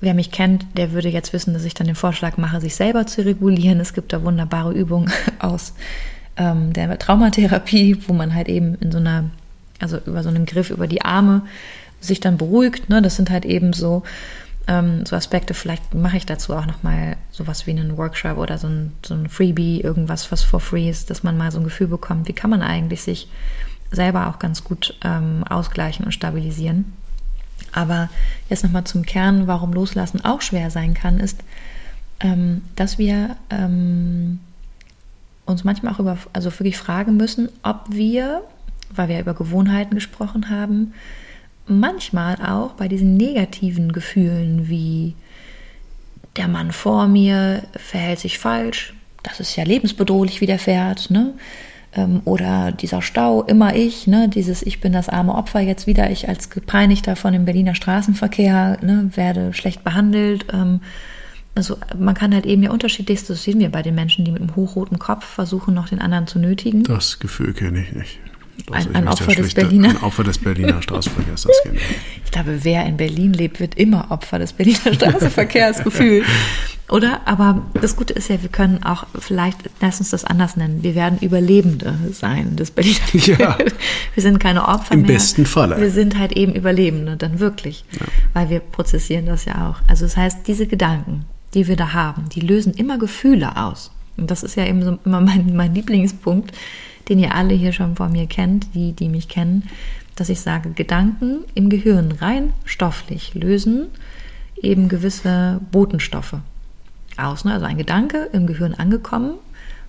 wer 0.00 0.14
mich 0.14 0.30
kennt, 0.30 0.64
der 0.76 0.92
würde 0.92 1.08
jetzt 1.08 1.32
wissen, 1.32 1.52
dass 1.52 1.64
ich 1.64 1.74
dann 1.74 1.88
den 1.88 1.96
Vorschlag 1.96 2.36
mache, 2.36 2.60
sich 2.60 2.76
selber 2.76 3.06
zu 3.06 3.24
regulieren. 3.24 3.80
Es 3.80 3.92
gibt 3.92 4.12
da 4.12 4.22
wunderbare 4.22 4.72
Übungen 4.72 5.10
aus 5.40 5.74
ähm, 6.36 6.72
der 6.72 6.96
Traumatherapie, 6.96 7.98
wo 8.06 8.12
man 8.12 8.34
halt 8.34 8.48
eben 8.48 8.76
in 8.76 8.92
so 8.92 8.98
einer, 8.98 9.24
also 9.80 9.98
über 10.06 10.22
so 10.22 10.28
einen 10.28 10.46
Griff 10.46 10.70
über 10.70 10.86
die 10.86 11.02
Arme 11.02 11.42
sich 12.00 12.20
dann 12.20 12.36
beruhigt. 12.36 12.88
Ne? 12.88 13.02
Das 13.02 13.16
sind 13.16 13.30
halt 13.30 13.44
eben 13.44 13.72
so, 13.72 14.04
ähm, 14.66 15.06
so 15.06 15.16
Aspekte. 15.16 15.54
Vielleicht 15.54 15.94
mache 15.94 16.16
ich 16.16 16.26
dazu 16.26 16.54
auch 16.54 16.66
nochmal 16.66 17.16
sowas 17.30 17.66
wie 17.66 17.70
einen 17.70 17.96
Workshop 17.96 18.38
oder 18.38 18.58
so 18.58 18.68
ein, 18.68 18.92
so 19.04 19.14
ein 19.14 19.28
Freebie, 19.28 19.80
irgendwas, 19.80 20.30
was 20.32 20.42
for 20.42 20.60
free 20.60 20.88
ist, 20.88 21.10
dass 21.10 21.22
man 21.22 21.36
mal 21.36 21.52
so 21.52 21.58
ein 21.58 21.64
Gefühl 21.64 21.88
bekommt, 21.88 22.28
wie 22.28 22.32
kann 22.32 22.50
man 22.50 22.62
eigentlich 22.62 23.02
sich 23.02 23.28
selber 23.90 24.26
auch 24.28 24.38
ganz 24.38 24.64
gut 24.64 24.98
ähm, 25.04 25.44
ausgleichen 25.48 26.04
und 26.04 26.12
stabilisieren. 26.12 26.92
Aber 27.72 28.08
jetzt 28.48 28.64
nochmal 28.64 28.84
zum 28.84 29.04
Kern, 29.04 29.46
warum 29.46 29.72
Loslassen 29.72 30.24
auch 30.24 30.42
schwer 30.42 30.70
sein 30.70 30.94
kann, 30.94 31.20
ist, 31.20 31.42
ähm, 32.20 32.62
dass 32.74 32.98
wir 32.98 33.36
ähm, 33.50 34.40
uns 35.44 35.64
manchmal 35.64 35.94
auch 35.94 36.00
über, 36.00 36.18
also 36.32 36.50
wirklich 36.50 36.76
fragen 36.76 37.16
müssen, 37.16 37.48
ob 37.62 37.84
wir, 37.90 38.42
weil 38.94 39.08
wir 39.08 39.20
über 39.20 39.34
Gewohnheiten 39.34 39.94
gesprochen 39.94 40.50
haben, 40.50 40.94
manchmal 41.66 42.36
auch 42.36 42.72
bei 42.72 42.88
diesen 42.88 43.16
negativen 43.16 43.92
Gefühlen 43.92 44.68
wie 44.68 45.14
der 46.36 46.48
Mann 46.48 46.72
vor 46.72 47.08
mir 47.08 47.62
verhält 47.74 48.18
sich 48.18 48.38
falsch, 48.38 48.94
das 49.22 49.40
ist 49.40 49.56
ja 49.56 49.64
lebensbedrohlich, 49.64 50.40
wie 50.40 50.46
der 50.46 50.58
fährt, 50.58 51.10
ne? 51.10 51.34
Ähm, 51.94 52.20
oder 52.24 52.72
dieser 52.72 53.02
Stau, 53.02 53.42
immer 53.42 53.74
ich, 53.74 54.06
ne? 54.06 54.28
dieses 54.28 54.62
Ich 54.62 54.80
bin 54.80 54.92
das 54.92 55.08
arme 55.08 55.34
Opfer, 55.34 55.60
jetzt 55.60 55.86
wieder 55.86 56.10
ich 56.10 56.28
als 56.28 56.50
Gepeinigter 56.50 57.16
von 57.16 57.32
dem 57.32 57.44
Berliner 57.44 57.74
Straßenverkehr, 57.74 58.78
ne? 58.82 59.10
werde 59.14 59.52
schlecht 59.52 59.82
behandelt. 59.82 60.46
Ähm, 60.52 60.80
also 61.54 61.78
man 61.98 62.14
kann 62.14 62.34
halt 62.34 62.44
eben 62.44 62.62
ja 62.62 62.70
unterschiedlich, 62.70 63.24
das 63.24 63.42
sehen 63.42 63.58
wir 63.60 63.70
bei 63.70 63.82
den 63.82 63.94
Menschen, 63.94 64.24
die 64.24 64.30
mit 64.30 64.42
einem 64.42 64.56
hochroten 64.56 64.98
Kopf 64.98 65.24
versuchen, 65.24 65.72
noch 65.72 65.88
den 65.88 66.00
anderen 66.00 66.26
zu 66.26 66.38
nötigen. 66.38 66.82
Das 66.84 67.18
Gefühl 67.18 67.54
kenne 67.54 67.80
ich 67.80 67.92
nicht. 67.92 68.18
Ein, 68.70 68.94
ein, 68.94 69.08
Opfer 69.08 69.34
des 69.34 69.54
Berliner. 69.54 69.90
Ein 69.90 70.02
Opfer 70.02 70.24
des 70.24 70.38
Berliner 70.38 70.82
Straßenverkehrs, 70.82 71.42
das 71.42 71.62
kenne 71.62 71.78
ich. 72.24 72.30
Glaube, 72.32 72.64
wer 72.64 72.84
in 72.86 72.96
Berlin 72.96 73.32
lebt, 73.32 73.60
wird 73.60 73.76
immer 73.76 74.10
Opfer 74.10 74.38
des 74.38 74.52
Berliner 74.52 74.94
Straßenverkehrs 74.94 75.84
gefühlt. 75.84 76.24
Oder? 76.88 77.20
Aber 77.24 77.62
das 77.80 77.96
Gute 77.96 78.12
ist 78.12 78.28
ja, 78.28 78.40
wir 78.42 78.48
können 78.48 78.82
auch 78.84 79.06
vielleicht, 79.18 79.58
lass 79.80 79.98
uns 79.98 80.10
das 80.10 80.24
anders 80.24 80.56
nennen, 80.56 80.82
wir 80.82 80.94
werden 80.94 81.18
Überlebende 81.20 81.94
sein 82.12 82.56
des 82.56 82.70
Berliner. 82.70 82.96
Ja. 83.38 83.58
Wir 84.14 84.22
sind 84.22 84.38
keine 84.38 84.68
Opfer 84.68 84.94
Im 84.94 85.02
mehr. 85.02 85.12
besten 85.12 85.46
Falle. 85.46 85.80
Wir 85.80 85.90
sind 85.90 86.16
halt 86.18 86.32
eben 86.32 86.54
Überlebende, 86.54 87.16
dann 87.16 87.40
wirklich. 87.40 87.84
Ja. 87.92 88.06
Weil 88.34 88.50
wir 88.50 88.60
prozessieren 88.60 89.26
das 89.26 89.46
ja 89.46 89.68
auch. 89.68 89.80
Also 89.88 90.04
das 90.04 90.16
heißt, 90.16 90.46
diese 90.46 90.66
Gedanken, 90.66 91.24
die 91.54 91.66
wir 91.66 91.76
da 91.76 91.92
haben, 91.92 92.28
die 92.28 92.40
lösen 92.40 92.72
immer 92.74 92.98
Gefühle 92.98 93.56
aus. 93.56 93.90
Und 94.16 94.30
das 94.30 94.42
ist 94.42 94.54
ja 94.56 94.64
eben 94.64 94.82
so 94.82 94.98
immer 95.04 95.20
mein, 95.20 95.56
mein 95.56 95.74
Lieblingspunkt, 95.74 96.52
den 97.08 97.18
ihr 97.18 97.34
alle 97.34 97.54
hier 97.54 97.72
schon 97.72 97.96
vor 97.96 98.08
mir 98.08 98.26
kennt, 98.26 98.74
die, 98.74 98.92
die 98.92 99.08
mich 99.08 99.28
kennen, 99.28 99.68
dass 100.16 100.28
ich 100.28 100.40
sage, 100.40 100.70
Gedanken 100.70 101.44
im 101.54 101.68
Gehirn 101.68 102.12
rein 102.12 102.52
stofflich 102.64 103.34
lösen 103.34 103.88
eben 104.62 104.88
gewisse 104.88 105.60
Botenstoffe 105.70 106.36
aus. 107.16 107.44
Ne? 107.44 107.52
Also 107.52 107.66
ein 107.66 107.76
Gedanke 107.76 108.28
im 108.32 108.46
Gehirn 108.46 108.74
angekommen 108.74 109.34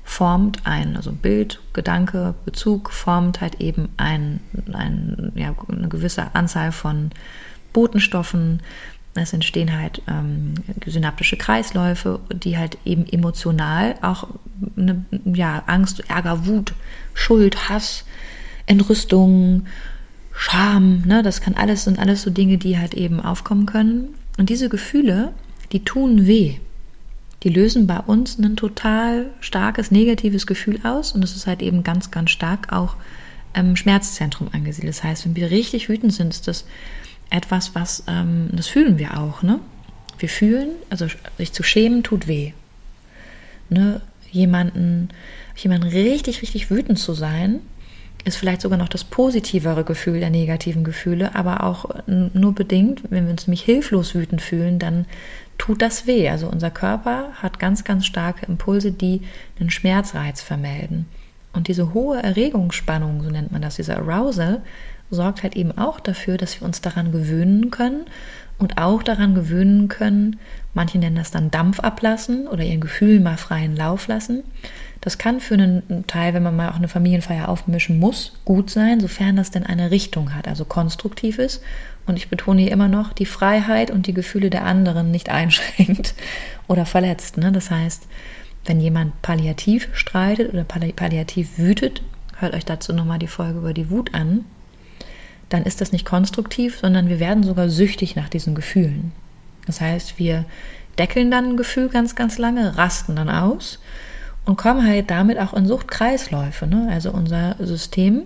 formt 0.07 0.65
ein, 0.65 0.95
also 0.95 1.11
Bild, 1.11 1.59
Gedanke, 1.74 2.34
Bezug 2.45 2.91
formt 2.91 3.41
halt 3.41 3.59
eben 3.59 3.89
ein, 3.97 4.39
ein, 4.72 5.34
ja, 5.36 5.53
eine 5.68 5.89
gewisse 5.89 6.34
Anzahl 6.34 6.72
von 6.72 7.11
Botenstoffen. 7.74 8.61
Es 9.18 9.34
entstehen 9.34 9.78
halt 9.80 10.01
ähm, 10.07 10.55
synaptische 10.86 11.38
Kreisläufe, 11.38 12.20
die 12.32 12.57
halt 12.57 12.78
eben 12.86 13.05
emotional 13.07 13.95
auch 14.01 14.28
eine, 14.76 15.05
ja, 15.26 15.63
Angst, 15.68 16.03
Ärger, 16.09 16.45
Wut, 16.45 16.74
Schuld, 17.13 17.70
Hass, 17.70 18.05
Entrüstung, 18.65 19.65
Scham, 20.32 21.01
ne, 21.05 21.24
das 21.24 21.41
kann 21.41 21.55
alles, 21.55 21.86
sind 21.86 21.97
alles 21.97 22.22
so 22.22 22.30
Dinge, 22.30 22.57
die 22.57 22.78
halt 22.78 22.93
eben 22.93 23.20
aufkommen 23.20 23.65
können. 23.65 24.09
Und 24.38 24.49
diese 24.49 24.70
Gefühle, 24.70 25.34
die 25.72 25.84
tun 25.84 26.28
weh 26.28 26.57
die 27.43 27.49
lösen 27.49 27.88
bei 27.88 27.99
uns 27.99 28.38
ein 28.38 28.55
total 28.55 29.28
starkes 29.39 29.91
negatives 29.91 30.47
Gefühl 30.47 30.80
aus 30.84 31.11
und 31.11 31.24
es 31.24 31.36
ist 31.36 31.47
halt 31.47 31.61
eben 31.61 31.84
ganz, 31.84 32.11
ganz 32.11 32.32
stark 32.32 32.74
auch 32.74 32.95
im 33.53 33.76
Schmerzzentrum 33.76 34.49
angesiedelt. 34.51 34.95
Das 34.95 35.03
heißt, 35.03 35.26
wenn 35.26 35.36
wir 35.36 35.51
richtig 35.51 35.89
wütend 35.89 36.13
sind, 36.13 36.34
ist 36.34 36.47
das 36.47 36.65
etwas, 37.30 37.75
was, 37.75 38.03
ähm, 38.07 38.49
das 38.51 38.67
fühlen 38.67 38.97
wir 38.97 39.17
auch, 39.19 39.43
ne? 39.43 39.59
Wir 40.19 40.30
fühlen, 40.30 40.69
also 40.89 41.07
sich 41.38 41.53
zu 41.53 41.63
schämen 41.63 42.03
tut 42.03 42.28
weh. 42.28 42.53
Ne? 43.69 44.01
Jemanden, 44.32 45.09
jemanden 45.55 45.88
richtig, 45.88 46.41
richtig 46.41 46.71
wütend 46.71 46.97
zu 46.97 47.13
sein, 47.13 47.59
ist 48.23 48.38
vielleicht 48.38 48.61
sogar 48.61 48.78
noch 48.78 48.89
das 48.89 49.03
positivere 49.03 49.84
Gefühl 49.84 50.19
der 50.19 50.30
negativen 50.30 50.84
Gefühle, 50.84 51.36
aber 51.36 51.63
auch 51.63 51.86
nur 52.07 52.53
bedingt, 52.53 53.03
wenn 53.09 53.25
wir 53.25 53.32
uns 53.32 53.47
nämlich 53.47 53.61
hilflos 53.61 54.15
wütend 54.15 54.41
fühlen, 54.41 54.80
dann 54.80 55.05
tut 55.57 55.82
das 55.82 56.07
weh. 56.07 56.30
Also 56.30 56.49
unser 56.49 56.71
Körper 56.71 57.30
hat 57.36 57.59
ganz, 57.59 57.84
ganz 57.84 58.05
starke 58.05 58.45
Impulse, 58.45 58.91
die 58.91 59.21
einen 59.59 59.69
Schmerzreiz 59.69 60.41
vermelden. 60.41 61.05
Und 61.53 61.67
diese 61.67 61.93
hohe 61.93 62.21
Erregungsspannung, 62.21 63.23
so 63.23 63.30
nennt 63.30 63.51
man 63.51 63.61
das, 63.61 63.78
dieser 63.78 63.97
Arousal, 63.97 64.61
sorgt 65.10 65.43
halt 65.43 65.55
eben 65.55 65.78
auch 65.78 65.99
dafür, 65.99 66.38
dass 66.38 66.60
wir 66.60 66.66
uns 66.66 66.82
daran 66.82 67.12
gewöhnen 67.12 67.72
können 67.72 68.05
und 68.58 68.78
auch 68.78 69.03
daran 69.03 69.36
gewöhnen 69.36 69.88
können, 69.88 70.38
manche 70.74 70.97
nennen 70.97 71.16
das 71.16 71.32
dann 71.32 71.51
Dampf 71.51 71.80
ablassen 71.80 72.47
oder 72.47 72.64
ihren 72.64 72.82
Gefühlen 72.82 73.24
mal 73.24 73.38
freien 73.38 73.76
Lauf 73.76 74.08
lassen. 74.08 74.43
Das 75.01 75.18
kann 75.18 75.39
für 75.39 75.53
einen 75.53 76.05
Teil, 76.08 76.34
wenn 76.34 76.43
man 76.43 76.55
mal 76.55 76.70
auch 76.70 76.76
eine 76.76 76.88
Familienfeier 76.88 77.49
aufmischen 77.49 77.99
muss, 77.99 78.34
gut 78.45 78.70
sein, 78.70 78.99
sofern 78.99 79.36
das 79.36 79.51
denn 79.51 79.66
eine 79.66 79.91
Richtung 79.91 80.34
hat, 80.34 80.47
also 80.47 80.66
konstruktiv 80.66 81.38
ist 81.38 81.62
und 82.08 82.18
ich 82.18 82.30
betone 82.30 82.62
hier 82.62 82.72
immer 82.72 82.88
noch, 82.88 83.14
die 83.14 83.26
Freiheit 83.26 83.91
und 83.91 84.08
die 84.08 84.14
Gefühle 84.14 84.49
der 84.49 84.66
anderen 84.66 85.12
nicht 85.12 85.30
einschränkt 85.32 86.16
oder 86.68 86.86
verletzt. 86.86 87.38
Ne? 87.38 87.51
Das 87.51 87.70
heißt, 87.70 88.08
wenn 88.66 88.80
jemand 88.82 89.22
palliativ 89.22 89.89
streitet 89.93 90.51
oder 90.51 90.64
palliativ 90.64 91.58
wütet, 91.58 92.01
hört 92.38 92.53
euch 92.53 92.66
dazu 92.66 92.93
nochmal 92.93 93.20
die 93.20 93.28
Folge 93.28 93.60
über 93.60 93.74
die 93.74 93.89
Wut 93.89 94.14
an, 94.14 94.45
dann 95.49 95.63
ist 95.63 95.81
das 95.81 95.91
nicht 95.91 96.05
konstruktiv, 96.05 96.79
sondern 96.79 97.09
wir 97.09 97.19
werden 97.19 97.43
sogar 97.43 97.69
süchtig 97.69 98.15
nach 98.15 98.29
diesen 98.29 98.55
Gefühlen. 98.55 99.11
Das 99.65 99.81
heißt, 99.81 100.19
wir 100.19 100.45
deckeln 100.97 101.31
dann 101.31 101.51
ein 101.51 101.57
Gefühl 101.57 101.89
ganz, 101.89 102.15
ganz 102.15 102.37
lange, 102.37 102.77
rasten 102.77 103.15
dann 103.15 103.29
aus 103.29 103.79
und 104.45 104.57
kommen 104.57 104.85
halt 104.85 105.09
damit 105.09 105.39
auch 105.39 105.53
in 105.53 105.67
Suchtkreisläufe. 105.67 106.67
Ne? 106.67 106.87
Also 106.91 107.11
unser 107.11 107.55
System 107.59 108.23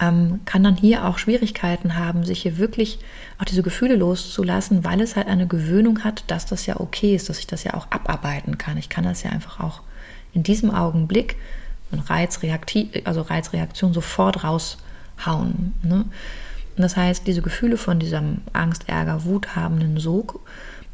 ähm, 0.00 0.40
kann 0.44 0.64
dann 0.64 0.76
hier 0.76 1.04
auch 1.06 1.18
Schwierigkeiten 1.18 1.96
haben, 1.96 2.24
sich 2.24 2.42
hier 2.42 2.58
wirklich 2.58 2.98
auch 3.38 3.44
diese 3.44 3.62
Gefühle 3.62 3.96
loszulassen, 3.96 4.84
weil 4.84 5.00
es 5.00 5.16
halt 5.16 5.26
eine 5.26 5.46
Gewöhnung 5.46 6.04
hat, 6.04 6.24
dass 6.28 6.46
das 6.46 6.66
ja 6.66 6.80
okay 6.80 7.14
ist, 7.14 7.28
dass 7.28 7.38
ich 7.38 7.46
das 7.46 7.64
ja 7.64 7.74
auch 7.74 7.90
abarbeiten 7.90 8.58
kann. 8.58 8.78
Ich 8.78 8.88
kann 8.88 9.04
das 9.04 9.22
ja 9.22 9.30
einfach 9.30 9.60
auch 9.60 9.82
in 10.32 10.42
diesem 10.42 10.70
Augenblick, 10.70 11.36
Reizreaktiv, 11.92 12.88
also 13.04 13.22
Reizreaktion 13.22 13.94
sofort 13.94 14.42
raushauen. 15.18 15.74
Ne? 15.82 16.04
Das 16.76 16.96
heißt, 16.96 17.26
diese 17.26 17.42
Gefühle 17.42 17.76
von 17.76 17.98
diesem 17.98 18.38
Angst, 18.52 18.88
Ärger, 18.88 19.24
Wut 19.24 19.56
haben 19.56 19.80
einen 19.80 19.98
Sog. 19.98 20.40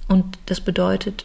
Und 0.08 0.38
das 0.46 0.60
bedeutet, 0.60 1.24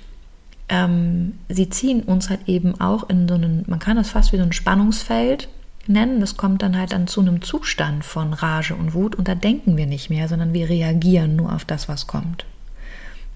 ähm, 0.69 1.33
sie 1.49 1.69
ziehen 1.69 2.03
uns 2.03 2.29
halt 2.29 2.47
eben 2.47 2.79
auch 2.79 3.09
in 3.09 3.27
so 3.27 3.35
einen, 3.35 3.63
man 3.67 3.79
kann 3.79 3.97
das 3.97 4.09
fast 4.09 4.33
wie 4.33 4.37
so 4.37 4.43
ein 4.43 4.53
Spannungsfeld 4.53 5.47
nennen. 5.85 6.19
Das 6.19 6.37
kommt 6.37 6.61
dann 6.61 6.77
halt 6.77 6.91
dann 6.91 7.07
zu 7.07 7.21
einem 7.21 7.41
Zustand 7.41 8.03
von 8.03 8.33
Rage 8.33 8.75
und 8.75 8.93
Wut 8.93 9.15
und 9.15 9.27
da 9.27 9.35
denken 9.35 9.77
wir 9.77 9.85
nicht 9.85 10.09
mehr, 10.09 10.27
sondern 10.27 10.53
wir 10.53 10.69
reagieren 10.69 11.35
nur 11.35 11.53
auf 11.53 11.65
das, 11.65 11.87
was 11.87 12.07
kommt. 12.07 12.45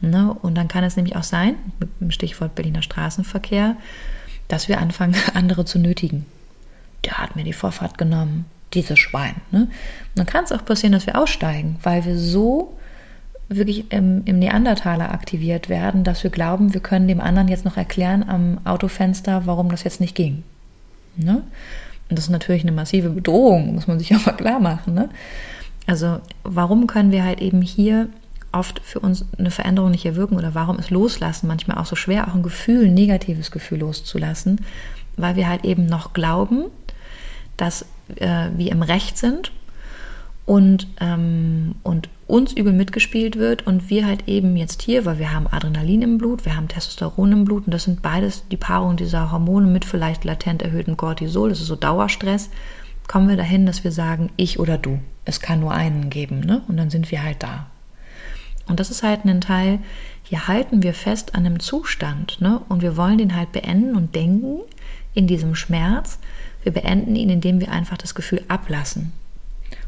Ne? 0.01 0.33
Und 0.33 0.55
dann 0.55 0.67
kann 0.67 0.83
es 0.83 0.95
nämlich 0.95 1.15
auch 1.15 1.23
sein, 1.23 1.55
mit 1.79 1.89
dem 1.99 2.11
Stichwort 2.11 2.55
Berliner 2.55 2.81
Straßenverkehr, 2.81 3.75
dass 4.47 4.67
wir 4.67 4.79
anfangen, 4.79 5.15
andere 5.35 5.65
zu 5.65 5.77
nötigen. 5.77 6.25
Der 7.05 7.19
hat 7.19 7.35
mir 7.35 7.43
die 7.43 7.53
Vorfahrt 7.53 7.97
genommen, 7.97 8.45
dieses 8.73 8.99
Schwein. 8.99 9.35
Ne? 9.51 9.67
Dann 10.15 10.25
kann 10.25 10.43
es 10.43 10.51
auch 10.51 10.65
passieren, 10.65 10.93
dass 10.93 11.05
wir 11.05 11.19
aussteigen, 11.19 11.77
weil 11.83 12.05
wir 12.05 12.17
so 12.17 12.77
wirklich 13.49 13.91
im, 13.91 14.23
im, 14.25 14.39
Neandertaler 14.39 15.11
aktiviert 15.11 15.67
werden, 15.67 16.03
dass 16.03 16.23
wir 16.23 16.31
glauben, 16.31 16.73
wir 16.73 16.81
können 16.81 17.07
dem 17.07 17.19
anderen 17.19 17.49
jetzt 17.49 17.65
noch 17.65 17.75
erklären 17.75 18.23
am 18.27 18.59
Autofenster, 18.63 19.45
warum 19.45 19.69
das 19.69 19.83
jetzt 19.83 19.99
nicht 19.99 20.15
ging. 20.15 20.43
Ne? 21.17 21.43
Und 22.09 22.17
das 22.17 22.25
ist 22.25 22.31
natürlich 22.31 22.63
eine 22.63 22.71
massive 22.71 23.09
Bedrohung, 23.09 23.75
muss 23.75 23.87
man 23.87 23.99
sich 23.99 24.15
auch 24.15 24.25
mal 24.25 24.33
klar 24.33 24.59
machen. 24.59 24.93
Ne? 24.93 25.09
Also 25.85 26.19
warum 26.43 26.87
können 26.87 27.11
wir 27.11 27.23
halt 27.23 27.41
eben 27.41 27.61
hier 27.61 28.07
oft 28.51 28.81
für 28.83 28.99
uns 28.99 29.25
eine 29.37 29.51
Veränderung 29.51 29.91
nicht 29.91 30.05
erwirken 30.05 30.35
oder 30.35 30.53
warum 30.53 30.77
ist 30.79 30.89
Loslassen 30.89 31.47
manchmal 31.47 31.77
auch 31.77 31.85
so 31.85 31.95
schwer, 31.95 32.27
auch 32.27 32.35
ein 32.35 32.43
Gefühl, 32.43 32.85
ein 32.85 32.93
negatives 32.93 33.51
Gefühl 33.51 33.79
loszulassen, 33.79 34.61
weil 35.17 35.35
wir 35.35 35.47
halt 35.47 35.63
eben 35.63 35.85
noch 35.85 36.13
glauben, 36.13 36.65
dass 37.57 37.85
äh, 38.17 38.49
wir 38.55 38.71
im 38.71 38.81
Recht 38.81 39.17
sind 39.17 39.51
und, 40.45 40.87
ähm, 40.99 41.75
und 41.83 42.09
uns 42.27 42.53
übel 42.53 42.73
mitgespielt 42.73 43.37
wird 43.37 43.67
und 43.67 43.89
wir 43.89 44.05
halt 44.05 44.27
eben 44.27 44.55
jetzt 44.55 44.81
hier, 44.81 45.05
weil 45.05 45.19
wir 45.19 45.33
haben 45.33 45.47
Adrenalin 45.47 46.01
im 46.01 46.17
Blut, 46.17 46.45
wir 46.45 46.55
haben 46.55 46.67
Testosteron 46.67 47.31
im 47.31 47.45
Blut 47.45 47.65
und 47.65 47.73
das 47.73 47.83
sind 47.83 48.01
beides 48.01 48.47
die 48.49 48.57
Paarung 48.57 48.95
dieser 48.95 49.31
Hormone 49.31 49.67
mit 49.67 49.85
vielleicht 49.85 50.23
latent 50.23 50.61
erhöhtem 50.61 50.97
Cortisol, 50.97 51.49
das 51.49 51.59
ist 51.59 51.67
so 51.67 51.75
Dauerstress, 51.75 52.49
kommen 53.07 53.27
wir 53.27 53.35
dahin, 53.35 53.65
dass 53.65 53.83
wir 53.83 53.91
sagen, 53.91 54.29
ich 54.37 54.59
oder 54.59 54.77
du. 54.77 54.99
Es 55.25 55.41
kann 55.41 55.59
nur 55.59 55.73
einen 55.73 56.09
geben, 56.09 56.39
ne? 56.39 56.61
Und 56.67 56.77
dann 56.77 56.89
sind 56.89 57.11
wir 57.11 57.21
halt 57.21 57.43
da. 57.43 57.67
Und 58.67 58.79
das 58.79 58.89
ist 58.89 59.03
halt 59.03 59.25
ein 59.25 59.41
Teil, 59.41 59.79
hier 60.23 60.47
halten 60.47 60.81
wir 60.81 60.93
fest 60.93 61.35
an 61.35 61.45
einem 61.45 61.59
Zustand, 61.59 62.39
ne? 62.39 62.61
Und 62.69 62.81
wir 62.81 62.95
wollen 62.95 63.17
den 63.17 63.35
halt 63.35 63.51
beenden 63.51 63.95
und 63.97 64.15
denken 64.15 64.61
in 65.13 65.27
diesem 65.27 65.55
Schmerz. 65.55 66.19
Wir 66.63 66.71
beenden 66.71 67.15
ihn, 67.15 67.29
indem 67.29 67.59
wir 67.59 67.71
einfach 67.71 67.97
das 67.97 68.15
Gefühl 68.15 68.41
ablassen. 68.47 69.11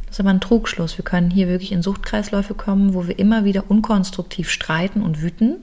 Das 0.05 0.17
ist 0.17 0.19
aber 0.19 0.29
ein 0.29 0.41
Trugschluss. 0.41 0.97
Wir 0.97 1.05
können 1.05 1.31
hier 1.31 1.47
wirklich 1.47 1.71
in 1.71 1.81
Suchtkreisläufe 1.81 2.53
kommen, 2.53 2.93
wo 2.93 3.07
wir 3.07 3.17
immer 3.17 3.45
wieder 3.45 3.69
unkonstruktiv 3.69 4.49
streiten 4.49 5.01
und 5.01 5.21
wüten 5.21 5.55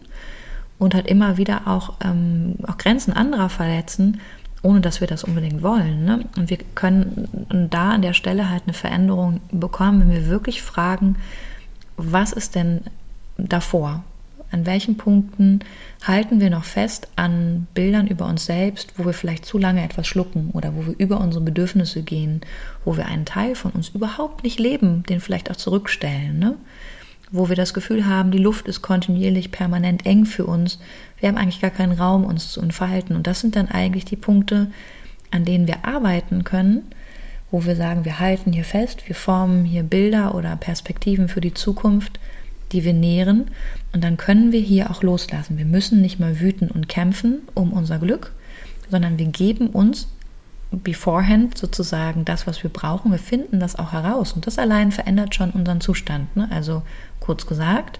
und 0.78 0.94
halt 0.94 1.06
immer 1.06 1.36
wieder 1.36 1.66
auch, 1.66 1.94
ähm, 2.04 2.56
auch 2.66 2.76
Grenzen 2.76 3.12
anderer 3.12 3.48
verletzen, 3.48 4.20
ohne 4.62 4.80
dass 4.80 5.00
wir 5.00 5.06
das 5.06 5.24
unbedingt 5.24 5.62
wollen. 5.62 6.04
Ne? 6.04 6.24
Und 6.36 6.50
wir 6.50 6.58
können 6.74 7.46
da 7.70 7.90
an 7.90 8.02
der 8.02 8.12
Stelle 8.12 8.50
halt 8.50 8.64
eine 8.64 8.72
Veränderung 8.72 9.40
bekommen, 9.52 10.00
wenn 10.00 10.10
wir 10.10 10.26
wirklich 10.26 10.62
fragen, 10.62 11.16
was 11.96 12.32
ist 12.32 12.54
denn 12.54 12.80
davor? 13.36 14.04
An 14.52 14.66
welchen 14.66 14.96
Punkten 14.96 15.60
halten 16.04 16.40
wir 16.40 16.50
noch 16.50 16.64
fest 16.64 17.08
an 17.16 17.68
Bildern 17.74 18.08
über 18.08 18.26
uns 18.26 18.46
selbst, 18.46 18.94
wo 18.96 19.04
wir 19.04 19.12
vielleicht 19.12 19.44
zu 19.44 19.58
lange 19.58 19.84
etwas 19.84 20.06
schlucken 20.06 20.50
oder 20.52 20.74
wo 20.74 20.86
wir 20.86 20.94
über 20.98 21.20
unsere 21.20 21.44
Bedürfnisse 21.44 22.02
gehen, 22.02 22.40
wo 22.84 22.96
wir 22.96 23.06
einen 23.06 23.24
Teil 23.24 23.54
von 23.54 23.70
uns 23.70 23.90
überhaupt 23.90 24.42
nicht 24.42 24.58
leben, 24.58 25.04
den 25.04 25.20
vielleicht 25.20 25.50
auch 25.50 25.56
zurückstellen, 25.56 26.38
ne? 26.38 26.56
wo 27.32 27.48
wir 27.48 27.56
das 27.56 27.74
Gefühl 27.74 28.06
haben, 28.06 28.32
die 28.32 28.38
Luft 28.38 28.66
ist 28.66 28.82
kontinuierlich 28.82 29.52
permanent 29.52 30.04
eng 30.04 30.24
für 30.24 30.46
uns, 30.46 30.80
wir 31.18 31.28
haben 31.28 31.36
eigentlich 31.36 31.60
gar 31.60 31.70
keinen 31.70 31.92
Raum, 31.92 32.24
uns 32.24 32.50
zu 32.50 32.60
entfalten. 32.60 33.14
Und 33.14 33.26
das 33.26 33.40
sind 33.40 33.54
dann 33.54 33.68
eigentlich 33.68 34.04
die 34.04 34.16
Punkte, 34.16 34.70
an 35.30 35.44
denen 35.44 35.68
wir 35.68 35.84
arbeiten 35.84 36.44
können, 36.44 36.82
wo 37.50 37.64
wir 37.64 37.76
sagen, 37.76 38.04
wir 38.04 38.18
halten 38.18 38.52
hier 38.52 38.64
fest, 38.64 39.06
wir 39.06 39.14
formen 39.14 39.64
hier 39.64 39.82
Bilder 39.82 40.34
oder 40.34 40.56
Perspektiven 40.56 41.28
für 41.28 41.40
die 41.40 41.54
Zukunft, 41.54 42.18
die 42.72 42.84
wir 42.84 42.92
nähren. 42.92 43.50
Und 43.92 44.04
dann 44.04 44.16
können 44.16 44.52
wir 44.52 44.60
hier 44.60 44.90
auch 44.90 45.02
loslassen. 45.02 45.58
Wir 45.58 45.64
müssen 45.64 46.00
nicht 46.00 46.20
mehr 46.20 46.40
wüten 46.40 46.68
und 46.68 46.88
kämpfen 46.88 47.42
um 47.54 47.72
unser 47.72 47.98
Glück, 47.98 48.32
sondern 48.90 49.18
wir 49.18 49.26
geben 49.26 49.68
uns 49.68 50.08
beforehand 50.70 51.58
sozusagen 51.58 52.24
das, 52.24 52.46
was 52.46 52.62
wir 52.62 52.70
brauchen. 52.70 53.10
Wir 53.10 53.18
finden 53.18 53.58
das 53.58 53.76
auch 53.76 53.92
heraus. 53.92 54.32
Und 54.32 54.46
das 54.46 54.58
allein 54.58 54.92
verändert 54.92 55.34
schon 55.34 55.50
unseren 55.50 55.80
Zustand. 55.80 56.34
Ne? 56.36 56.48
Also 56.52 56.82
kurz 57.18 57.46
gesagt, 57.46 57.98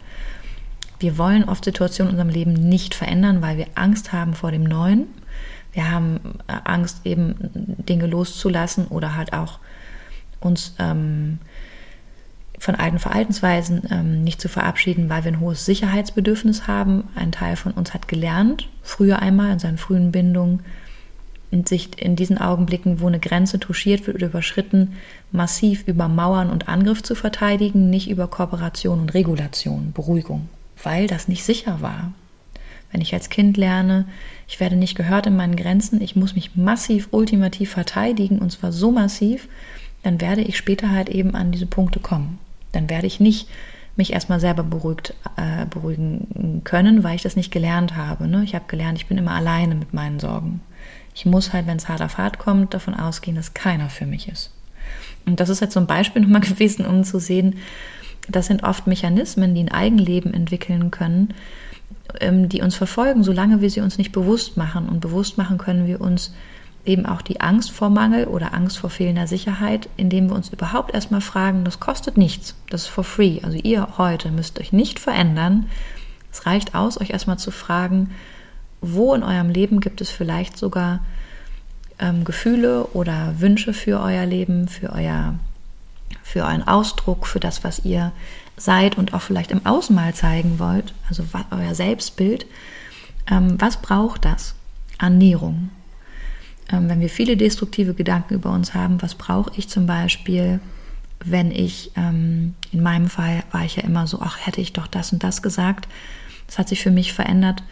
wir 1.01 1.19
wollen 1.19 1.45
oft 1.45 1.65
Situationen 1.65 2.15
in 2.15 2.21
unserem 2.21 2.33
Leben 2.33 2.53
nicht 2.53 2.95
verändern, 2.95 3.43
weil 3.43 3.57
wir 3.57 3.67
Angst 3.75 4.13
haben 4.13 4.35
vor 4.35 4.53
dem 4.53 4.65
Neuen. 4.65 5.07
Wir 5.73 5.91
haben 5.91 6.21
äh, 6.47 6.53
Angst, 6.65 7.01
eben 7.05 7.35
Dinge 7.89 8.07
loszulassen 8.07 8.87
oder 8.87 9.17
halt 9.17 9.33
auch 9.33 9.59
uns 10.41 10.75
ähm, 10.79 11.39
von 12.61 12.75
alten 12.75 12.99
Verhaltensweisen 12.99 13.83
ähm, 13.91 14.23
nicht 14.23 14.39
zu 14.39 14.49
verabschieden, 14.49 15.09
weil 15.09 15.25
wir 15.25 15.33
ein 15.33 15.41
hohes 15.41 15.65
Sicherheitsbedürfnis 15.65 16.67
haben. 16.69 17.05
Ein 17.15 17.33
Teil 17.33 17.57
von 17.57 17.73
uns 17.73 17.95
hat 17.95 18.07
gelernt, 18.07 18.69
früher 18.83 19.21
einmal 19.21 19.53
in 19.53 19.59
seinen 19.59 19.79
frühen 19.79 20.13
Bindungen, 20.13 20.61
in 21.51 21.65
sich 21.65 22.01
in 22.01 22.17
diesen 22.17 22.37
Augenblicken, 22.37 23.01
wo 23.01 23.07
eine 23.07 23.19
Grenze 23.19 23.59
touchiert 23.59 24.07
wird 24.07 24.17
oder 24.17 24.27
überschritten, 24.27 24.93
massiv 25.33 25.85
über 25.89 26.07
Mauern 26.07 26.51
und 26.51 26.69
Angriff 26.69 27.03
zu 27.03 27.15
verteidigen, 27.15 27.89
nicht 27.89 28.11
über 28.11 28.29
Kooperation 28.29 29.01
und 29.01 29.15
Regulation, 29.15 29.93
Beruhigung, 29.95 30.51
weil 30.83 31.07
das 31.07 31.29
nicht 31.29 31.45
sicher 31.45 31.81
war. 31.81 32.13
Wenn 32.93 33.01
ich 33.01 33.15
als 33.15 33.31
Kind 33.31 33.57
lerne, 33.57 34.05
ich 34.47 34.61
werde 34.61 34.77
nicht 34.77 34.97
gehört 34.97 35.27
in 35.27 35.35
meinen 35.35 35.57
Grenzen, 35.57 36.03
ich 36.03 36.15
muss 36.15 36.35
mich 36.35 36.57
massiv, 36.57 37.09
ultimativ 37.11 37.71
verteidigen 37.71 38.39
und 38.39 38.53
zwar 38.53 38.71
so 38.71 38.91
massiv, 38.93 39.49
dann 40.03 40.21
werde 40.21 40.43
ich 40.43 40.59
später 40.59 40.91
halt 40.91 41.09
eben 41.09 41.35
an 41.35 41.53
diese 41.53 41.67
Punkte 41.67 42.01
kommen 42.01 42.39
dann 42.73 42.89
werde 42.91 43.07
ich 43.07 43.21
nicht 43.21 43.49
mich 43.97 44.13
erstmal 44.13 44.41
selber 44.41 44.63
beruhigt, 44.63 45.15
äh, 45.37 45.67
beruhigen 45.67 46.63
können, 46.65 47.05
weil 47.05 47.17
ich 47.17 47.23
das 47.23 47.37
nicht 47.37 47.51
gelernt 47.51 47.97
habe. 47.97 48.29
Ne? 48.29 48.43
Ich 48.45 48.55
habe 48.55 48.65
gelernt, 48.69 48.99
ich 48.99 49.07
bin 49.07 49.19
immer 49.19 49.33
alleine 49.33 49.75
mit 49.75 49.93
meinen 49.93 50.21
Sorgen. 50.21 50.61
Ich 51.15 51.27
muss 51.27 51.53
halt, 51.53 51.67
wenn 51.67 51.77
es 51.77 51.89
hart 51.89 52.03
auf 52.03 52.19
hart 52.19 52.39
kommt, 52.39 52.73
davon 52.73 52.95
ausgehen, 52.95 53.37
dass 53.37 53.53
keiner 53.53 53.91
für 53.91 54.07
mich 54.07 54.29
ist. 54.29 54.53
Und 55.27 55.41
das 55.41 55.49
ist 55.49 55.61
jetzt 55.61 55.75
so 55.75 55.81
ein 55.81 55.87
Beispiel 55.87 56.23
nochmal 56.27 56.41
gewesen, 56.41 56.87
um 56.87 57.05
zu 57.05 57.19
sehen, 57.19 57.57
das 58.29 58.47
sind 58.47 58.63
oft 58.63 58.87
Mechanismen, 58.87 59.55
die 59.55 59.63
ein 59.63 59.73
Eigenleben 59.73 60.33
entwickeln 60.33 60.91
können, 60.91 61.35
ähm, 62.21 62.49
die 62.49 62.63
uns 62.63 62.77
verfolgen, 62.77 63.25
solange 63.25 63.61
wir 63.61 63.71
sie 63.71 63.81
uns 63.81 63.99
nicht 63.99 64.13
bewusst 64.13 64.57
machen. 64.57 64.89
Und 64.89 65.01
bewusst 65.01 65.37
machen 65.37 65.59
können 65.59 65.87
wir 65.87 66.01
uns 66.01 66.33
eben 66.85 67.07
auch 67.07 67.23
die 67.23 67.41
Angst 67.41 67.71
vor 67.71 67.91
Mangel 67.91 68.27
oder 68.27 68.55
Angst 68.55 68.79
vor 68.79 68.91
fehlender 68.91 69.27
Sicherheit, 69.27 69.89
indem 69.97 70.29
wir 70.29 70.37
uns 70.37 70.49
überhaupt 70.49 70.95
erstmal 70.95 71.21
fragen, 71.21 71.65
das 71.65 71.81
kostet 71.81 72.17
nichts, 72.17 72.55
das 72.71 72.83
ist 72.83 72.89
for 72.89 73.05
free. 73.05 73.41
Also 73.43 73.59
ihr 73.59 73.99
heute 73.99 74.31
müsst 74.31 74.59
euch 74.59 74.73
nicht 74.73 74.99
verändern. 74.99 75.67
Es 76.33 76.47
reicht 76.47 76.75
aus, 76.75 77.01
euch 77.01 77.11
erstmal 77.11 77.39
zu 77.39 77.51
fragen, 77.51 78.11
wo 78.81 79.15
in 79.15 79.23
eurem 79.23 79.51
Leben 79.51 79.81
gibt 79.81 80.01
es 80.01 80.11
vielleicht 80.11 80.57
sogar 80.57 81.01
ähm, 81.99 82.25
Gefühle 82.25 82.85
oder 82.87 83.41
Wünsche 83.41 83.75
für 83.75 84.01
euer 84.01 84.25
Leben, 84.25 84.69
für 84.69 84.93
euer, 84.93 85.35
für 86.23 86.45
euren 86.45 86.67
Ausdruck, 86.67 87.27
für 87.27 87.41
das, 87.41 87.63
was 87.63 87.85
ihr 87.85 88.13
seid 88.57 88.97
und 88.97 89.15
auch 89.15 89.23
vielleicht 89.23 89.51
im 89.51 89.67
Außen 89.67 89.95
mal 89.95 90.15
zeigen 90.15 90.59
wollt, 90.59 90.95
also 91.09 91.25
euer 91.51 91.75
Selbstbild. 91.75 92.47
Ähm, 93.31 93.61
was 93.61 93.79
braucht 93.79 94.25
das? 94.25 94.55
Annäherung, 94.99 95.71
wenn 96.71 97.01
wir 97.01 97.09
viele 97.09 97.37
destruktive 97.37 97.95
Gedanken 97.95 98.35
über 98.35 98.51
uns 98.51 98.75
haben, 98.75 99.03
was 99.03 99.15
brauche 99.15 99.51
ich 99.57 99.69
zum 99.69 99.87
Beispiel, 99.87 100.61
wenn 101.25 101.51
ich, 101.51 101.93
ähm, 101.97 102.55
in 102.73 102.83
meinem 102.83 103.09
Fall 103.09 103.43
war 103.51 103.65
ich 103.65 103.77
ja 103.77 103.83
immer 103.83 104.07
so, 104.07 104.21
ach, 104.21 104.39
hätte 104.45 104.61
ich 104.61 104.73
doch 104.73 104.87
das 104.87 105.13
und 105.13 105.23
das 105.23 105.43
gesagt. 105.43 105.89
Das 106.47 106.59
hat 106.59 106.69
sich 106.69 106.83
für 106.83 106.91
mich 106.91 107.13
verändert. 107.13 107.63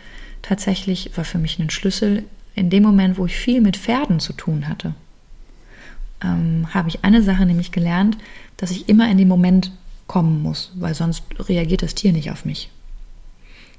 Tatsächlich 0.43 1.17
war 1.17 1.25
für 1.25 1.39
mich 1.39 1.59
ein 1.59 1.71
Schlüssel 1.71 2.25
in 2.55 2.71
dem 2.71 2.83
Moment, 2.83 3.19
wo 3.19 3.27
ich 3.27 3.37
viel 3.37 3.61
mit 3.61 3.77
Pferden 3.77 4.21
zu 4.21 4.33
tun 4.33 4.69
hatte. 4.69 4.95
Ähm, 6.23 6.67
habe 6.75 6.89
ich 6.89 7.05
eine 7.05 7.23
Sache 7.23 7.47
nämlich 7.47 7.73
gelernt, 7.73 8.19
dass 8.57 8.71
ich 8.71 8.89
immer 8.89 9.09
in 9.11 9.19
den 9.19 9.29
Moment 9.29 9.73
kommen 10.07 10.43
muss, 10.43 10.73
weil 10.75 10.95
sonst 10.95 11.23
reagiert 11.39 11.83
das 11.83 11.95
Tier 11.95 12.13
nicht 12.13 12.31
auf 12.31 12.45
mich. 12.45 12.71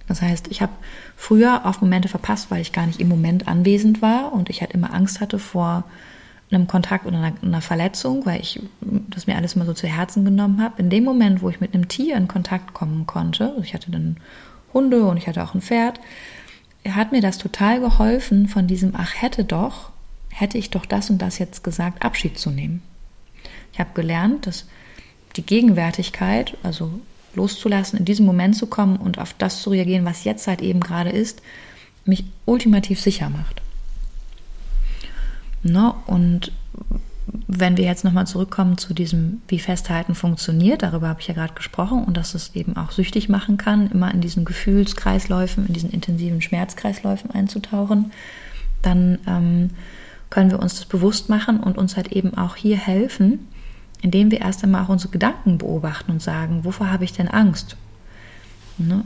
Das 0.09 0.21
heißt, 0.23 0.47
ich 0.49 0.61
habe 0.61 0.73
früher 1.15 1.65
auf 1.65 1.81
Momente 1.81 2.09
verpasst, 2.09 2.49
weil 2.49 2.61
ich 2.61 2.73
gar 2.73 2.87
nicht 2.87 2.99
im 2.99 3.07
Moment 3.07 3.47
anwesend 3.47 4.01
war 4.01 4.33
und 4.33 4.49
ich 4.49 4.59
halt 4.59 4.71
immer 4.73 4.93
Angst 4.93 5.21
hatte 5.21 5.39
vor 5.39 5.85
einem 6.51 6.65
Kontakt 6.65 7.05
oder 7.05 7.17
einer, 7.19 7.33
einer 7.43 7.61
Verletzung, 7.61 8.25
weil 8.25 8.41
ich 8.41 8.59
das 8.81 9.27
mir 9.27 9.35
alles 9.35 9.55
mal 9.55 9.67
so 9.67 9.73
zu 9.73 9.87
Herzen 9.87 10.25
genommen 10.25 10.63
habe. 10.63 10.81
In 10.81 10.89
dem 10.89 11.03
Moment, 11.03 11.43
wo 11.43 11.49
ich 11.49 11.61
mit 11.61 11.75
einem 11.75 11.87
Tier 11.87 12.17
in 12.17 12.27
Kontakt 12.27 12.73
kommen 12.73 13.05
konnte, 13.05 13.55
ich 13.61 13.75
hatte 13.75 13.91
dann 13.91 14.17
Hunde 14.73 15.05
und 15.05 15.17
ich 15.17 15.27
hatte 15.27 15.43
auch 15.43 15.53
ein 15.53 15.61
Pferd, 15.61 15.99
hat 16.89 17.11
mir 17.11 17.21
das 17.21 17.37
total 17.37 17.79
geholfen, 17.79 18.47
von 18.47 18.65
diesem 18.65 18.93
Ach 18.97 19.13
hätte 19.15 19.43
doch, 19.43 19.91
hätte 20.29 20.57
ich 20.57 20.71
doch 20.71 20.87
das 20.87 21.11
und 21.11 21.21
das 21.21 21.37
jetzt 21.37 21.63
gesagt, 21.63 22.03
Abschied 22.03 22.39
zu 22.39 22.49
nehmen. 22.49 22.81
Ich 23.73 23.79
habe 23.79 23.91
gelernt, 23.93 24.47
dass 24.47 24.65
die 25.35 25.45
Gegenwärtigkeit, 25.45 26.57
also 26.63 26.99
loszulassen, 27.39 27.97
in 27.99 28.05
diesem 28.05 28.25
Moment 28.25 28.55
zu 28.55 28.67
kommen 28.67 28.97
und 28.97 29.17
auf 29.17 29.33
das 29.37 29.61
zu 29.61 29.69
reagieren, 29.71 30.05
was 30.05 30.23
jetzt 30.23 30.47
halt 30.47 30.61
eben 30.61 30.79
gerade 30.79 31.09
ist, 31.09 31.41
mich 32.05 32.25
ultimativ 32.45 32.99
sicher 32.99 33.29
macht. 33.29 33.61
No, 35.63 35.95
und 36.05 36.51
wenn 37.47 37.77
wir 37.77 37.85
jetzt 37.85 38.03
nochmal 38.03 38.27
zurückkommen 38.27 38.77
zu 38.77 38.93
diesem, 38.93 39.41
wie 39.47 39.59
Festhalten 39.59 40.15
funktioniert, 40.15 40.81
darüber 40.81 41.09
habe 41.09 41.21
ich 41.21 41.27
ja 41.27 41.33
gerade 41.33 41.53
gesprochen 41.53 42.03
und 42.03 42.17
dass 42.17 42.33
es 42.33 42.55
eben 42.55 42.75
auch 42.77 42.91
süchtig 42.91 43.29
machen 43.29 43.57
kann, 43.57 43.91
immer 43.91 44.13
in 44.13 44.21
diesen 44.21 44.45
Gefühlskreisläufen, 44.45 45.67
in 45.67 45.73
diesen 45.73 45.91
intensiven 45.91 46.41
Schmerzkreisläufen 46.41 47.31
einzutauchen, 47.31 48.11
dann 48.81 49.19
ähm, 49.27 49.69
können 50.29 50.51
wir 50.51 50.59
uns 50.59 50.75
das 50.75 50.85
bewusst 50.85 51.29
machen 51.29 51.59
und 51.59 51.77
uns 51.77 51.97
halt 51.97 52.11
eben 52.11 52.35
auch 52.35 52.55
hier 52.55 52.77
helfen, 52.77 53.47
indem 54.01 54.31
wir 54.31 54.41
erst 54.41 54.63
einmal 54.63 54.83
auch 54.83 54.89
unsere 54.89 55.11
Gedanken 55.11 55.57
beobachten 55.57 56.11
und 56.11 56.21
sagen, 56.21 56.63
wovor 56.63 56.91
habe 56.91 57.03
ich 57.03 57.13
denn 57.13 57.27
Angst? 57.27 57.75
Ne? 58.77 59.03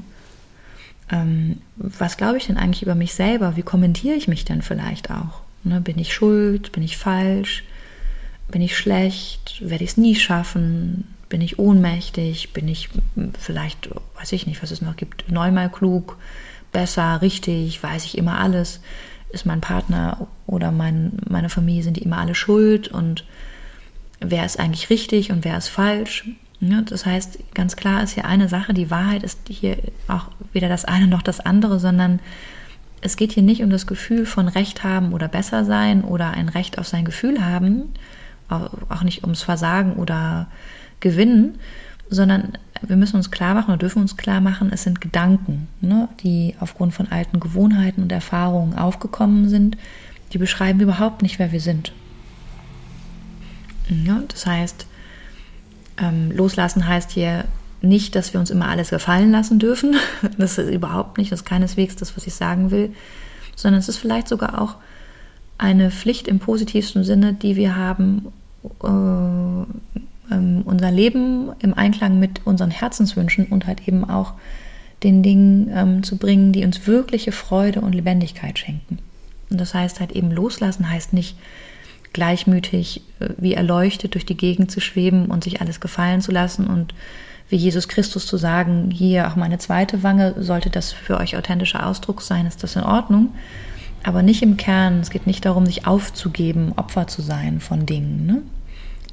Ähm, 1.11 1.57
was 1.75 2.17
glaube 2.17 2.37
ich 2.37 2.47
denn 2.47 2.57
eigentlich 2.57 2.83
über 2.83 2.95
mich 2.95 3.13
selber? 3.13 3.55
Wie 3.55 3.63
kommentiere 3.63 4.15
ich 4.15 4.27
mich 4.27 4.45
denn 4.45 4.61
vielleicht 4.61 5.09
auch? 5.09 5.41
Ne? 5.63 5.81
Bin 5.81 5.97
ich 5.97 6.13
schuld? 6.13 6.71
Bin 6.71 6.83
ich 6.83 6.97
falsch? 6.97 7.63
Bin 8.49 8.61
ich 8.61 8.77
schlecht? 8.77 9.61
Werde 9.61 9.83
ich 9.83 9.91
es 9.91 9.97
nie 9.97 10.15
schaffen? 10.15 11.07
Bin 11.29 11.41
ich 11.41 11.57
ohnmächtig? 11.57 12.53
Bin 12.53 12.67
ich 12.67 12.89
vielleicht, 13.39 13.89
weiß 14.19 14.31
ich 14.33 14.45
nicht, 14.45 14.61
was 14.61 14.71
es 14.71 14.81
noch 14.81 14.95
gibt, 14.95 15.31
neunmal 15.31 15.71
klug, 15.71 16.17
besser, 16.71 17.21
richtig, 17.21 17.81
weiß 17.81 18.05
ich 18.05 18.17
immer 18.17 18.39
alles? 18.39 18.81
Ist 19.29 19.45
mein 19.47 19.61
Partner 19.61 20.27
oder 20.45 20.71
mein, 20.71 21.13
meine 21.27 21.49
Familie, 21.49 21.81
sind 21.81 21.97
die 21.97 22.03
immer 22.03 22.19
alle 22.19 22.35
schuld? 22.35 22.87
Und 22.87 23.23
wer 24.23 24.45
ist 24.45 24.59
eigentlich 24.59 24.89
richtig 24.89 25.31
und 25.31 25.45
wer 25.45 25.57
ist 25.57 25.67
falsch. 25.67 26.25
Das 26.59 27.05
heißt, 27.05 27.39
ganz 27.53 27.75
klar 27.75 28.03
ist 28.03 28.13
hier 28.13 28.25
eine 28.25 28.47
Sache, 28.47 28.73
die 28.73 28.89
Wahrheit 28.89 29.23
ist 29.23 29.39
hier 29.49 29.77
auch 30.07 30.27
weder 30.53 30.69
das 30.69 30.85
eine 30.85 31.07
noch 31.07 31.21
das 31.21 31.41
andere, 31.41 31.77
sondern 31.77 32.19
es 33.01 33.17
geht 33.17 33.33
hier 33.33 33.43
nicht 33.43 33.63
um 33.63 33.69
das 33.69 33.85
Gefühl 33.85 34.25
von 34.25 34.47
Recht 34.47 34.83
haben 34.83 35.11
oder 35.11 35.27
besser 35.27 35.65
sein 35.65 36.03
oder 36.05 36.31
ein 36.31 36.47
Recht 36.47 36.79
auf 36.79 36.87
sein 36.87 37.03
Gefühl 37.03 37.45
haben, 37.45 37.93
auch 38.47 39.03
nicht 39.03 39.23
ums 39.23 39.41
Versagen 39.41 39.93
oder 39.93 40.47
Gewinnen, 41.01 41.55
sondern 42.09 42.53
wir 42.81 42.95
müssen 42.95 43.17
uns 43.17 43.29
klar 43.29 43.55
machen 43.55 43.71
oder 43.71 43.77
dürfen 43.77 44.01
uns 44.01 44.15
klar 44.15 44.39
machen, 44.39 44.69
es 44.71 44.83
sind 44.83 45.01
Gedanken, 45.01 45.67
ne, 45.81 46.07
die 46.21 46.55
aufgrund 46.59 46.93
von 46.93 47.11
alten 47.11 47.39
Gewohnheiten 47.39 48.03
und 48.03 48.11
Erfahrungen 48.11 48.77
aufgekommen 48.77 49.49
sind, 49.49 49.77
die 50.31 50.37
beschreiben 50.37 50.79
überhaupt 50.79 51.23
nicht, 51.23 51.39
wer 51.39 51.51
wir 51.51 51.61
sind. 51.61 51.91
Ja, 54.05 54.21
das 54.27 54.45
heißt, 54.45 54.87
ähm, 56.01 56.31
loslassen 56.31 56.87
heißt 56.87 57.11
hier 57.11 57.45
nicht, 57.81 58.15
dass 58.15 58.33
wir 58.33 58.39
uns 58.39 58.49
immer 58.49 58.69
alles 58.69 58.89
gefallen 58.89 59.31
lassen 59.31 59.59
dürfen. 59.59 59.95
Das 60.37 60.57
ist 60.57 60.71
überhaupt 60.71 61.17
nicht, 61.17 61.31
das 61.31 61.41
ist 61.41 61.45
keineswegs 61.45 61.95
das, 61.95 62.15
was 62.15 62.25
ich 62.27 62.33
sagen 62.33 62.71
will, 62.71 62.91
sondern 63.55 63.79
es 63.79 63.89
ist 63.89 63.97
vielleicht 63.97 64.27
sogar 64.27 64.61
auch 64.61 64.75
eine 65.57 65.91
Pflicht 65.91 66.27
im 66.27 66.39
positivsten 66.39 67.03
Sinne, 67.03 67.33
die 67.33 67.55
wir 67.55 67.75
haben, 67.75 68.27
äh, 68.83 70.33
ähm, 70.33 70.61
unser 70.65 70.91
Leben 70.91 71.51
im 71.59 71.73
Einklang 71.73 72.19
mit 72.19 72.41
unseren 72.45 72.71
Herzenswünschen 72.71 73.45
und 73.47 73.67
halt 73.67 73.87
eben 73.87 74.09
auch 74.09 74.33
den 75.03 75.21
Dingen 75.21 75.69
ähm, 75.73 76.03
zu 76.03 76.17
bringen, 76.17 76.53
die 76.53 76.63
uns 76.63 76.87
wirkliche 76.87 77.31
Freude 77.31 77.81
und 77.81 77.93
Lebendigkeit 77.93 78.57
schenken. 78.57 78.99
Und 79.49 79.59
das 79.59 79.73
heißt 79.73 79.99
halt 79.99 80.13
eben 80.13 80.31
loslassen 80.31 80.89
heißt 80.89 81.13
nicht, 81.13 81.37
gleichmütig 82.13 83.01
äh, 83.19 83.29
wie 83.37 83.53
erleuchtet 83.53 84.13
durch 84.13 84.25
die 84.25 84.37
Gegend 84.37 84.71
zu 84.71 84.79
schweben 84.79 85.25
und 85.27 85.43
sich 85.43 85.61
alles 85.61 85.79
gefallen 85.79 86.21
zu 86.21 86.31
lassen 86.31 86.67
und 86.67 86.93
wie 87.49 87.57
Jesus 87.57 87.87
Christus 87.87 88.25
zu 88.25 88.37
sagen, 88.37 88.89
hier 88.89 89.27
auch 89.27 89.35
meine 89.35 89.59
zweite 89.59 90.01
Wange, 90.01 90.33
sollte 90.41 90.69
das 90.69 90.91
für 90.91 91.19
euch 91.19 91.37
authentischer 91.37 91.85
Ausdruck 91.85 92.21
sein, 92.21 92.45
ist 92.45 92.63
das 92.63 92.75
in 92.75 92.83
Ordnung. 92.83 93.33
Aber 94.03 94.21
nicht 94.21 94.41
im 94.41 94.57
Kern, 94.57 94.99
es 94.99 95.09
geht 95.09 95.27
nicht 95.27 95.45
darum, 95.45 95.65
sich 95.65 95.85
aufzugeben, 95.85 96.73
Opfer 96.75 97.07
zu 97.07 97.21
sein 97.21 97.59
von 97.59 97.85
Dingen. 97.85 98.25
Ne? 98.25 98.41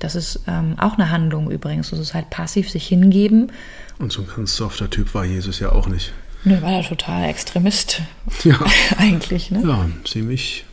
Das 0.01 0.14
ist 0.14 0.40
ähm, 0.48 0.74
auch 0.78 0.94
eine 0.94 1.11
Handlung 1.11 1.51
übrigens. 1.51 1.90
Das 1.90 1.98
ist 1.98 2.14
halt 2.14 2.30
passiv 2.30 2.70
sich 2.70 2.88
hingeben. 2.88 3.53
Und 3.98 4.11
so 4.11 4.22
ein 4.22 4.28
ganz 4.34 4.57
softer 4.57 4.88
Typ 4.88 5.14
war 5.14 5.24
Jesus 5.24 5.61
ja 5.61 5.72
auch 5.72 5.86
nicht. 5.86 6.12
Nö, 6.42 6.61
war 6.62 6.72
er 6.72 6.82
total 6.82 7.28
Extremist. 7.28 8.01
Ja. 8.44 8.59
Eigentlich, 8.96 9.51
ne? 9.51 9.62
Ja, 9.62 9.86
ziemlich 10.05 10.64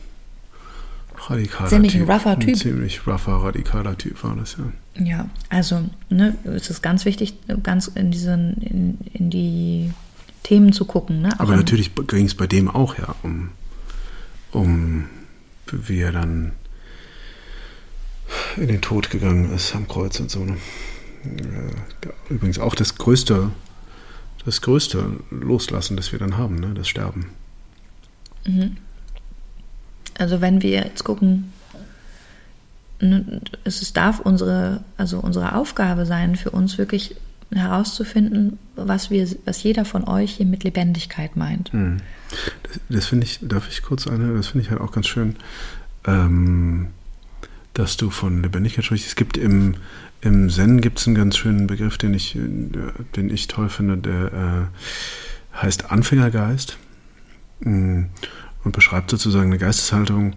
radikaler 1.30 1.68
Ziemlich 1.68 1.94
ein 1.94 2.00
Typ. 2.00 2.10
rougher 2.10 2.38
Typ. 2.38 2.48
Ein 2.48 2.54
ziemlich 2.54 3.06
rougher, 3.06 3.42
radikaler 3.44 3.96
Typ 3.96 4.22
war 4.24 4.36
das, 4.36 4.56
ja. 4.58 5.04
Ja, 5.04 5.30
also 5.48 5.88
ne, 6.10 6.36
es 6.44 6.70
ist 6.70 6.82
ganz 6.82 7.04
wichtig, 7.04 7.34
ganz 7.62 7.86
in 7.88 8.10
diesen, 8.10 8.54
in, 8.62 8.98
in 9.12 9.30
die 9.30 9.92
Themen 10.42 10.72
zu 10.72 10.84
gucken. 10.86 11.22
Ne? 11.22 11.32
Auch 11.34 11.40
Aber 11.40 11.56
natürlich 11.56 11.92
ging 12.06 12.26
es 12.26 12.34
bei 12.34 12.46
dem 12.46 12.68
auch 12.68 12.98
ja 12.98 13.14
um, 13.22 13.50
um 14.50 15.04
wie 15.70 16.00
er 16.00 16.12
dann 16.12 16.52
in 18.56 18.68
den 18.68 18.80
Tod 18.80 19.10
gegangen 19.10 19.54
ist 19.54 19.74
am 19.74 19.86
Kreuz 19.86 20.18
und 20.20 20.30
so. 20.30 20.44
Ne? 20.44 20.56
Übrigens 22.28 22.58
auch 22.58 22.74
das 22.74 22.96
größte, 22.96 23.50
das 24.44 24.60
größte 24.62 25.12
Loslassen, 25.30 25.96
das 25.96 26.12
wir 26.12 26.18
dann 26.18 26.36
haben, 26.36 26.56
ne? 26.56 26.72
das 26.74 26.88
Sterben. 26.88 27.26
Also 30.18 30.40
wenn 30.40 30.62
wir 30.62 30.70
jetzt 30.70 31.04
gucken, 31.04 31.52
es 33.64 33.92
darf 33.92 34.20
unsere, 34.20 34.82
also 34.96 35.20
unsere 35.20 35.54
Aufgabe 35.54 36.04
sein, 36.04 36.36
für 36.36 36.50
uns 36.50 36.78
wirklich 36.78 37.14
herauszufinden, 37.54 38.58
was 38.76 39.10
wir, 39.10 39.26
was 39.44 39.62
jeder 39.62 39.84
von 39.84 40.04
euch 40.04 40.32
hier 40.32 40.46
mit 40.46 40.64
Lebendigkeit 40.64 41.36
meint. 41.36 41.70
Das, 42.62 42.80
das 42.88 43.06
finde 43.06 43.24
ich, 43.24 43.38
darf 43.40 43.68
ich 43.68 43.82
kurz 43.82 44.06
eine, 44.06 44.34
das 44.34 44.48
finde 44.48 44.64
ich 44.64 44.70
halt 44.70 44.80
auch 44.80 44.92
ganz 44.92 45.06
schön, 45.06 45.36
ähm, 46.06 46.88
dass 47.72 47.96
du 47.96 48.10
von 48.10 48.42
Lebendigkeit 48.42 48.84
sprichst. 48.84 49.06
Es 49.06 49.16
gibt 49.16 49.36
im, 49.36 49.76
im 50.20 50.50
Zen 50.50 50.80
gibt 50.80 50.98
es 50.98 51.06
einen 51.06 51.16
ganz 51.16 51.36
schönen 51.36 51.68
Begriff, 51.68 51.96
den 51.96 52.12
ich, 52.12 52.32
den 52.34 53.30
ich 53.30 53.46
toll 53.46 53.68
finde, 53.68 53.96
der 53.96 54.32
äh, 55.54 55.56
heißt 55.62 55.90
Anfängergeist 55.90 56.76
mm, 57.60 58.04
und 58.64 58.72
beschreibt 58.72 59.10
sozusagen 59.10 59.46
eine 59.46 59.58
Geisteshaltung, 59.58 60.34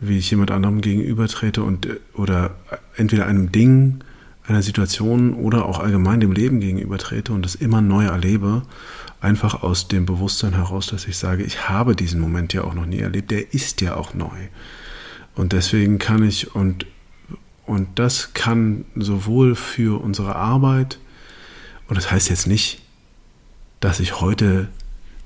wie 0.00 0.18
ich 0.18 0.30
jemand 0.30 0.50
anderem 0.50 0.80
gegenübertrete 0.80 1.62
und 1.62 1.88
oder 2.14 2.54
entweder 2.96 3.26
einem 3.26 3.50
Ding, 3.52 4.02
einer 4.46 4.62
Situation 4.62 5.34
oder 5.34 5.66
auch 5.66 5.78
allgemein 5.78 6.20
dem 6.20 6.32
Leben 6.32 6.60
gegenübertrete 6.60 7.32
und 7.32 7.44
es 7.44 7.54
immer 7.54 7.80
neu 7.80 8.06
erlebe, 8.06 8.62
einfach 9.20 9.62
aus 9.62 9.88
dem 9.88 10.06
Bewusstsein 10.06 10.54
heraus, 10.54 10.86
dass 10.86 11.06
ich 11.06 11.18
sage, 11.18 11.42
ich 11.42 11.68
habe 11.68 11.94
diesen 11.94 12.20
Moment 12.20 12.52
ja 12.52 12.64
auch 12.64 12.74
noch 12.74 12.86
nie 12.86 13.00
erlebt, 13.00 13.30
der 13.30 13.52
ist 13.52 13.80
ja 13.80 13.96
auch 13.96 14.14
neu. 14.14 14.48
Und 15.34 15.52
deswegen 15.52 15.98
kann 15.98 16.22
ich, 16.22 16.54
und, 16.54 16.86
und 17.66 17.98
das 17.98 18.32
kann 18.34 18.84
sowohl 18.94 19.54
für 19.54 20.02
unsere 20.02 20.36
Arbeit, 20.36 20.98
und 21.88 21.96
das 21.96 22.10
heißt 22.10 22.30
jetzt 22.30 22.46
nicht, 22.46 22.82
dass 23.80 24.00
ich 24.00 24.20
heute 24.20 24.68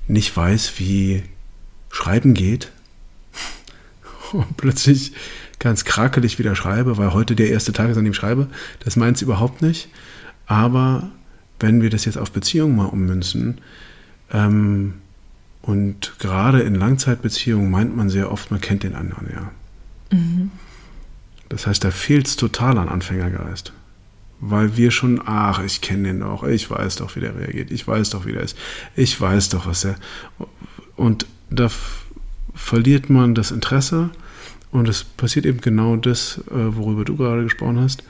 nicht 0.07 0.35
weiß, 0.35 0.79
wie 0.79 1.23
Schreiben 1.93 2.33
geht, 2.33 2.71
und 4.33 4.57
plötzlich 4.57 5.13
ganz 5.59 5.85
krakelig 5.85 6.39
wieder 6.39 6.55
schreibe, 6.55 6.97
weil 6.97 7.13
heute 7.13 7.35
der 7.35 7.49
erste 7.49 7.71
Tag 7.71 7.89
ist, 7.89 7.97
an 7.97 8.03
dem 8.03 8.11
ich 8.11 8.17
schreibe. 8.17 8.47
Das 8.83 8.95
meint 8.95 9.17
es 9.17 9.21
überhaupt 9.21 9.61
nicht. 9.61 9.89
Aber 10.45 11.11
wenn 11.59 11.81
wir 11.81 11.89
das 11.89 12.05
jetzt 12.05 12.17
auf 12.17 12.31
Beziehungen 12.31 12.75
mal 12.75 12.85
ummünzen, 12.85 13.61
ähm, 14.31 14.95
und 15.61 16.15
gerade 16.19 16.61
in 16.61 16.75
Langzeitbeziehungen 16.75 17.71
meint 17.71 17.95
man 17.95 18.09
sehr 18.09 18.31
oft, 18.31 18.51
man 18.51 18.59
kennt 18.59 18.83
den 18.83 18.95
anderen, 18.95 19.27
ja. 19.31 19.51
Das 21.47 21.67
heißt, 21.67 21.83
da 21.83 21.91
fehlt 21.91 22.27
es 22.27 22.35
total 22.35 22.77
an 22.77 22.89
Anfängergeist. 22.89 23.71
Weil 24.41 24.75
wir 24.75 24.91
schon, 24.91 25.21
ach, 25.25 25.63
ich 25.63 25.79
kenne 25.79 26.09
den 26.09 26.19
doch, 26.19 26.43
ich 26.43 26.69
weiß 26.69 26.97
doch, 26.97 27.15
wie 27.15 27.21
der 27.21 27.37
reagiert, 27.37 27.71
ich 27.71 27.87
weiß 27.87 28.09
doch, 28.09 28.25
wie 28.25 28.33
der 28.33 28.41
ist, 28.41 28.57
ich 28.95 29.21
weiß 29.21 29.49
doch, 29.49 29.67
was 29.67 29.85
er. 29.85 29.95
Und 30.97 31.27
da 31.53 31.69
verliert 32.53 33.09
man 33.09 33.35
das 33.35 33.51
Interesse 33.51 34.09
und 34.71 34.87
es 34.87 35.03
passiert 35.03 35.45
eben 35.45 35.61
genau 35.61 35.95
das, 35.95 36.39
äh, 36.49 36.75
worüber 36.75 37.05
du 37.05 37.15
gerade 37.15 37.43
gesprochen 37.43 37.79
hast. 37.79 38.03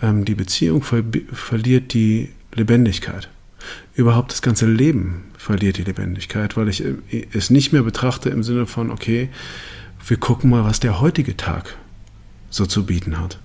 Ähm, 0.00 0.24
Die 0.24 0.34
Beziehung 0.34 0.82
ver 0.82 1.02
verliert 1.32 1.92
die 1.92 2.30
Lebendigkeit. 2.54 3.28
Überhaupt 3.94 4.32
das 4.32 4.42
ganze 4.42 4.66
Leben 4.66 5.24
verliert 5.36 5.76
die 5.76 5.84
Lebendigkeit, 5.84 6.56
weil 6.56 6.68
ich 6.68 6.84
äh, 6.84 7.26
es 7.32 7.50
nicht 7.50 7.72
mehr 7.72 7.82
betrachte 7.82 8.30
im 8.30 8.42
Sinne 8.42 8.66
von, 8.66 8.90
okay, 8.90 9.28
wir 10.06 10.16
gucken 10.16 10.50
mal, 10.50 10.64
was 10.64 10.80
der 10.80 11.00
heutige 11.00 11.36
Tag 11.36 11.76
so 12.50 12.64
zu 12.64 12.86
bieten 12.86 13.18
hat. 13.18 13.38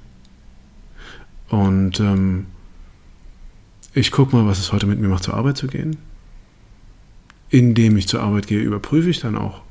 Und 1.49 1.99
ähm, 1.99 2.45
ich 3.93 4.11
gucke 4.11 4.35
mal, 4.35 4.47
was 4.47 4.59
es 4.59 4.71
heute 4.71 4.87
mit 4.87 4.99
mir 4.99 5.07
macht, 5.07 5.23
zur 5.23 5.35
Arbeit 5.35 5.57
zu 5.57 5.67
gehen. 5.67 5.97
Indem 7.53 7.97
ich 7.97 8.07
zur 8.07 8.23
Arbeit 8.23 8.47
gehe, 8.47 8.59
überprüfe 8.59 9.11
ich 9.11 9.19
dann 9.19 9.37
auch, 9.37 9.61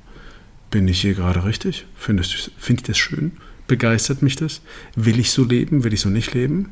bin 0.70 0.86
ich 0.86 1.00
hier 1.00 1.14
gerade 1.14 1.44
richtig? 1.44 1.84
Finde 1.96 2.22
ich, 2.22 2.52
find 2.56 2.78
ich 2.78 2.86
das 2.86 2.96
schön? 2.96 3.32
Begeistert 3.66 4.22
mich 4.22 4.36
das? 4.36 4.60
Will 4.94 5.18
ich 5.18 5.32
so 5.32 5.44
leben? 5.44 5.82
Will 5.82 5.92
ich 5.92 6.00
so 6.00 6.08
nicht 6.08 6.32
leben? 6.32 6.68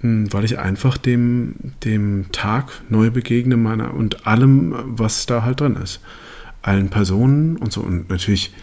Hm, 0.00 0.32
Weil 0.32 0.46
ich 0.46 0.58
einfach 0.58 0.96
dem, 0.96 1.56
dem 1.84 2.32
Tag 2.32 2.72
neu 2.88 3.10
begegne 3.10 3.58
meiner, 3.58 3.92
und 3.92 4.26
allem, 4.26 4.74
was 4.98 5.26
da 5.26 5.42
halt 5.42 5.60
drin 5.60 5.76
ist. 5.76 6.00
Allen 6.62 6.88
Personen 6.88 7.58
und 7.58 7.70
so. 7.70 7.82
Und 7.82 8.08
natürlich 8.08 8.54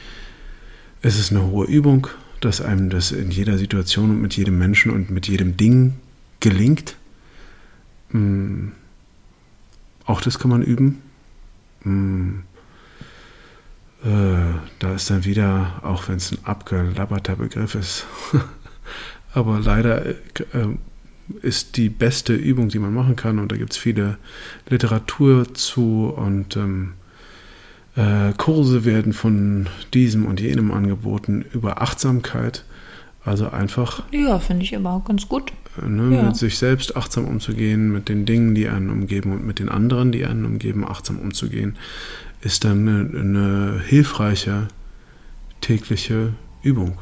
ist 1.04 1.20
es 1.20 1.30
eine 1.30 1.44
hohe 1.46 1.68
Übung, 1.68 2.08
dass 2.42 2.60
einem 2.60 2.90
das 2.90 3.12
in 3.12 3.30
jeder 3.30 3.60
Situation 3.60 4.10
und 4.10 4.20
mit 4.24 4.36
jedem 4.36 4.58
Menschen 4.58 4.92
und 4.92 5.12
mit 5.12 5.28
jedem 5.28 5.58
Ding 5.58 5.94
gelingt. 6.40 6.96
Hm, 8.10 8.72
Auch 10.08 10.22
das 10.22 10.40
kann 10.40 10.50
man 10.50 10.64
üben. 10.64 11.02
Hm, 11.84 12.44
äh, 14.04 14.08
Da 14.80 14.94
ist 14.96 15.10
dann 15.10 15.26
wieder, 15.26 15.82
auch 15.84 16.08
wenn 16.08 16.16
es 16.16 16.32
ein 16.32 16.40
abgelabberter 16.44 17.36
Begriff 17.36 17.76
ist, 17.76 18.06
aber 19.34 19.60
leider 19.60 20.06
äh, 20.06 20.16
äh, 20.54 20.76
ist 21.42 21.78
die 21.78 21.90
beste 21.90 22.34
Übung, 22.34 22.70
die 22.70 22.80
man 22.80 22.94
machen 22.94 23.16
kann, 23.16 23.38
und 23.38 23.52
da 23.52 23.58
gibt 23.58 23.74
es 23.74 23.78
viele 23.78 24.18
Literatur 24.70 25.54
zu 25.54 26.14
und 26.16 26.56
ähm, 26.56 26.94
äh, 27.98 28.32
Kurse 28.38 28.86
werden 28.86 29.12
von 29.12 29.68
diesem 29.94 30.26
und 30.26 30.40
jenem 30.40 30.72
angeboten 30.72 31.44
über 31.54 31.82
Achtsamkeit. 31.82 32.64
Also 33.26 33.50
einfach 33.50 34.04
Ja, 34.12 34.40
finde 34.40 34.64
ich 34.64 34.78
auch 34.78 35.04
ganz 35.04 35.28
gut. 35.28 35.52
Ne, 35.86 36.16
Ja. 36.16 36.24
mit 36.24 36.36
sich 36.36 36.58
selbst 36.58 36.96
achtsam 36.96 37.26
umzugehen, 37.26 37.92
mit 37.92 38.10
den 38.10 38.26
Dingen, 38.26 38.56
die 38.56 38.68
einen 38.70 38.90
umgeben 38.90 39.32
und 39.32 39.46
mit 39.46 39.60
den 39.60 39.70
anderen, 39.70 40.12
die 40.12 40.26
einen 40.26 40.46
umgeben, 40.46 40.88
achtsam 40.88 41.20
umzugehen, 41.20 41.76
ist 42.42 42.64
dann 42.64 42.88
eine, 42.88 43.20
eine 43.20 43.82
hilfreiche 43.86 44.68
tägliche 45.62 46.34
Übung. 46.64 46.98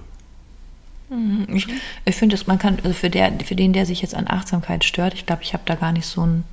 Ich, 1.54 1.68
ich 2.06 2.16
finde, 2.16 2.36
dass 2.36 2.48
man 2.48 2.58
kann, 2.58 2.78
also 2.84 2.94
für, 2.94 3.10
der, 3.10 3.32
für 3.46 3.56
den, 3.56 3.74
der 3.74 3.86
sich 3.86 4.02
jetzt 4.02 4.16
an 4.16 4.26
Achtsamkeit 4.28 4.84
stört, 4.84 5.14
ich 5.14 5.26
glaube, 5.26 5.44
ich 5.44 5.54
habe 5.54 5.64
da 5.66 5.76
gar 5.76 5.92
nicht 5.92 6.08
so 6.08 6.26
ein 6.26 6.44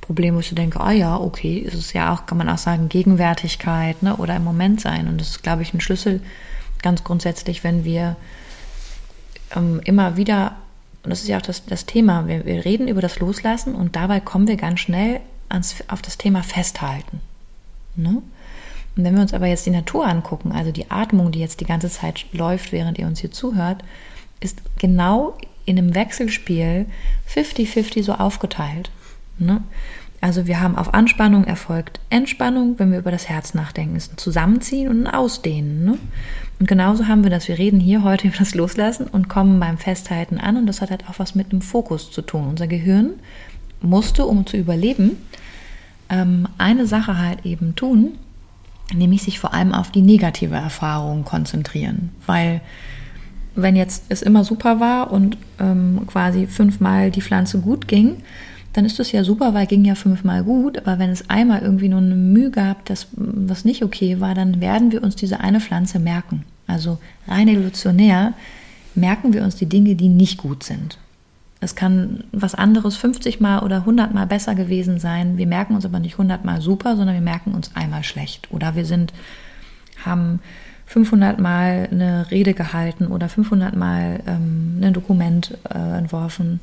Problem, 0.00 0.34
wo 0.34 0.40
ich 0.40 0.48
so 0.48 0.56
denke, 0.56 0.80
ah 0.80 0.90
ja, 0.90 1.16
okay, 1.16 1.58
ist 1.58 1.74
es 1.74 1.92
ja 1.92 2.12
auch, 2.12 2.26
kann 2.26 2.36
man 2.36 2.48
auch 2.48 2.58
sagen, 2.58 2.88
Gegenwärtigkeit 2.88 4.02
ne, 4.02 4.16
oder 4.16 4.34
im 4.34 4.42
Moment 4.42 4.80
sein. 4.80 5.06
Und 5.06 5.20
das 5.20 5.30
ist, 5.30 5.42
glaube 5.44 5.62
ich, 5.62 5.72
ein 5.72 5.80
Schlüssel 5.80 6.20
ganz 6.82 7.04
grundsätzlich, 7.04 7.62
wenn 7.62 7.84
wir 7.84 8.16
ähm, 9.54 9.80
immer 9.84 10.16
wieder, 10.16 10.56
und 11.02 11.10
das 11.10 11.22
ist 11.22 11.28
ja 11.28 11.38
auch 11.38 11.42
das, 11.42 11.64
das 11.64 11.86
Thema, 11.86 12.28
wir, 12.28 12.44
wir 12.44 12.64
reden 12.64 12.88
über 12.88 13.00
das 13.00 13.18
Loslassen 13.18 13.74
und 13.74 13.96
dabei 13.96 14.20
kommen 14.20 14.48
wir 14.48 14.56
ganz 14.56 14.80
schnell 14.80 15.20
ans, 15.48 15.76
auf 15.88 16.02
das 16.02 16.18
Thema 16.18 16.42
Festhalten. 16.42 17.20
Ne? 17.96 18.22
Und 18.96 19.04
wenn 19.04 19.14
wir 19.14 19.22
uns 19.22 19.34
aber 19.34 19.46
jetzt 19.46 19.66
die 19.66 19.70
Natur 19.70 20.06
angucken, 20.06 20.52
also 20.52 20.72
die 20.72 20.90
Atmung, 20.90 21.32
die 21.32 21.38
jetzt 21.38 21.60
die 21.60 21.66
ganze 21.66 21.88
Zeit 21.88 22.26
läuft, 22.32 22.72
während 22.72 22.98
ihr 22.98 23.06
uns 23.06 23.20
hier 23.20 23.30
zuhört, 23.30 23.82
ist 24.40 24.60
genau 24.78 25.36
in 25.64 25.78
einem 25.78 25.94
Wechselspiel 25.94 26.86
50-50 27.32 28.02
so 28.02 28.14
aufgeteilt. 28.14 28.90
Ne? 29.38 29.62
Also 30.20 30.46
wir 30.46 30.60
haben 30.60 30.76
auf 30.76 30.92
Anspannung 30.92 31.44
erfolgt 31.44 31.98
Entspannung, 32.10 32.78
wenn 32.78 32.92
wir 32.92 32.98
über 32.98 33.10
das 33.10 33.28
Herz 33.28 33.54
nachdenken, 33.54 33.96
ist 33.96 34.12
ein 34.12 34.18
Zusammenziehen 34.18 34.88
und 34.88 35.06
ein 35.06 35.14
Ausdehnen. 35.14 35.84
Ne? 35.84 35.98
Und 36.58 36.68
genauso 36.68 37.08
haben 37.08 37.22
wir 37.22 37.30
das, 37.30 37.48
wir 37.48 37.58
reden 37.58 37.80
hier 37.80 38.02
heute 38.02 38.26
über 38.28 38.36
das 38.36 38.54
Loslassen 38.54 39.06
und 39.06 39.28
kommen 39.28 39.58
beim 39.60 39.78
Festhalten 39.78 40.38
an 40.38 40.56
und 40.56 40.66
das 40.66 40.82
hat 40.82 40.90
halt 40.90 41.08
auch 41.08 41.18
was 41.18 41.34
mit 41.34 41.52
einem 41.52 41.62
Fokus 41.62 42.10
zu 42.10 42.22
tun. 42.22 42.48
Unser 42.48 42.66
Gehirn 42.66 43.14
musste, 43.80 44.26
um 44.26 44.46
zu 44.46 44.58
überleben, 44.58 45.16
ähm, 46.10 46.46
eine 46.58 46.86
Sache 46.86 47.16
halt 47.16 47.46
eben 47.46 47.74
tun, 47.74 48.18
nämlich 48.92 49.22
sich 49.22 49.38
vor 49.38 49.54
allem 49.54 49.72
auf 49.72 49.90
die 49.90 50.02
negative 50.02 50.56
Erfahrung 50.56 51.24
konzentrieren. 51.24 52.10
Weil 52.26 52.60
wenn 53.54 53.74
jetzt 53.74 54.04
es 54.10 54.20
immer 54.20 54.44
super 54.44 54.80
war 54.80 55.12
und 55.12 55.38
ähm, 55.58 56.02
quasi 56.06 56.46
fünfmal 56.46 57.10
die 57.10 57.22
Pflanze 57.22 57.60
gut 57.60 57.88
ging, 57.88 58.16
dann 58.72 58.84
ist 58.84 58.98
das 58.98 59.10
ja 59.12 59.24
super, 59.24 59.52
weil 59.52 59.66
ging 59.66 59.84
ja 59.84 59.94
fünfmal 59.94 60.44
gut. 60.44 60.78
Aber 60.78 60.98
wenn 60.98 61.10
es 61.10 61.28
einmal 61.28 61.62
irgendwie 61.62 61.88
nur 61.88 62.00
eine 62.00 62.14
Mühe 62.14 62.50
gab, 62.50 62.84
das, 62.84 63.08
was 63.12 63.64
nicht 63.64 63.82
okay 63.82 64.20
war, 64.20 64.34
dann 64.34 64.60
werden 64.60 64.92
wir 64.92 65.02
uns 65.02 65.16
diese 65.16 65.40
eine 65.40 65.60
Pflanze 65.60 65.98
merken. 65.98 66.44
Also 66.66 66.98
rein 67.26 67.48
evolutionär 67.48 68.34
merken 68.94 69.32
wir 69.32 69.42
uns 69.42 69.56
die 69.56 69.66
Dinge, 69.66 69.96
die 69.96 70.08
nicht 70.08 70.38
gut 70.38 70.62
sind. 70.62 70.98
Es 71.60 71.74
kann 71.74 72.24
was 72.32 72.54
anderes 72.54 72.96
50 72.96 73.40
Mal 73.40 73.60
oder 73.60 73.78
100 73.78 74.14
Mal 74.14 74.26
besser 74.26 74.54
gewesen 74.54 74.98
sein. 74.98 75.36
Wir 75.36 75.46
merken 75.46 75.74
uns 75.74 75.84
aber 75.84 75.98
nicht 75.98 76.14
100 76.14 76.44
Mal 76.44 76.62
super, 76.62 76.96
sondern 76.96 77.14
wir 77.14 77.22
merken 77.22 77.52
uns 77.52 77.74
einmal 77.74 78.02
schlecht. 78.02 78.50
Oder 78.50 78.76
wir 78.76 78.86
sind, 78.86 79.12
haben 80.04 80.40
500 80.86 81.38
Mal 81.38 81.88
eine 81.90 82.30
Rede 82.30 82.54
gehalten 82.54 83.08
oder 83.08 83.28
500 83.28 83.76
Mal 83.76 84.20
ähm, 84.26 84.80
ein 84.82 84.92
Dokument 84.94 85.58
äh, 85.68 85.98
entworfen, 85.98 86.60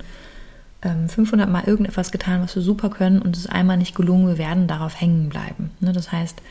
ähm, 0.82 1.09
500 1.09 1.49
Mal 1.49 1.63
irgendetwas 1.65 2.11
getan, 2.11 2.41
was 2.41 2.55
wir 2.55 2.61
super 2.61 2.89
können 2.89 3.21
und 3.21 3.36
es 3.36 3.43
ist 3.43 3.51
einmal 3.51 3.78
nicht 3.78 3.95
gelungen. 3.95 4.28
Wir 4.28 4.38
werden 4.38 4.67
darauf 4.67 4.99
hängen 4.99 5.30
bleiben. 5.30 5.71
Ne? 5.80 5.91
Das 5.93 6.11
heißt, 6.11 6.41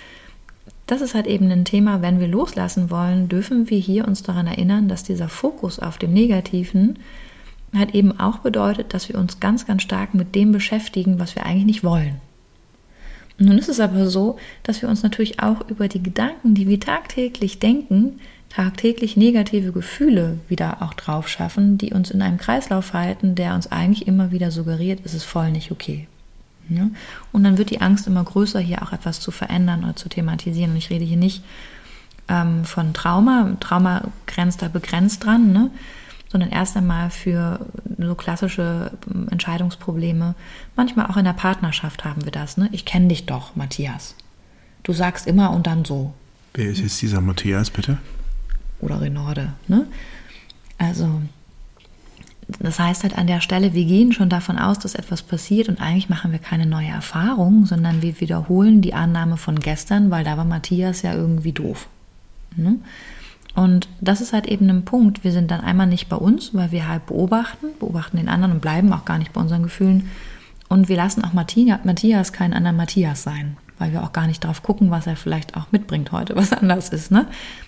das 0.87 1.01
ist 1.01 1.15
halt 1.15 1.27
eben 1.27 1.51
ein 1.51 1.65
Thema, 1.65 2.03
wenn 2.03 2.21
wir 2.21 2.29
loslassen 2.29 2.91
wollen, 2.91 3.29
dürfen 3.29 3.71
wir 3.71 3.79
hier 3.79 4.07
uns 4.07 4.23
daran 4.23 4.47
erinnern, 4.47 4.89
dass 4.89 5.03
dieser 5.03 5.29
Fokus 5.29 5.79
auf 5.79 5.99
dem 5.99 6.13
Negativen 6.13 6.99
halt 7.75 7.95
eben 7.95 8.19
auch 8.19 8.39
bedeutet, 8.39 8.95
dass 8.95 9.09
wir 9.09 9.19
uns 9.19 9.41
ganz, 9.41 9.67
ganz 9.67 9.83
stark 9.83 10.15
mit 10.15 10.35
dem 10.35 10.53
beschäftigen, 10.53 11.19
was 11.19 11.35
wir 11.35 11.45
eigentlich 11.45 11.67
nicht 11.67 11.85
wollen. 11.85 12.21
Nun 13.39 13.59
ist 13.59 13.69
es 13.69 13.81
aber 13.81 14.09
so, 14.09 14.39
dass 14.63 14.81
wir 14.81 14.89
uns 14.89 15.03
natürlich 15.03 15.41
auch 15.41 15.69
über 15.69 15.89
die 15.89 16.03
Gedanken, 16.03 16.55
die 16.55 16.69
wir 16.69 16.81
tagtäglich 16.81 17.59
denken, 17.59 18.21
tagtäglich 18.49 19.17
negative 19.17 19.73
Gefühle 19.73 20.39
wieder 20.49 20.83
auch 20.83 20.95
drauf 20.95 21.29
schaffen, 21.29 21.79
die 21.79 21.93
uns 21.93 22.11
in 22.11 22.23
einem 22.23 22.39
Kreislauf 22.39 22.93
halten, 22.95 23.35
der 23.35 23.55
uns 23.55 23.71
eigentlich 23.71 24.07
immer 24.07 24.31
wieder 24.31 24.51
suggeriert, 24.51 25.01
es 25.05 25.15
ist 25.15 25.25
voll 25.25 25.51
nicht 25.51 25.71
okay. 25.71 26.07
Ja? 26.69 26.89
Und 27.33 27.45
dann 27.45 27.59
wird 27.59 27.71
die 27.71 27.81
Angst 27.81 28.07
immer 28.07 28.25
größer, 28.25 28.61
hier 28.61 28.83
auch 28.83 28.93
etwas 28.93 29.21
zu 29.21 29.31
verändern 29.31 29.85
oder 29.85 29.97
zu 29.97 30.09
thematisieren. 30.09 30.73
Und 30.73 30.77
ich 30.77 30.91
rede 30.91 31.05
hier 31.05 31.17
nicht 31.17 31.43
ähm, 32.29 32.65
von 32.65 32.93
Trauma. 32.93 33.57
Trauma 33.61 34.03
grenzt 34.27 34.63
da 34.63 34.69
begrenzt 34.69 35.25
dran, 35.25 35.53
ne? 35.53 35.71
sondern 36.29 36.51
erst 36.51 36.77
einmal 36.77 37.11
für 37.11 37.61
so 37.99 38.15
klassische 38.15 38.91
ähm, 39.13 39.29
Entscheidungsprobleme. 39.31 40.35
Manchmal 40.75 41.07
auch 41.07 41.17
in 41.17 41.25
der 41.25 41.33
Partnerschaft 41.33 42.05
haben 42.05 42.25
wir 42.25 42.33
das. 42.33 42.57
Ne? 42.57 42.69
Ich 42.73 42.85
kenne 42.85 43.09
dich 43.09 43.27
doch, 43.27 43.55
Matthias. 43.57 44.15
Du 44.83 44.93
sagst 44.93 45.27
immer 45.27 45.51
und 45.51 45.67
dann 45.67 45.85
so. 45.85 46.15
Wer 46.55 46.71
ist 46.71 46.81
jetzt 46.81 47.03
dieser 47.03 47.21
Matthias, 47.21 47.71
bitte? 47.71 47.99
Oder 48.81 49.01
Renorde. 49.01 49.53
Ne? 49.69 49.87
Also 50.79 51.09
das 52.61 52.79
heißt 52.79 53.03
halt 53.03 53.19
an 53.19 53.27
der 53.27 53.41
Stelle, 53.41 53.75
wir 53.75 53.85
gehen 53.85 54.13
schon 54.13 54.29
davon 54.29 54.59
aus, 54.59 54.79
dass 54.79 54.95
etwas 54.95 55.23
passiert 55.23 55.69
und 55.69 55.81
eigentlich 55.81 56.09
machen 56.09 56.31
wir 56.31 56.39
keine 56.39 56.67
neue 56.67 56.89
Erfahrung, 56.89 57.67
sondern 57.67 58.03
wir 58.03 58.21
wiederholen 58.21 58.83
die 58.83 58.95
Annahme 58.95 59.37
von 59.37 59.59
gestern, 59.59 60.11
weil 60.11 60.23
da 60.23 60.37
war 60.37 60.45
Matthias 60.45 61.03
ja 61.03 61.13
irgendwie 61.15 61.53
doof. 61.53 61.89
Ne? 62.55 62.77
Und 63.57 63.89
das 64.01 64.21
ist 64.21 64.33
halt 64.33 64.47
eben 64.47 64.69
ein 64.69 64.85
Punkt. 64.85 65.25
Wir 65.25 65.33
sind 65.33 65.51
dann 65.51 65.63
einmal 65.63 65.87
nicht 65.87 66.09
bei 66.09 66.17
uns, 66.17 66.55
weil 66.55 66.71
wir 66.71 66.87
halt 66.87 67.07
beobachten, 67.07 67.69
beobachten 67.81 68.19
den 68.19 68.29
anderen 68.29 68.53
und 68.53 68.61
bleiben 68.61 68.93
auch 68.93 69.05
gar 69.05 69.19
nicht 69.19 69.33
bei 69.33 69.41
unseren 69.41 69.63
Gefühlen. 69.63 70.11
Und 70.69 70.89
wir 70.89 70.97
lassen 70.97 71.25
auch 71.25 71.33
Matthias 71.33 72.33
keinen 72.33 72.53
anderen 72.53 72.77
Matthias 72.77 73.23
sein, 73.23 73.57
weil 73.79 73.93
wir 73.93 74.03
auch 74.03 74.13
gar 74.13 74.27
nicht 74.27 74.43
darauf 74.45 74.63
gucken, 74.63 74.91
was 74.91 75.07
er 75.07 75.17
vielleicht 75.17 75.57
auch 75.57 75.67
mitbringt 75.71 76.13
heute, 76.13 76.37
was 76.37 76.53
anders 76.53 76.89
ist. 76.89 77.11
Ne? 77.11 77.27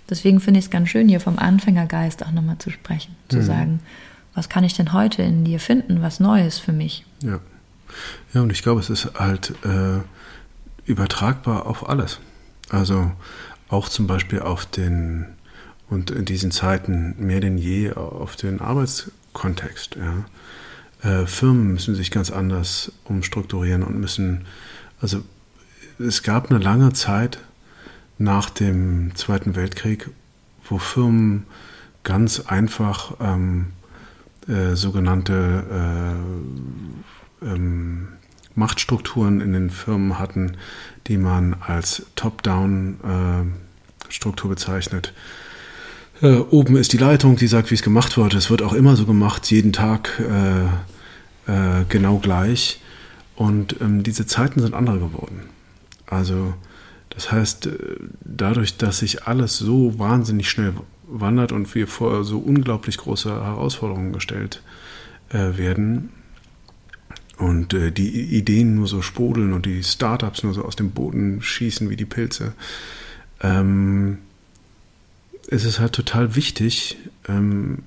Deswegen 0.08 0.40
finde 0.40 0.60
ich 0.60 0.66
es 0.66 0.70
ganz 0.70 0.88
schön, 0.88 1.08
hier 1.08 1.20
vom 1.20 1.38
Anfängergeist 1.38 2.24
auch 2.24 2.32
nochmal 2.32 2.58
zu 2.58 2.70
sprechen, 2.70 3.14
zu 3.28 3.38
mhm. 3.38 3.42
sagen, 3.42 3.80
was 4.34 4.48
kann 4.48 4.64
ich 4.64 4.74
denn 4.74 4.92
heute 4.92 5.22
in 5.22 5.44
dir 5.44 5.60
finden, 5.60 6.02
was 6.02 6.20
Neues 6.20 6.58
für 6.58 6.72
mich? 6.72 7.04
Ja. 7.22 7.40
Ja, 8.34 8.42
und 8.42 8.50
ich 8.50 8.62
glaube, 8.62 8.80
es 8.80 8.90
ist 8.90 9.18
halt 9.18 9.54
äh, 9.64 10.00
übertragbar 10.84 11.66
auf 11.66 11.88
alles. 11.88 12.20
Also 12.68 13.10
auch 13.68 13.88
zum 13.88 14.06
Beispiel 14.06 14.40
auf 14.40 14.66
den, 14.66 15.26
und 15.88 16.10
in 16.10 16.24
diesen 16.24 16.50
Zeiten 16.50 17.14
mehr 17.18 17.40
denn 17.40 17.58
je 17.58 17.92
auf 17.92 18.36
den 18.36 18.60
Arbeitskontext. 18.60 19.96
Ja. 19.96 21.20
Äh, 21.22 21.26
Firmen 21.26 21.72
müssen 21.72 21.94
sich 21.94 22.10
ganz 22.10 22.30
anders 22.30 22.92
umstrukturieren 23.04 23.82
und 23.82 23.98
müssen, 23.98 24.44
also 25.00 25.22
es 25.98 26.22
gab 26.22 26.50
eine 26.50 26.58
lange 26.58 26.92
Zeit 26.92 27.38
nach 28.18 28.50
dem 28.50 29.14
Zweiten 29.14 29.56
Weltkrieg, 29.56 30.10
wo 30.68 30.76
Firmen 30.78 31.46
ganz 32.04 32.40
einfach 32.40 33.14
ähm, 33.20 33.68
äh, 34.46 34.74
sogenannte 34.74 35.64
äh, 37.42 37.46
ähm, 37.46 38.08
Machtstrukturen 38.54 39.40
in 39.40 39.52
den 39.52 39.70
Firmen 39.70 40.18
hatten, 40.18 40.56
die 41.06 41.16
man 41.16 41.56
als 41.60 42.02
Top-Down-Struktur 42.16 44.50
äh, 44.50 44.54
bezeichnet. 44.54 45.12
Äh, 46.20 46.38
oben 46.38 46.76
ist 46.76 46.92
die 46.92 46.98
Leitung, 46.98 47.36
die 47.36 47.46
sagt, 47.46 47.70
wie 47.70 47.74
es 47.74 47.82
gemacht 47.82 48.16
wird. 48.16 48.34
Es 48.34 48.50
wird 48.50 48.62
auch 48.62 48.72
immer 48.72 48.96
so 48.96 49.06
gemacht, 49.06 49.48
jeden 49.50 49.72
Tag 49.72 50.20
äh, 50.20 50.66
genau 51.88 52.18
gleich. 52.18 52.82
Und 53.36 53.80
ähm, 53.80 54.02
diese 54.02 54.26
Zeiten 54.26 54.60
sind 54.60 54.74
andere 54.74 54.98
geworden. 54.98 55.48
Also 56.08 56.54
das 57.10 57.32
heißt, 57.32 57.68
dadurch, 58.24 58.76
dass 58.76 58.98
sich 58.98 59.24
alles 59.24 59.58
so 59.58 59.98
wahnsinnig 59.98 60.48
schnell 60.48 60.74
wandert 61.06 61.52
und 61.52 61.74
wir 61.74 61.86
vor 61.86 62.24
so 62.24 62.38
unglaublich 62.38 62.98
große 62.98 63.30
Herausforderungen 63.30 64.12
gestellt 64.12 64.62
äh, 65.30 65.56
werden 65.56 66.10
und 67.38 67.72
äh, 67.72 67.90
die 67.90 68.36
Ideen 68.36 68.74
nur 68.74 68.86
so 68.86 69.00
sprudeln 69.00 69.52
und 69.52 69.64
die 69.64 69.82
Startups 69.82 70.42
nur 70.42 70.54
so 70.54 70.64
aus 70.64 70.76
dem 70.76 70.90
Boden 70.90 71.40
schießen 71.40 71.88
wie 71.88 71.96
die 71.96 72.04
Pilze, 72.04 72.52
ähm, 73.40 74.18
es 75.50 75.64
ist 75.64 75.78
halt 75.78 75.94
total 75.94 76.36
wichtig, 76.36 76.98
ähm, 77.26 77.78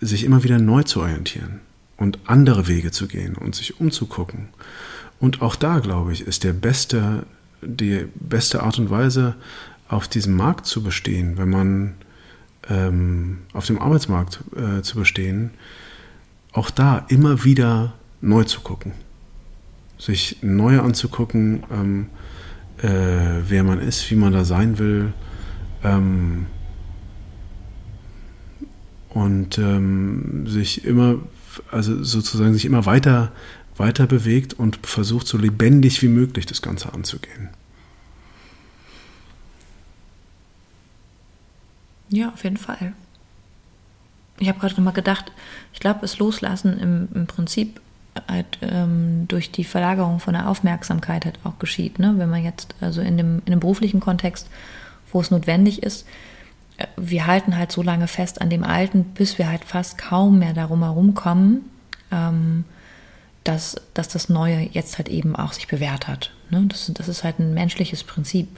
sich 0.00 0.24
immer 0.24 0.42
wieder 0.42 0.58
neu 0.58 0.82
zu 0.82 1.00
orientieren 1.00 1.60
und 1.96 2.18
andere 2.26 2.66
Wege 2.66 2.90
zu 2.90 3.06
gehen 3.06 3.36
und 3.36 3.54
sich 3.54 3.78
umzugucken. 3.78 4.48
Und 5.18 5.42
auch 5.42 5.56
da, 5.56 5.78
glaube 5.78 6.12
ich, 6.12 6.26
ist 6.26 6.44
der 6.44 6.52
beste, 6.52 7.24
die 7.62 8.06
beste 8.14 8.62
Art 8.62 8.78
und 8.78 8.90
Weise, 8.90 9.34
auf 9.88 10.08
diesem 10.08 10.36
Markt 10.36 10.66
zu 10.66 10.82
bestehen, 10.82 11.38
wenn 11.38 11.50
man 11.50 11.94
ähm, 12.68 13.38
auf 13.52 13.66
dem 13.66 13.80
Arbeitsmarkt 13.80 14.40
äh, 14.56 14.82
zu 14.82 14.98
bestehen, 14.98 15.50
auch 16.52 16.70
da 16.70 17.04
immer 17.08 17.44
wieder 17.44 17.94
neu 18.20 18.44
zu 18.44 18.60
gucken. 18.60 18.92
Sich 19.98 20.38
neu 20.42 20.80
anzugucken, 20.80 21.62
ähm, 21.72 22.06
äh, 22.78 23.42
wer 23.48 23.62
man 23.64 23.78
ist, 23.80 24.10
wie 24.10 24.16
man 24.16 24.32
da 24.32 24.44
sein 24.44 24.78
will. 24.78 25.12
Ähm, 25.82 26.46
und 29.10 29.56
ähm, 29.58 30.46
sich 30.46 30.84
immer, 30.84 31.16
also 31.70 32.02
sozusagen 32.02 32.52
sich 32.52 32.66
immer 32.66 32.84
weiter, 32.84 33.32
weiter 33.78 34.06
bewegt 34.06 34.54
und 34.54 34.86
versucht, 34.86 35.26
so 35.26 35.38
lebendig 35.38 36.02
wie 36.02 36.08
möglich 36.08 36.46
das 36.46 36.62
Ganze 36.62 36.92
anzugehen. 36.92 37.50
Ja, 42.08 42.30
auf 42.30 42.44
jeden 42.44 42.56
Fall. 42.56 42.92
Ich 44.38 44.48
habe 44.48 44.58
gerade 44.58 44.74
nochmal 44.74 44.92
gedacht, 44.92 45.32
ich 45.72 45.80
glaube, 45.80 46.00
das 46.02 46.18
Loslassen 46.18 46.78
im, 46.78 47.08
im 47.14 47.26
Prinzip 47.26 47.80
halt 48.28 48.58
ähm, 48.62 49.26
durch 49.28 49.50
die 49.50 49.64
Verlagerung 49.64 50.20
von 50.20 50.34
der 50.34 50.48
Aufmerksamkeit 50.48 51.24
halt 51.24 51.38
auch 51.44 51.58
geschieht. 51.58 51.98
Ne? 51.98 52.14
Wenn 52.16 52.30
man 52.30 52.44
jetzt 52.44 52.74
also 52.80 53.00
in 53.00 53.16
dem, 53.16 53.42
in 53.44 53.50
dem 53.50 53.60
beruflichen 53.60 54.00
Kontext, 54.00 54.48
wo 55.12 55.20
es 55.20 55.30
notwendig 55.30 55.82
ist, 55.82 56.06
äh, 56.76 56.86
wir 56.96 57.26
halten 57.26 57.56
halt 57.56 57.72
so 57.72 57.82
lange 57.82 58.06
fest 58.06 58.40
an 58.40 58.50
dem 58.50 58.64
Alten, 58.64 59.04
bis 59.04 59.38
wir 59.38 59.48
halt 59.48 59.64
fast 59.64 59.98
kaum 59.98 60.38
mehr 60.38 60.52
darum 60.52 60.82
herumkommen, 60.82 61.64
ähm, 62.10 62.64
dass, 63.46 63.76
dass 63.94 64.08
das 64.08 64.28
Neue 64.28 64.68
jetzt 64.72 64.98
halt 64.98 65.08
eben 65.08 65.36
auch 65.36 65.52
sich 65.52 65.68
bewährt 65.68 66.08
hat. 66.08 66.32
Ne? 66.50 66.64
Das, 66.68 66.90
das 66.92 67.08
ist 67.08 67.24
halt 67.24 67.38
ein 67.38 67.54
menschliches 67.54 68.04
Prinzip. 68.04 68.48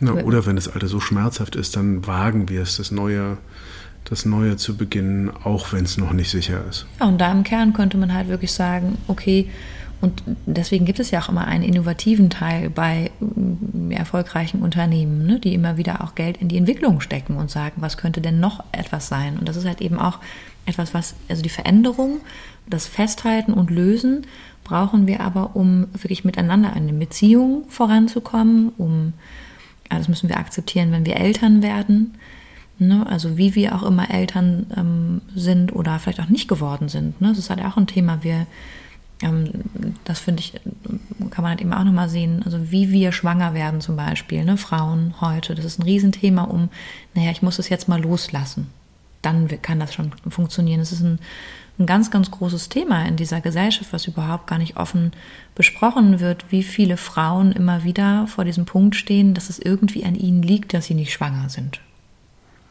Na, 0.00 0.12
oder 0.12 0.44
wenn 0.44 0.56
das 0.56 0.68
Alte 0.68 0.88
so 0.88 1.00
schmerzhaft 1.00 1.56
ist, 1.56 1.76
dann 1.76 2.06
wagen 2.06 2.48
wir 2.48 2.62
es, 2.62 2.76
das 2.76 2.90
Neue, 2.90 3.38
das 4.04 4.26
Neue 4.26 4.56
zu 4.56 4.76
beginnen, 4.76 5.30
auch 5.30 5.72
wenn 5.72 5.84
es 5.84 5.96
noch 5.96 6.12
nicht 6.12 6.30
sicher 6.30 6.64
ist. 6.68 6.86
Ja, 7.00 7.06
und 7.06 7.18
da 7.18 7.32
im 7.32 7.44
Kern 7.44 7.72
könnte 7.72 7.96
man 7.96 8.12
halt 8.12 8.28
wirklich 8.28 8.52
sagen, 8.52 8.98
okay, 9.08 9.48
und 10.02 10.22
deswegen 10.44 10.84
gibt 10.84 11.00
es 11.00 11.10
ja 11.10 11.20
auch 11.20 11.30
immer 11.30 11.46
einen 11.46 11.64
innovativen 11.64 12.28
Teil 12.28 12.68
bei 12.68 13.10
mm, 13.20 13.92
erfolgreichen 13.92 14.60
Unternehmen, 14.60 15.26
ne, 15.26 15.40
die 15.40 15.54
immer 15.54 15.78
wieder 15.78 16.04
auch 16.04 16.14
Geld 16.14 16.36
in 16.36 16.48
die 16.48 16.58
Entwicklung 16.58 17.00
stecken 17.00 17.36
und 17.36 17.50
sagen, 17.50 17.76
was 17.76 17.96
könnte 17.96 18.20
denn 18.20 18.38
noch 18.38 18.62
etwas 18.72 19.08
sein? 19.08 19.38
Und 19.38 19.48
das 19.48 19.56
ist 19.56 19.64
halt 19.64 19.80
eben 19.80 19.98
auch 19.98 20.20
etwas, 20.66 20.92
was, 20.92 21.14
also 21.28 21.42
die 21.42 21.48
Veränderung, 21.48 22.20
das 22.68 22.86
Festhalten 22.86 23.52
und 23.52 23.70
Lösen 23.70 24.26
brauchen 24.64 25.06
wir 25.06 25.20
aber, 25.20 25.54
um 25.54 25.86
wirklich 25.92 26.24
miteinander 26.24 26.74
in 26.74 26.86
den 26.86 26.98
Beziehungen 26.98 27.68
voranzukommen, 27.68 28.72
um 28.76 29.12
das 29.88 30.08
müssen 30.08 30.28
wir 30.28 30.38
akzeptieren, 30.38 30.90
wenn 30.92 31.06
wir 31.06 31.16
Eltern 31.16 31.62
werden. 31.62 32.14
Ne? 32.78 33.06
Also 33.08 33.38
wie 33.38 33.54
wir 33.54 33.74
auch 33.74 33.82
immer 33.82 34.10
Eltern 34.10 34.66
ähm, 34.76 35.20
sind 35.34 35.74
oder 35.74 35.98
vielleicht 35.98 36.20
auch 36.20 36.28
nicht 36.28 36.48
geworden 36.48 36.88
sind. 36.88 37.20
Ne? 37.20 37.28
Das 37.28 37.38
ist 37.38 37.50
halt 37.50 37.64
auch 37.64 37.76
ein 37.76 37.86
Thema. 37.86 38.22
Wir, 38.22 38.46
ähm, 39.22 39.50
das 40.04 40.18
finde 40.18 40.40
ich, 40.40 40.54
kann 41.30 41.42
man 41.42 41.50
halt 41.50 41.60
eben 41.60 41.72
auch 41.72 41.84
nochmal 41.84 42.08
sehen. 42.08 42.42
Also 42.44 42.70
wie 42.70 42.90
wir 42.90 43.12
schwanger 43.12 43.54
werden 43.54 43.80
zum 43.80 43.96
Beispiel, 43.96 44.44
ne? 44.44 44.56
Frauen 44.56 45.14
heute. 45.20 45.54
Das 45.54 45.64
ist 45.64 45.78
ein 45.78 45.84
Riesenthema 45.84 46.42
um, 46.42 46.68
naja, 47.14 47.30
ich 47.30 47.42
muss 47.42 47.58
es 47.58 47.68
jetzt 47.68 47.88
mal 47.88 48.00
loslassen. 48.00 48.66
dann 49.22 49.48
kann 49.62 49.80
das 49.80 49.94
schon 49.94 50.12
funktionieren. 50.28 50.80
Es 50.80 50.92
ist 50.92 51.00
ein, 51.00 51.18
ein 51.78 51.86
ganz, 51.86 52.10
ganz 52.10 52.30
großes 52.30 52.68
Thema 52.68 53.04
in 53.04 53.16
dieser 53.16 53.40
Gesellschaft, 53.40 53.92
was 53.92 54.06
überhaupt 54.06 54.46
gar 54.46 54.58
nicht 54.58 54.76
offen 54.76 55.12
besprochen 55.54 56.20
wird, 56.20 56.50
wie 56.50 56.62
viele 56.62 56.96
Frauen 56.96 57.52
immer 57.52 57.84
wieder 57.84 58.26
vor 58.28 58.44
diesem 58.44 58.64
Punkt 58.64 58.96
stehen, 58.96 59.34
dass 59.34 59.50
es 59.50 59.58
irgendwie 59.58 60.04
an 60.04 60.14
ihnen 60.14 60.42
liegt, 60.42 60.72
dass 60.72 60.86
sie 60.86 60.94
nicht 60.94 61.12
schwanger 61.12 61.50
sind. 61.50 61.80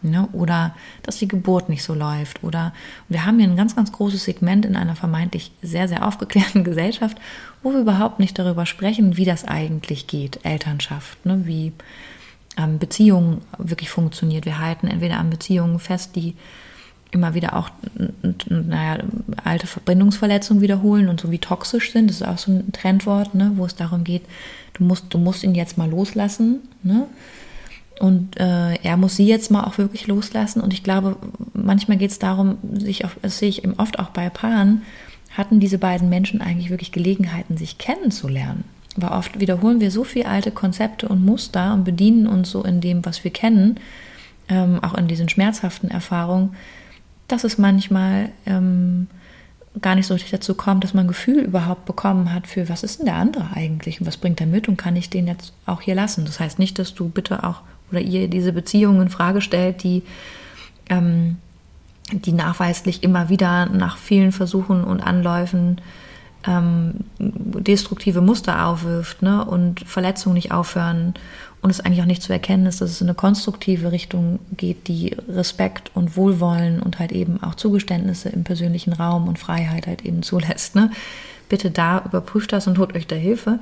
Ne? 0.02 0.28
Oder 0.34 0.76
dass 1.04 1.18
die 1.18 1.28
Geburt 1.28 1.70
nicht 1.70 1.84
so 1.84 1.94
läuft. 1.94 2.44
Oder 2.44 2.74
wir 3.10 3.26
haben 3.26 3.40
hier 3.40 3.48
ein 3.48 3.56
ganz, 3.56 3.76
ganz 3.76 3.92
großes 3.92 4.24
Segment 4.24 4.66
in 4.66 4.76
einer 4.76 4.96
vermeintlich 4.96 5.52
sehr, 5.62 5.88
sehr 5.88 6.06
aufgeklärten 6.08 6.64
Gesellschaft, 6.64 7.18
wo 7.64 7.72
wir 7.72 7.80
überhaupt 7.80 8.20
nicht 8.20 8.38
darüber 8.38 8.66
sprechen, 8.66 9.18
wie 9.18 9.26
das 9.26 9.46
eigentlich 9.46 10.08
geht, 10.08 10.40
Elternschaft, 10.44 11.26
ne? 11.26 11.42
wie 11.46 11.74
ähm, 12.58 12.80
Beziehungen 12.80 13.42
wirklich 13.58 13.90
funktioniert. 13.90 14.46
Wir 14.46 14.60
halten 14.60 14.88
entweder 14.88 15.20
an 15.20 15.30
Beziehungen 15.30 15.80
fest, 15.80 16.16
die 16.16 16.36
immer 17.12 17.34
wieder 17.34 17.56
auch 17.56 17.70
naja, 18.50 18.98
alte 19.44 19.68
Verbindungsverletzungen 19.68 20.62
wiederholen 20.62 21.08
und 21.08 21.22
so 21.22 21.32
wie 21.32 21.40
toxisch 21.40 21.92
sind. 21.92 22.10
Das 22.10 22.18
ist 22.18 22.28
auch 22.28 22.38
so 22.38 22.52
ein 22.52 22.72
Trendwort, 22.72 23.36
ne, 23.36 23.52
wo 23.56 23.66
es 23.66 23.76
darum 23.76 24.04
geht, 24.04 24.24
du 24.74 24.84
musst, 24.84 25.14
du 25.14 25.18
musst 25.18 25.44
ihn 25.44 25.56
jetzt 25.56 25.78
mal 25.78 25.90
loslassen. 25.90 26.60
Ne? 26.84 27.08
Und 28.00 28.38
äh, 28.40 28.76
er 28.76 28.98
muss 28.98 29.16
sie 29.16 29.26
jetzt 29.26 29.52
mal 29.52 29.64
auch 29.64 29.78
wirklich 29.78 30.08
loslassen. 30.08 30.62
Und 30.62 30.74
ich 30.74 30.84
glaube, 30.84 31.16
manchmal 31.54 31.98
geht 31.98 32.12
es 32.12 32.20
darum, 32.20 32.58
sich 32.74 33.06
auf, 33.06 33.16
das 33.22 33.38
sehe 33.38 33.50
ich 33.50 33.64
oft 33.80 34.00
auch 34.00 34.10
bei 34.10 34.30
Paaren, 34.30 34.82
hatten 35.32 35.60
diese 35.60 35.78
beiden 35.78 36.10
Menschen 36.10 36.42
eigentlich 36.42 36.70
wirklich 36.70 36.92
Gelegenheiten, 36.92 37.58
sich 37.58 37.78
kennenzulernen. 37.78 38.64
Aber 38.98 39.18
oft 39.18 39.40
wiederholen 39.40 39.82
wir 39.82 39.92
so 39.92 40.04
viele 40.04 40.28
alte 40.28 40.52
Konzepte 40.52 41.08
und 41.08 41.26
Muster 41.26 41.74
und 41.74 41.84
bedienen 41.84 42.28
uns 42.28 42.50
so 42.50 42.64
in 42.64 42.80
dem, 42.80 43.06
was 43.06 43.24
wir 43.24 43.32
kennen, 43.32 43.80
ähm, 44.48 44.80
auch 44.82 44.94
in 44.94 45.08
diesen 45.08 45.28
schmerzhaften 45.28 45.90
Erfahrungen, 45.90 46.56
dass 47.28 47.44
es 47.44 47.58
manchmal 47.58 48.30
ähm, 48.46 49.08
gar 49.82 49.96
nicht 49.96 50.08
so 50.08 50.14
richtig 50.14 50.32
dazu 50.32 50.56
kommt, 50.56 50.84
dass 50.84 50.94
man 50.94 51.06
ein 51.06 51.10
Gefühl 51.10 51.40
überhaupt 51.40 51.86
bekommen 51.86 52.34
hat 52.34 52.48
für, 52.48 52.70
was 52.70 52.84
ist 52.84 53.00
denn 53.00 53.08
der 53.08 53.16
andere 53.16 53.50
eigentlich 53.54 54.00
und 54.00 54.08
was 54.08 54.18
bringt 54.18 54.40
er 54.40 54.48
mit 54.48 54.68
und 54.68 54.78
kann 54.78 54.96
ich 54.96 55.10
den 55.10 55.28
jetzt 55.28 55.54
auch 55.66 55.82
hier 55.82 55.96
lassen. 55.96 56.26
Das 56.26 56.40
heißt 56.40 56.60
nicht, 56.60 56.80
dass 56.80 56.94
du 56.94 57.10
bitte 57.10 57.44
auch 57.44 57.62
oder 57.92 58.02
ihr 58.02 58.28
diese 58.28 58.54
Beziehungen 58.54 59.04
in 59.04 59.10
Frage 59.10 59.42
stellt, 59.42 59.84
die, 59.84 60.04
ähm, 60.90 61.38
die 62.12 62.32
nachweislich 62.32 63.04
immer 63.04 63.30
wieder 63.30 63.68
nach 63.68 63.98
vielen 63.98 64.32
Versuchen 64.32 64.84
und 64.84 65.02
Anläufen 65.02 65.80
ähm, 66.48 66.96
destruktive 67.20 68.22
Muster 68.22 68.68
aufwirft 68.68 69.22
ne, 69.22 69.44
und 69.46 69.82
Verletzungen 69.82 70.36
nicht 70.36 70.52
aufhören 70.52 71.14
und 71.62 71.72
es 71.72 71.80
eigentlich 71.80 72.02
auch 72.02 72.08
nicht 72.08 72.22
zu 72.22 72.32
erkennen 72.32 72.68
ist, 72.68 72.82
dass 72.82 72.92
es 72.92 73.02
in 73.02 73.08
eine 73.08 73.16
konstruktive 73.16 73.92
Richtung 73.92 74.40
geht, 74.56 74.88
die 74.88 75.16
Respekt 75.28 75.90
und 75.96 76.16
Wohlwollen 76.16 76.80
und 76.80 77.00
halt 77.00 77.12
eben 77.12 77.42
auch 77.42 77.56
Zugeständnisse 77.56 78.30
im 78.30 78.44
persönlichen 78.44 78.94
Raum 78.94 79.28
und 79.28 79.40
Freiheit 79.40 79.88
halt 79.88 80.06
eben 80.06 80.22
zulässt. 80.22 80.76
Ne? 80.76 80.92
Bitte 81.50 81.72
da 81.72 82.04
überprüft 82.06 82.54
das 82.54 82.68
und 82.68 82.78
holt 82.78 82.96
euch 82.96 83.08
da 83.08 83.16
Hilfe. 83.16 83.60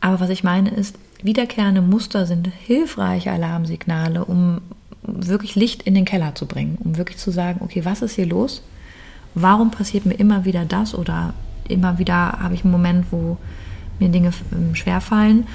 Aber 0.00 0.20
was 0.20 0.30
ich 0.30 0.42
meine 0.42 0.70
ist, 0.70 0.96
wiederkehrende 1.22 1.82
Muster 1.82 2.26
sind 2.26 2.48
hilfreiche 2.48 3.30
Alarmsignale, 3.30 4.24
um 4.24 4.60
wirklich 5.02 5.54
Licht 5.54 5.82
in 5.82 5.94
den 5.94 6.04
Keller 6.04 6.34
zu 6.34 6.46
bringen, 6.46 6.78
um 6.82 6.96
wirklich 6.96 7.18
zu 7.18 7.30
sagen, 7.30 7.60
okay, 7.62 7.84
was 7.84 8.02
ist 8.02 8.16
hier 8.16 8.26
los? 8.26 8.62
Warum 9.34 9.70
passiert 9.70 10.04
mir 10.04 10.14
immer 10.14 10.44
wieder 10.44 10.64
das 10.64 10.94
oder 10.94 11.32
immer 11.70 11.98
wieder 11.98 12.38
habe 12.40 12.54
ich 12.54 12.64
einen 12.64 12.72
Moment, 12.72 13.06
wo 13.10 13.36
mir 13.98 14.08
Dinge 14.08 14.30
ähm, 14.52 14.74
schwerfallen 14.74 15.46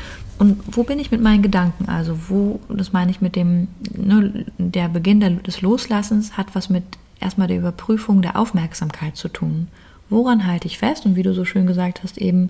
und 0.41 0.75
wo 0.75 0.81
bin 0.81 0.97
ich 0.97 1.11
mit 1.11 1.21
meinen 1.21 1.43
Gedanken? 1.43 1.87
Also 1.87 2.17
wo, 2.27 2.59
das 2.67 2.93
meine 2.93 3.11
ich 3.11 3.21
mit 3.21 3.35
dem, 3.35 3.67
ne, 3.95 4.45
der 4.57 4.89
Beginn 4.89 5.19
des 5.43 5.61
Loslassens 5.61 6.35
hat 6.35 6.55
was 6.55 6.67
mit 6.67 6.83
erstmal 7.19 7.47
der 7.47 7.59
Überprüfung 7.59 8.23
der 8.23 8.35
Aufmerksamkeit 8.35 9.15
zu 9.15 9.27
tun. 9.27 9.67
Woran 10.09 10.47
halte 10.47 10.65
ich 10.65 10.79
fest? 10.79 11.05
Und 11.05 11.15
wie 11.15 11.21
du 11.21 11.35
so 11.35 11.45
schön 11.45 11.67
gesagt 11.67 12.01
hast, 12.01 12.17
eben, 12.17 12.49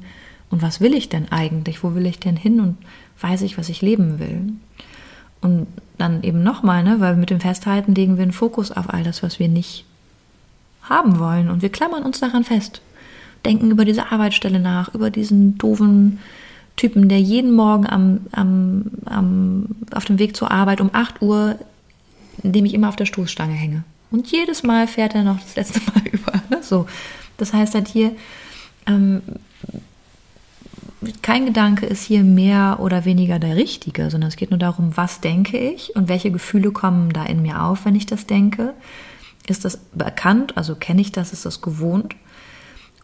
und 0.50 0.62
was 0.62 0.80
will 0.80 0.94
ich 0.94 1.10
denn 1.10 1.34
eigentlich? 1.34 1.84
Wo 1.84 1.94
will 1.94 2.06
ich 2.06 2.18
denn 2.18 2.38
hin? 2.38 2.62
Und 2.62 2.78
weiß 3.20 3.42
ich, 3.42 3.58
was 3.58 3.68
ich 3.68 3.82
leben 3.82 4.20
will? 4.20 4.54
Und 5.42 5.68
dann 5.98 6.24
eben 6.24 6.44
nochmal, 6.44 6.84
ne, 6.84 7.02
weil 7.02 7.18
mit 7.18 7.30
dem 7.30 7.42
Festhalten 7.42 7.94
legen 7.94 8.16
wir 8.16 8.24
einen 8.24 8.32
Fokus 8.32 8.72
auf 8.72 8.94
all 8.94 9.04
das, 9.04 9.22
was 9.22 9.38
wir 9.38 9.50
nicht 9.50 9.84
haben 10.84 11.20
wollen. 11.20 11.50
Und 11.50 11.62
wir 11.62 11.70
klammern 11.70 12.04
uns 12.04 12.22
daran 12.22 12.46
fest. 12.46 12.82
Denken 13.46 13.72
über 13.72 13.86
diese 13.86 14.12
Arbeitsstelle 14.12 14.60
nach, 14.60 14.94
über 14.94 15.10
diesen 15.10 15.58
doofen 15.58 16.20
Typen, 16.76 17.10
der 17.10 17.20
jeden 17.20 17.52
Morgen 17.52 17.88
am, 17.88 18.22
am, 18.32 18.86
am, 19.06 19.66
auf 19.94 20.06
dem 20.06 20.20
Weg 20.20 20.36
zur 20.36 20.52
Arbeit 20.52 20.82
um 20.82 20.90
8 20.94 21.22
Uhr, 21.22 21.58
indem 22.44 22.66
ich 22.66 22.74
immer 22.74 22.90
auf 22.90 22.96
der 22.96 23.06
Stoßstange 23.06 23.54
hänge. 23.54 23.84
Und 24.10 24.32
jedes 24.32 24.64
Mal 24.64 24.88
fährt 24.88 25.16
er 25.16 25.24
noch 25.24 25.40
das 25.40 25.56
letzte 25.56 25.80
Mal 25.94 26.08
über. 26.12 26.34
Ne? 26.50 26.60
So. 26.62 26.88
Das 27.38 27.54
heißt 27.54 27.76
halt 27.76 27.88
hier, 27.88 28.16
ähm, 28.86 29.22
kein 31.22 31.46
Gedanke 31.46 31.86
ist 31.88 32.04
hier 32.04 32.24
mehr 32.24 32.78
oder 32.80 33.06
weniger 33.06 33.40
der 33.40 33.56
richtige, 33.56 34.10
sondern 34.12 34.28
es 34.28 34.36
geht 34.36 34.52
nur 34.52 34.60
darum, 34.60 34.96
was 34.96 35.22
denke 35.22 35.58
ich 35.58 35.96
und 35.96 36.08
welche 36.08 36.32
Gefühle 36.32 36.72
kommen 36.72 37.12
da 37.12 37.26
in 37.26 37.42
mir 37.42 37.64
auf, 37.64 37.86
wenn 37.86 37.96
ich 37.96 38.06
das 38.06 38.28
denke. 38.28 38.74
Ist 39.48 39.66
das 39.66 39.78
bekannt, 39.94 40.56
also 40.58 40.76
kenne 40.76 41.02
ich 41.02 41.12
das, 41.12 41.34
ist 41.34 41.46
das 41.46 41.62
gewohnt? 41.62 42.16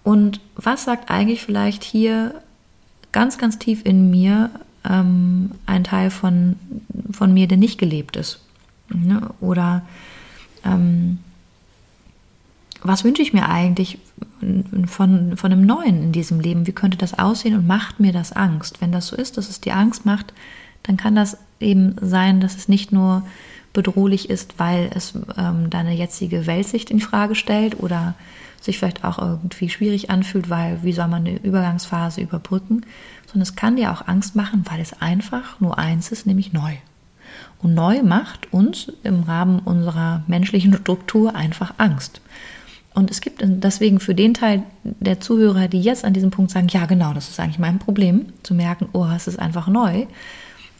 Und 0.08 0.40
was 0.56 0.86
sagt 0.86 1.12
eigentlich 1.12 1.42
vielleicht 1.42 1.84
hier 1.84 2.34
ganz, 3.12 3.38
ganz 3.38 3.60
tief 3.60 3.82
in 3.84 4.10
mir 4.10 4.52
ähm, 4.90 5.52
ein 5.66 5.84
Teil 5.84 6.12
von, 6.12 6.56
von 7.12 7.34
mir, 7.34 7.46
der 7.50 7.58
nicht 7.58 7.78
gelebt 7.78 8.16
ist. 8.16 8.40
Ne? 8.88 9.30
Oder 9.42 9.86
ähm, 10.64 11.20
was 12.82 13.04
wünsche 13.04 13.22
ich 13.22 13.34
mir 13.34 13.50
eigentlich 13.50 14.00
von, 14.86 15.36
von 15.36 15.52
einem 15.52 15.66
Neuen 15.66 16.02
in 16.04 16.12
diesem 16.14 16.40
Leben? 16.40 16.68
Wie 16.68 16.72
könnte 16.72 16.98
das 16.98 17.20
aussehen 17.20 17.56
und 17.58 17.68
macht 17.68 18.00
mir 18.00 18.14
das 18.14 18.32
Angst? 18.32 18.80
Wenn 18.80 18.94
das 18.94 19.08
so 19.08 19.18
ist, 19.18 19.36
dass 19.36 19.50
es 19.50 19.60
dir 19.60 19.76
Angst 19.76 20.06
macht, 20.06 20.34
dann 20.84 20.96
kann 20.96 21.16
das 21.16 21.38
eben 21.60 21.98
sein, 22.00 22.40
dass 22.40 22.56
es 22.56 22.70
nicht 22.70 22.94
nur 22.94 23.24
bedrohlich 23.74 24.30
ist, 24.30 24.58
weil 24.58 24.90
es 24.96 25.16
ähm, 25.38 25.70
deine 25.70 25.94
jetzige 25.94 26.48
Weltsicht 26.48 26.92
in 26.92 27.02
Frage 27.02 27.36
stellt 27.36 27.78
oder 27.82 28.16
sich 28.62 28.78
vielleicht 28.80 29.04
auch 29.04 29.18
irgendwie 29.20 29.70
schwierig 29.70 30.10
anfühlt, 30.10 30.50
weil 30.50 30.84
wie 30.84 30.94
soll 30.94 31.08
man 31.08 31.26
eine 31.26 31.38
Übergangsphase 31.38 32.22
überbrücken, 32.22 32.82
sondern 33.26 33.44
es 33.44 33.56
kann 33.56 33.76
dir 33.76 33.92
auch 33.92 34.08
Angst 34.08 34.36
machen, 34.36 34.66
weil 34.70 34.80
es 34.80 35.02
einfach 35.02 35.60
nur 35.60 35.78
eins 35.78 36.12
ist, 36.12 36.26
nämlich 36.26 36.54
neu. 36.54 36.76
Und 37.60 37.74
neu 37.74 38.04
macht 38.04 38.54
uns 38.54 38.92
im 39.04 39.24
Rahmen 39.24 39.60
unserer 39.60 40.24
menschlichen 40.28 40.74
Struktur 40.74 41.36
einfach 41.36 41.74
Angst. 41.78 42.22
Und 42.94 43.12
es 43.12 43.22
gibt 43.22 43.44
deswegen 43.44 44.00
für 44.00 44.16
den 44.16 44.34
Teil 44.34 44.64
der 44.84 45.20
Zuhörer, 45.20 45.68
die 45.68 45.82
jetzt 45.82 46.04
an 46.04 46.14
diesem 46.14 46.32
Punkt 46.32 46.52
sagen, 46.52 46.68
ja 46.70 46.88
genau, 46.88 47.14
das 47.14 47.30
ist 47.30 47.40
eigentlich 47.40 47.60
mein 47.60 47.78
Problem, 47.78 48.28
zu 48.42 48.56
merken, 48.56 48.90
oh, 48.94 49.06
es 49.16 49.28
ist 49.28 49.38
einfach 49.38 49.68
neu. 49.68 50.08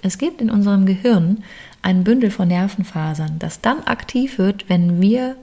Es 0.02 0.18
gibt 0.18 0.42
in 0.42 0.50
unserem 0.50 0.86
Gehirn 0.86 1.44
ein 1.84 2.04
Bündel 2.04 2.32
von 2.32 2.48
Nervenfasern, 2.48 3.38
das 3.40 3.62
dann 3.62 3.84
aktiv 3.84 4.40
wird, 4.40 4.68
wenn 4.68 5.00
wir 5.00 5.36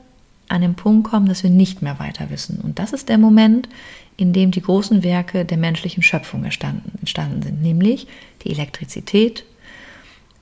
an 0.54 0.60
den 0.60 0.76
Punkt 0.76 1.10
kommen, 1.10 1.26
dass 1.26 1.42
wir 1.42 1.50
nicht 1.50 1.82
mehr 1.82 1.98
weiter 1.98 2.30
wissen. 2.30 2.60
Und 2.60 2.78
das 2.78 2.92
ist 2.92 3.08
der 3.08 3.18
Moment, 3.18 3.68
in 4.16 4.32
dem 4.32 4.52
die 4.52 4.62
großen 4.62 5.02
Werke 5.02 5.44
der 5.44 5.58
menschlichen 5.58 6.02
Schöpfung 6.02 6.44
entstanden, 6.44 7.42
sind, 7.42 7.60
nämlich 7.60 8.06
die 8.42 8.52
Elektrizität, 8.52 9.44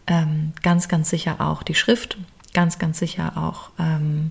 ähm, 0.06 0.52
ganz, 0.62 0.88
ganz 0.88 1.08
sicher 1.08 1.40
auch 1.40 1.62
die 1.62 1.74
Schrift, 1.74 2.18
ganz, 2.52 2.78
ganz 2.78 2.98
sicher 2.98 3.32
auch 3.36 3.70
ähm, 3.78 4.30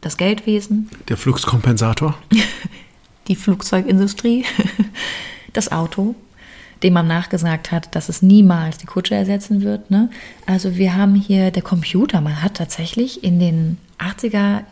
das 0.00 0.16
Geldwesen. 0.16 0.88
Der 1.08 1.16
Fluxkompensator. 1.16 2.16
die 3.28 3.36
Flugzeugindustrie, 3.36 4.44
das 5.52 5.72
Auto, 5.72 6.14
dem 6.84 6.92
man 6.92 7.08
nachgesagt 7.08 7.72
hat, 7.72 7.94
dass 7.96 8.08
es 8.08 8.22
niemals 8.22 8.78
die 8.78 8.86
Kutsche 8.86 9.16
ersetzen 9.16 9.62
wird. 9.62 9.90
Ne? 9.90 10.10
Also 10.46 10.76
wir 10.76 10.94
haben 10.94 11.16
hier 11.16 11.50
der 11.50 11.62
Computer, 11.62 12.20
man 12.20 12.40
hat 12.40 12.54
tatsächlich 12.54 13.24
in 13.24 13.40
den 13.40 13.78
80er 13.98 14.62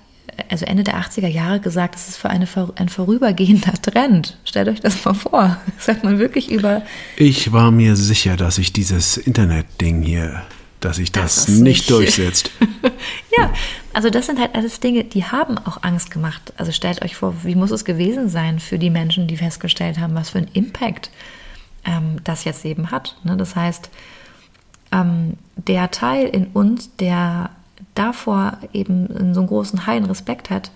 also 0.48 0.64
Ende 0.66 0.84
der 0.84 1.00
80er 1.00 1.28
Jahre 1.28 1.60
gesagt, 1.60 1.94
das 1.94 2.08
ist 2.08 2.16
für 2.16 2.30
eine, 2.30 2.46
ein 2.76 2.88
vorübergehender 2.88 3.74
Trend. 3.82 4.38
Stellt 4.44 4.68
euch 4.68 4.80
das 4.80 5.04
mal 5.04 5.14
vor. 5.14 5.58
Das 5.76 5.86
sagt 5.86 6.04
man 6.04 6.18
wirklich 6.18 6.50
über. 6.50 6.82
Ich 7.16 7.52
war 7.52 7.70
mir 7.70 7.96
sicher, 7.96 8.36
dass 8.36 8.56
sich 8.56 8.72
dieses 8.72 9.16
Internet-Ding 9.16 10.02
hier, 10.02 10.42
dass 10.80 10.96
sich 10.96 11.12
das, 11.12 11.46
das 11.46 11.48
nicht, 11.48 11.62
nicht 11.62 11.90
durchsetzt. 11.90 12.50
ja, 13.38 13.52
also 13.92 14.10
das 14.10 14.26
sind 14.26 14.38
halt 14.38 14.54
alles 14.54 14.80
Dinge, 14.80 15.04
die 15.04 15.24
haben 15.24 15.58
auch 15.58 15.82
Angst 15.82 16.10
gemacht. 16.10 16.52
Also 16.56 16.72
stellt 16.72 17.02
euch 17.02 17.16
vor, 17.16 17.34
wie 17.44 17.54
muss 17.54 17.70
es 17.70 17.84
gewesen 17.84 18.28
sein 18.28 18.60
für 18.60 18.78
die 18.78 18.90
Menschen, 18.90 19.26
die 19.26 19.36
festgestellt 19.36 19.98
haben, 19.98 20.14
was 20.14 20.30
für 20.30 20.38
einen 20.38 20.48
Impact 20.52 21.10
ähm, 21.84 22.16
das 22.24 22.44
jetzt 22.44 22.64
eben 22.64 22.90
hat. 22.90 23.16
Ne? 23.24 23.36
Das 23.36 23.56
heißt, 23.56 23.90
ähm, 24.92 25.34
der 25.56 25.90
Teil 25.90 26.26
in 26.26 26.46
uns, 26.46 26.90
der 26.96 27.50
davor 28.00 28.58
eben 28.72 29.34
so 29.34 29.40
einen 29.40 29.48
großen 29.48 29.86
heilen 29.86 30.06
Respekt 30.06 30.50
hat, 30.50 30.70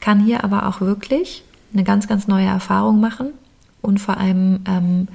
kann 0.00 0.24
hier 0.24 0.44
aber 0.44 0.66
auch 0.66 0.80
wirklich 0.80 1.44
eine 1.72 1.84
ganz, 1.84 2.08
ganz 2.08 2.26
neue 2.28 2.46
Erfahrung 2.46 3.00
machen 3.00 3.32
und 3.82 3.98
vor 3.98 4.16
allem 4.16 4.60
ähm, 4.66 5.08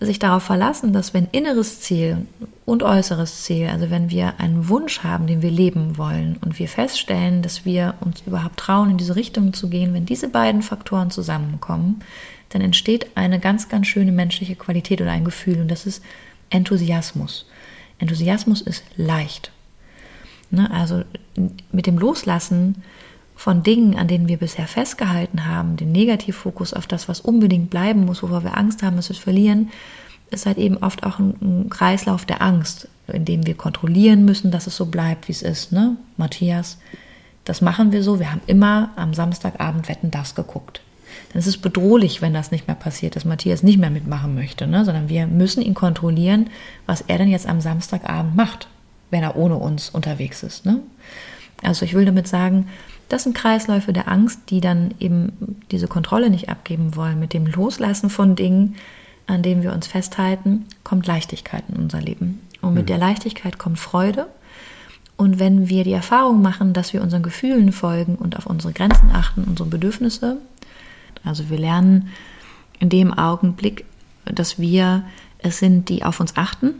sich 0.00 0.18
darauf 0.18 0.42
verlassen, 0.42 0.92
dass 0.92 1.14
wenn 1.14 1.28
inneres 1.32 1.80
Ziel 1.80 2.26
und 2.64 2.82
äußeres 2.82 3.42
Ziel, 3.42 3.68
also 3.68 3.90
wenn 3.90 4.10
wir 4.10 4.34
einen 4.38 4.68
Wunsch 4.68 5.00
haben, 5.02 5.26
den 5.26 5.42
wir 5.42 5.50
leben 5.50 5.98
wollen 5.98 6.36
und 6.44 6.58
wir 6.58 6.68
feststellen, 6.68 7.42
dass 7.42 7.64
wir 7.64 7.94
uns 8.00 8.22
überhaupt 8.26 8.58
trauen, 8.58 8.90
in 8.90 8.98
diese 8.98 9.16
Richtung 9.16 9.52
zu 9.52 9.68
gehen, 9.68 9.94
wenn 9.94 10.06
diese 10.06 10.28
beiden 10.28 10.62
Faktoren 10.62 11.10
zusammenkommen, 11.10 12.00
dann 12.50 12.62
entsteht 12.62 13.16
eine 13.16 13.40
ganz, 13.40 13.68
ganz 13.68 13.86
schöne 13.86 14.12
menschliche 14.12 14.56
Qualität 14.56 15.00
oder 15.00 15.12
ein 15.12 15.24
Gefühl 15.24 15.60
und 15.60 15.70
das 15.70 15.86
ist 15.86 16.02
Enthusiasmus. 16.50 17.46
Enthusiasmus 17.98 18.60
ist 18.60 18.84
leicht. 18.96 19.50
Ne? 20.52 20.70
Also 20.70 21.02
mit 21.72 21.86
dem 21.86 21.98
Loslassen 21.98 22.82
von 23.36 23.62
Dingen, 23.62 23.96
an 23.96 24.08
denen 24.08 24.28
wir 24.28 24.38
bisher 24.38 24.66
festgehalten 24.66 25.46
haben, 25.46 25.76
den 25.76 25.92
Negativfokus 25.92 26.72
auf 26.72 26.86
das, 26.86 27.08
was 27.08 27.20
unbedingt 27.20 27.70
bleiben 27.70 28.04
muss, 28.04 28.22
wovor 28.22 28.44
wir 28.44 28.56
Angst 28.56 28.82
haben, 28.82 28.98
es 28.98 29.06
zu 29.06 29.14
verlieren, 29.14 29.70
ist 30.30 30.46
halt 30.46 30.58
eben 30.58 30.78
oft 30.78 31.04
auch 31.04 31.18
ein, 31.18 31.34
ein, 31.40 31.70
Kreislauf 31.70 32.24
der 32.24 32.42
Angst, 32.42 32.88
in 33.12 33.24
dem 33.24 33.46
wir 33.46 33.54
kontrollieren 33.54 34.24
müssen, 34.24 34.50
dass 34.50 34.66
es 34.66 34.76
so 34.76 34.86
bleibt, 34.86 35.28
wie 35.28 35.32
es 35.32 35.42
ist. 35.42 35.72
Ne? 35.72 35.96
Matthias, 36.16 36.78
das 37.44 37.60
machen 37.60 37.92
wir 37.92 38.02
so. 38.02 38.18
Wir 38.18 38.30
haben 38.30 38.40
immer 38.46 38.90
am 38.96 39.14
Samstagabend 39.14 39.88
Wetten 39.88 40.10
das 40.10 40.34
geguckt. 40.34 40.80
Dann 41.32 41.40
ist 41.40 41.46
es 41.46 41.58
bedrohlich, 41.58 42.22
wenn 42.22 42.34
das 42.34 42.50
nicht 42.50 42.66
mehr 42.66 42.76
passiert, 42.76 43.16
dass 43.16 43.24
Matthias 43.24 43.62
nicht 43.62 43.78
mehr 43.78 43.90
mitmachen 43.90 44.34
möchte, 44.34 44.66
ne? 44.66 44.84
sondern 44.84 45.08
wir 45.08 45.26
müssen 45.26 45.62
ihn 45.62 45.74
kontrollieren, 45.74 46.50
was 46.86 47.02
er 47.02 47.18
denn 47.18 47.28
jetzt 47.28 47.46
am 47.46 47.60
Samstagabend 47.60 48.34
macht, 48.34 48.68
wenn 49.14 49.22
er 49.22 49.36
ohne 49.36 49.54
uns 49.54 49.90
unterwegs 49.90 50.42
ist. 50.42 50.66
Ne? 50.66 50.80
Also 51.62 51.84
ich 51.84 51.94
will 51.94 52.04
damit 52.04 52.26
sagen, 52.26 52.66
das 53.08 53.22
sind 53.22 53.36
Kreisläufe 53.36 53.92
der 53.92 54.08
Angst, 54.08 54.40
die 54.50 54.60
dann 54.60 54.92
eben 54.98 55.60
diese 55.70 55.86
Kontrolle 55.86 56.30
nicht 56.30 56.48
abgeben 56.48 56.96
wollen. 56.96 57.20
Mit 57.20 57.32
dem 57.32 57.46
Loslassen 57.46 58.10
von 58.10 58.34
Dingen, 58.34 58.74
an 59.28 59.42
denen 59.42 59.62
wir 59.62 59.72
uns 59.72 59.86
festhalten, 59.86 60.66
kommt 60.82 61.06
Leichtigkeit 61.06 61.62
in 61.68 61.76
unser 61.76 62.00
Leben. 62.00 62.40
Und 62.60 62.74
mit 62.74 62.84
mhm. 62.84 62.88
der 62.88 62.98
Leichtigkeit 62.98 63.56
kommt 63.56 63.78
Freude. 63.78 64.26
Und 65.16 65.38
wenn 65.38 65.68
wir 65.68 65.84
die 65.84 65.92
Erfahrung 65.92 66.42
machen, 66.42 66.72
dass 66.72 66.92
wir 66.92 67.00
unseren 67.00 67.22
Gefühlen 67.22 67.70
folgen 67.70 68.16
und 68.16 68.36
auf 68.36 68.46
unsere 68.46 68.72
Grenzen 68.72 69.10
achten, 69.12 69.44
unsere 69.44 69.68
Bedürfnisse, 69.68 70.38
also 71.22 71.50
wir 71.50 71.58
lernen 71.58 72.08
in 72.80 72.88
dem 72.88 73.14
Augenblick, 73.14 73.84
dass 74.24 74.58
wir 74.58 75.04
es 75.38 75.60
sind, 75.60 75.88
die 75.88 76.02
auf 76.02 76.18
uns 76.18 76.36
achten. 76.36 76.74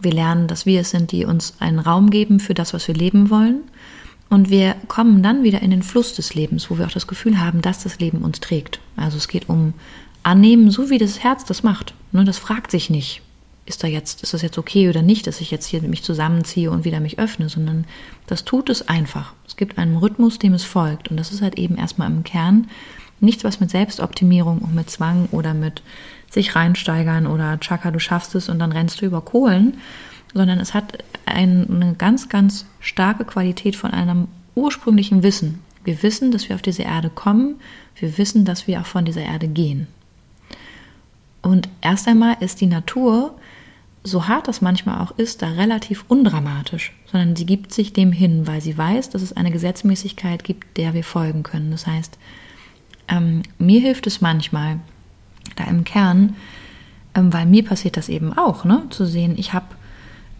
Wir 0.00 0.12
lernen, 0.12 0.48
dass 0.48 0.66
wir 0.66 0.80
es 0.80 0.90
sind, 0.90 1.12
die 1.12 1.24
uns 1.24 1.54
einen 1.58 1.78
Raum 1.78 2.10
geben 2.10 2.40
für 2.40 2.54
das, 2.54 2.74
was 2.74 2.86
wir 2.88 2.94
leben 2.94 3.30
wollen. 3.30 3.60
Und 4.28 4.50
wir 4.50 4.74
kommen 4.88 5.22
dann 5.22 5.44
wieder 5.44 5.62
in 5.62 5.70
den 5.70 5.82
Fluss 5.82 6.14
des 6.14 6.34
Lebens, 6.34 6.70
wo 6.70 6.78
wir 6.78 6.86
auch 6.86 6.92
das 6.92 7.06
Gefühl 7.06 7.40
haben, 7.40 7.62
dass 7.62 7.84
das 7.84 8.00
Leben 8.00 8.18
uns 8.18 8.40
trägt. 8.40 8.80
Also 8.96 9.16
es 9.16 9.28
geht 9.28 9.48
um 9.48 9.72
Annehmen, 10.22 10.70
so 10.70 10.90
wie 10.90 10.98
das 10.98 11.22
Herz 11.22 11.44
das 11.44 11.62
macht. 11.62 11.94
Ne, 12.10 12.24
das 12.24 12.38
fragt 12.38 12.72
sich 12.72 12.90
nicht, 12.90 13.22
ist 13.66 13.84
da 13.84 13.86
jetzt, 13.86 14.24
ist 14.24 14.34
das 14.34 14.42
jetzt 14.42 14.58
okay 14.58 14.88
oder 14.88 15.02
nicht, 15.02 15.26
dass 15.28 15.40
ich 15.40 15.52
jetzt 15.52 15.66
hier 15.66 15.80
mich 15.82 16.02
zusammenziehe 16.02 16.70
und 16.70 16.84
wieder 16.84 16.98
mich 16.98 17.18
öffne, 17.20 17.48
sondern 17.48 17.84
das 18.26 18.44
tut 18.44 18.68
es 18.68 18.88
einfach. 18.88 19.34
Es 19.46 19.56
gibt 19.56 19.78
einen 19.78 19.96
Rhythmus, 19.96 20.38
dem 20.38 20.54
es 20.54 20.64
folgt. 20.64 21.08
Und 21.08 21.16
das 21.16 21.30
ist 21.30 21.42
halt 21.42 21.56
eben 21.56 21.76
erstmal 21.76 22.10
im 22.10 22.24
Kern 22.24 22.68
nichts, 23.20 23.44
was 23.44 23.60
mit 23.60 23.70
Selbstoptimierung 23.70 24.58
und 24.58 24.74
mit 24.74 24.90
Zwang 24.90 25.28
oder 25.30 25.54
mit 25.54 25.82
sich 26.30 26.54
reinsteigern 26.54 27.26
oder 27.26 27.58
Chaka, 27.60 27.90
du 27.90 27.98
schaffst 27.98 28.34
es 28.34 28.48
und 28.48 28.58
dann 28.58 28.72
rennst 28.72 29.00
du 29.00 29.06
über 29.06 29.20
Kohlen, 29.20 29.78
sondern 30.34 30.60
es 30.60 30.74
hat 30.74 30.98
eine 31.24 31.94
ganz, 31.96 32.28
ganz 32.28 32.66
starke 32.80 33.24
Qualität 33.24 33.76
von 33.76 33.92
einem 33.92 34.28
ursprünglichen 34.54 35.22
Wissen. 35.22 35.60
Wir 35.84 36.02
wissen, 36.02 36.32
dass 36.32 36.48
wir 36.48 36.56
auf 36.56 36.62
diese 36.62 36.82
Erde 36.82 37.10
kommen, 37.10 37.56
wir 37.96 38.18
wissen, 38.18 38.44
dass 38.44 38.66
wir 38.66 38.80
auch 38.80 38.86
von 38.86 39.04
dieser 39.04 39.22
Erde 39.22 39.48
gehen. 39.48 39.86
Und 41.42 41.68
erst 41.80 42.08
einmal 42.08 42.36
ist 42.40 42.60
die 42.60 42.66
Natur, 42.66 43.38
so 44.02 44.28
hart 44.28 44.48
das 44.48 44.60
manchmal 44.60 45.00
auch 45.00 45.12
ist, 45.18 45.42
da 45.42 45.48
relativ 45.50 46.04
undramatisch, 46.08 46.92
sondern 47.10 47.36
sie 47.36 47.46
gibt 47.46 47.72
sich 47.72 47.92
dem 47.92 48.12
hin, 48.12 48.46
weil 48.46 48.60
sie 48.60 48.76
weiß, 48.76 49.10
dass 49.10 49.22
es 49.22 49.32
eine 49.32 49.50
Gesetzmäßigkeit 49.50 50.44
gibt, 50.44 50.76
der 50.76 50.94
wir 50.94 51.04
folgen 51.04 51.42
können. 51.42 51.70
Das 51.70 51.86
heißt, 51.86 52.18
ähm, 53.08 53.42
mir 53.58 53.80
hilft 53.80 54.06
es 54.06 54.20
manchmal, 54.20 54.80
da 55.54 55.64
im 55.64 55.84
Kern, 55.84 56.34
ähm, 57.14 57.32
weil 57.32 57.46
mir 57.46 57.64
passiert 57.64 57.96
das 57.96 58.08
eben 58.08 58.36
auch, 58.36 58.64
ne, 58.64 58.82
zu 58.90 59.06
sehen, 59.06 59.34
ich 59.36 59.52
habe 59.52 59.66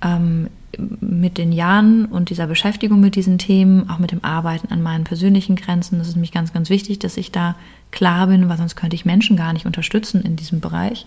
ähm, 0.02 0.48
mit 0.78 1.38
den 1.38 1.52
Jahren 1.52 2.06
und 2.06 2.28
dieser 2.28 2.46
Beschäftigung 2.46 3.00
mit 3.00 3.16
diesen 3.16 3.38
Themen, 3.38 3.88
auch 3.88 3.98
mit 3.98 4.12
dem 4.12 4.24
Arbeiten 4.24 4.72
an 4.72 4.82
meinen 4.82 5.04
persönlichen 5.04 5.56
Grenzen, 5.56 5.98
das 5.98 6.08
ist 6.08 6.16
mich 6.16 6.32
ganz, 6.32 6.52
ganz 6.52 6.68
wichtig, 6.68 6.98
dass 6.98 7.16
ich 7.16 7.32
da 7.32 7.56
klar 7.90 8.26
bin, 8.26 8.48
weil 8.48 8.58
sonst 8.58 8.76
könnte 8.76 8.96
ich 8.96 9.04
Menschen 9.04 9.36
gar 9.36 9.52
nicht 9.52 9.66
unterstützen 9.66 10.22
in 10.22 10.36
diesem 10.36 10.60
Bereich. 10.60 11.06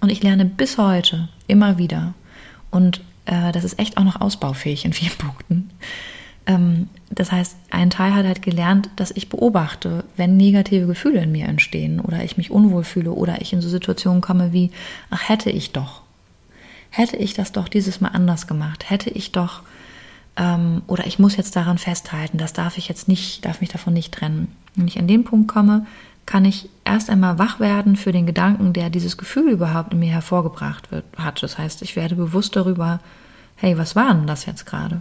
Und 0.00 0.10
ich 0.10 0.22
lerne 0.22 0.44
bis 0.44 0.78
heute 0.78 1.28
immer 1.46 1.78
wieder. 1.78 2.14
Und 2.70 3.02
äh, 3.26 3.52
das 3.52 3.64
ist 3.64 3.78
echt 3.78 3.98
auch 3.98 4.04
noch 4.04 4.20
ausbaufähig 4.20 4.84
in 4.84 4.92
vielen 4.92 5.12
Punkten. 5.18 5.70
Ähm, 6.46 6.88
das 7.10 7.30
heißt, 7.30 7.56
ein 7.70 7.90
Teil 7.90 8.14
hat 8.14 8.26
halt 8.26 8.42
gelernt, 8.42 8.90
dass 8.96 9.10
ich 9.10 9.28
beobachte, 9.28 10.04
wenn 10.16 10.36
negative 10.36 10.86
Gefühle 10.86 11.22
in 11.22 11.32
mir 11.32 11.46
entstehen 11.46 12.00
oder 12.00 12.24
ich 12.24 12.36
mich 12.36 12.50
unwohl 12.50 12.84
fühle 12.84 13.12
oder 13.12 13.40
ich 13.42 13.52
in 13.52 13.60
so 13.60 13.68
Situationen 13.68 14.20
komme 14.20 14.52
wie, 14.52 14.70
ach 15.10 15.28
hätte 15.28 15.50
ich 15.50 15.72
doch 15.72 16.02
hätte 16.92 17.16
ich 17.16 17.34
das 17.34 17.52
doch 17.52 17.68
dieses 17.68 18.00
Mal 18.00 18.10
anders 18.10 18.46
gemacht, 18.46 18.88
hätte 18.88 19.10
ich 19.10 19.32
doch, 19.32 19.62
ähm, 20.36 20.82
oder 20.86 21.06
ich 21.06 21.18
muss 21.18 21.36
jetzt 21.36 21.56
daran 21.56 21.78
festhalten, 21.78 22.38
das 22.38 22.52
darf 22.52 22.78
ich 22.78 22.86
jetzt 22.86 23.08
nicht, 23.08 23.44
darf 23.44 23.60
mich 23.60 23.70
davon 23.70 23.94
nicht 23.94 24.14
trennen. 24.14 24.54
Wenn 24.76 24.86
ich 24.86 24.98
an 24.98 25.08
den 25.08 25.24
Punkt 25.24 25.48
komme, 25.48 25.86
kann 26.26 26.44
ich 26.44 26.68
erst 26.84 27.10
einmal 27.10 27.38
wach 27.38 27.58
werden 27.58 27.96
für 27.96 28.12
den 28.12 28.26
Gedanken, 28.26 28.74
der 28.74 28.90
dieses 28.90 29.16
Gefühl 29.16 29.50
überhaupt 29.50 29.92
in 29.92 29.98
mir 29.98 30.12
hervorgebracht 30.12 30.92
wird, 30.92 31.04
hat. 31.16 31.42
Das 31.42 31.58
heißt, 31.58 31.82
ich 31.82 31.96
werde 31.96 32.14
bewusst 32.14 32.54
darüber, 32.54 33.00
hey, 33.56 33.76
was 33.76 33.96
war 33.96 34.14
denn 34.14 34.26
das 34.26 34.46
jetzt 34.46 34.66
gerade? 34.66 35.00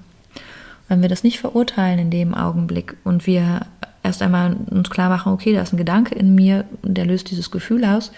Wenn 0.92 1.02
wir 1.02 1.08
das 1.08 1.24
nicht 1.24 1.40
verurteilen 1.40 2.00
in 2.00 2.10
dem 2.10 2.34
Augenblick 2.34 2.98
und 3.06 3.26
wir 3.26 3.62
erst 4.04 4.22
einmal 4.22 4.58
uns 4.70 4.90
klar 4.90 5.08
machen, 5.08 5.32
okay, 5.32 5.54
da 5.54 5.62
ist 5.62 5.72
ein 5.72 5.78
Gedanke 5.78 6.16
in 6.16 6.36
mir, 6.36 6.66
der 6.84 7.06
löst 7.06 7.32
dieses 7.32 7.50
Gefühl 7.50 7.86
aus, 7.86 8.12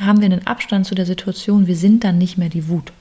haben 0.00 0.20
wir 0.20 0.26
einen 0.26 0.46
Abstand 0.46 0.86
zu 0.86 0.94
der 0.94 1.06
Situation, 1.06 1.66
wir 1.66 1.74
sind 1.74 2.04
dann 2.04 2.16
nicht 2.16 2.38
mehr 2.38 2.50
die 2.50 2.68
Wut. 2.68 2.92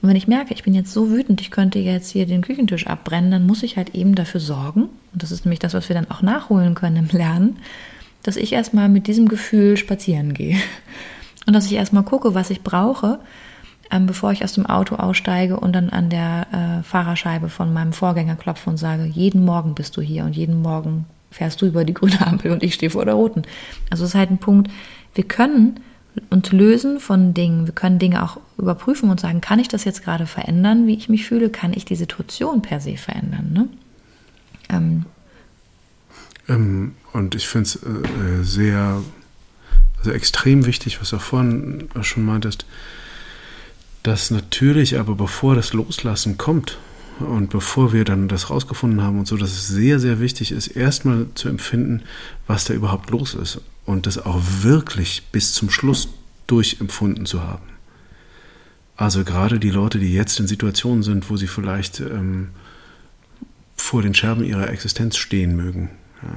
Und 0.00 0.08
wenn 0.08 0.16
ich 0.16 0.26
merke, 0.26 0.54
ich 0.54 0.64
bin 0.64 0.74
jetzt 0.74 0.92
so 0.92 1.08
wütend, 1.08 1.40
ich 1.40 1.52
könnte 1.52 1.78
jetzt 1.78 2.10
hier 2.10 2.26
den 2.26 2.42
Küchentisch 2.42 2.88
abbrennen, 2.88 3.30
dann 3.30 3.46
muss 3.46 3.62
ich 3.62 3.76
halt 3.76 3.94
eben 3.94 4.16
dafür 4.16 4.40
sorgen, 4.40 4.88
und 5.12 5.22
das 5.22 5.30
ist 5.30 5.44
nämlich 5.44 5.60
das, 5.60 5.74
was 5.74 5.88
wir 5.88 5.94
dann 5.94 6.10
auch 6.10 6.22
nachholen 6.22 6.74
können 6.74 6.96
im 6.96 7.16
Lernen, 7.16 7.58
dass 8.24 8.34
ich 8.34 8.52
erstmal 8.52 8.88
mit 8.88 9.06
diesem 9.06 9.28
Gefühl 9.28 9.76
spazieren 9.76 10.34
gehe. 10.34 10.56
Und 11.46 11.52
dass 11.52 11.66
ich 11.66 11.74
erstmal 11.74 12.02
gucke, 12.02 12.34
was 12.34 12.50
ich 12.50 12.62
brauche, 12.62 13.20
ähm, 13.92 14.06
bevor 14.06 14.32
ich 14.32 14.42
aus 14.42 14.54
dem 14.54 14.66
Auto 14.66 14.96
aussteige 14.96 15.60
und 15.60 15.74
dann 15.74 15.90
an 15.90 16.08
der 16.08 16.46
äh, 16.80 16.82
Fahrerscheibe 16.82 17.50
von 17.50 17.72
meinem 17.72 17.92
Vorgänger 17.92 18.36
klopfe 18.36 18.70
und 18.70 18.78
sage, 18.78 19.04
jeden 19.04 19.44
Morgen 19.44 19.74
bist 19.74 19.96
du 19.96 20.00
hier 20.00 20.24
und 20.24 20.34
jeden 20.34 20.62
Morgen 20.62 21.04
fährst 21.30 21.60
du 21.60 21.66
über 21.66 21.84
die 21.84 21.94
grüne 21.94 22.26
Ampel 22.26 22.50
und 22.50 22.62
ich 22.62 22.74
stehe 22.74 22.90
vor 22.90 23.04
der 23.04 23.14
roten. 23.14 23.42
Also 23.90 24.04
es 24.04 24.10
ist 24.10 24.14
halt 24.14 24.30
ein 24.30 24.38
Punkt, 24.38 24.70
wir 25.14 25.24
können 25.24 25.80
und 26.30 26.52
lösen 26.52 27.00
von 27.00 27.34
Dingen. 27.34 27.66
Wir 27.66 27.74
können 27.74 27.98
Dinge 27.98 28.22
auch 28.22 28.38
überprüfen 28.58 29.10
und 29.10 29.20
sagen, 29.20 29.40
kann 29.40 29.58
ich 29.58 29.68
das 29.68 29.84
jetzt 29.84 30.02
gerade 30.04 30.26
verändern, 30.26 30.86
wie 30.86 30.94
ich 30.94 31.08
mich 31.08 31.26
fühle? 31.26 31.50
Kann 31.50 31.72
ich 31.74 31.84
die 31.84 31.96
Situation 31.96 32.62
per 32.62 32.80
se 32.80 32.96
verändern? 32.96 33.50
Ne? 33.52 33.68
Ähm. 34.68 35.04
Ähm, 36.48 36.94
und 37.12 37.34
ich 37.34 37.46
finde 37.46 37.66
es 37.66 37.76
äh, 37.76 38.42
sehr, 38.42 39.02
also 39.98 40.10
extrem 40.10 40.66
wichtig, 40.66 41.00
was 41.00 41.10
du 41.10 41.16
auch 41.16 41.22
vorhin 41.22 41.88
schon 42.02 42.24
meintest, 42.24 42.66
dass 44.02 44.30
natürlich 44.30 44.98
aber 44.98 45.14
bevor 45.14 45.54
das 45.54 45.72
Loslassen 45.72 46.38
kommt 46.38 46.78
und 47.20 47.50
bevor 47.50 47.92
wir 47.92 48.04
dann 48.04 48.28
das 48.28 48.50
rausgefunden 48.50 49.02
haben 49.02 49.18
und 49.18 49.28
so, 49.28 49.36
dass 49.36 49.50
es 49.50 49.68
sehr, 49.68 50.00
sehr 50.00 50.20
wichtig 50.20 50.52
ist, 50.52 50.68
erstmal 50.68 51.26
zu 51.34 51.48
empfinden, 51.48 52.02
was 52.46 52.64
da 52.64 52.74
überhaupt 52.74 53.10
los 53.10 53.34
ist 53.34 53.60
und 53.84 54.06
das 54.06 54.18
auch 54.18 54.40
wirklich 54.62 55.24
bis 55.30 55.52
zum 55.52 55.70
Schluss 55.70 56.08
durchempfunden 56.46 57.26
zu 57.26 57.42
haben. 57.42 57.66
Also 58.96 59.24
gerade 59.24 59.58
die 59.58 59.70
Leute, 59.70 59.98
die 59.98 60.12
jetzt 60.12 60.38
in 60.38 60.46
Situationen 60.46 61.02
sind, 61.02 61.30
wo 61.30 61.36
sie 61.36 61.46
vielleicht 61.46 62.00
ähm, 62.00 62.50
vor 63.76 64.02
den 64.02 64.14
Scherben 64.14 64.44
ihrer 64.44 64.68
Existenz 64.68 65.16
stehen 65.16 65.56
mögen, 65.56 65.90
ja. 66.22 66.28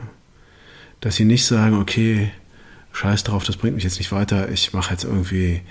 dass 1.01 1.15
sie 1.15 1.25
nicht 1.25 1.45
sagen, 1.45 1.79
okay, 1.79 2.31
scheiß 2.93 3.23
drauf, 3.23 3.43
das 3.43 3.57
bringt 3.57 3.75
mich 3.75 3.83
jetzt 3.83 3.99
nicht 3.99 4.11
weiter, 4.11 4.49
ich 4.49 4.73
mache 4.73 4.91
jetzt 4.91 5.03
irgendwie, 5.03 5.61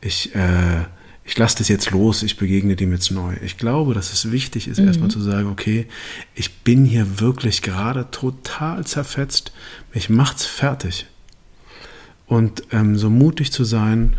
ich, 0.00 0.34
äh, 0.34 0.84
ich 1.24 1.38
lasse 1.38 1.58
das 1.58 1.68
jetzt 1.68 1.90
los, 1.90 2.22
ich 2.22 2.36
begegne 2.36 2.74
dem 2.74 2.92
jetzt 2.92 3.10
neu. 3.10 3.34
Ich 3.42 3.56
glaube, 3.56 3.94
dass 3.94 4.12
es 4.12 4.32
wichtig 4.32 4.68
ist, 4.68 4.78
mhm. 4.78 4.88
erstmal 4.88 5.10
zu 5.10 5.20
sagen, 5.20 5.48
okay, 5.48 5.86
ich 6.34 6.58
bin 6.58 6.84
hier 6.84 7.20
wirklich 7.20 7.62
gerade 7.62 8.10
total 8.10 8.84
zerfetzt, 8.84 9.52
mich 9.94 10.10
macht's 10.10 10.46
fertig 10.46 11.06
und 12.26 12.64
ähm, 12.72 12.96
so 12.96 13.10
mutig 13.10 13.52
zu 13.52 13.64
sein, 13.64 14.16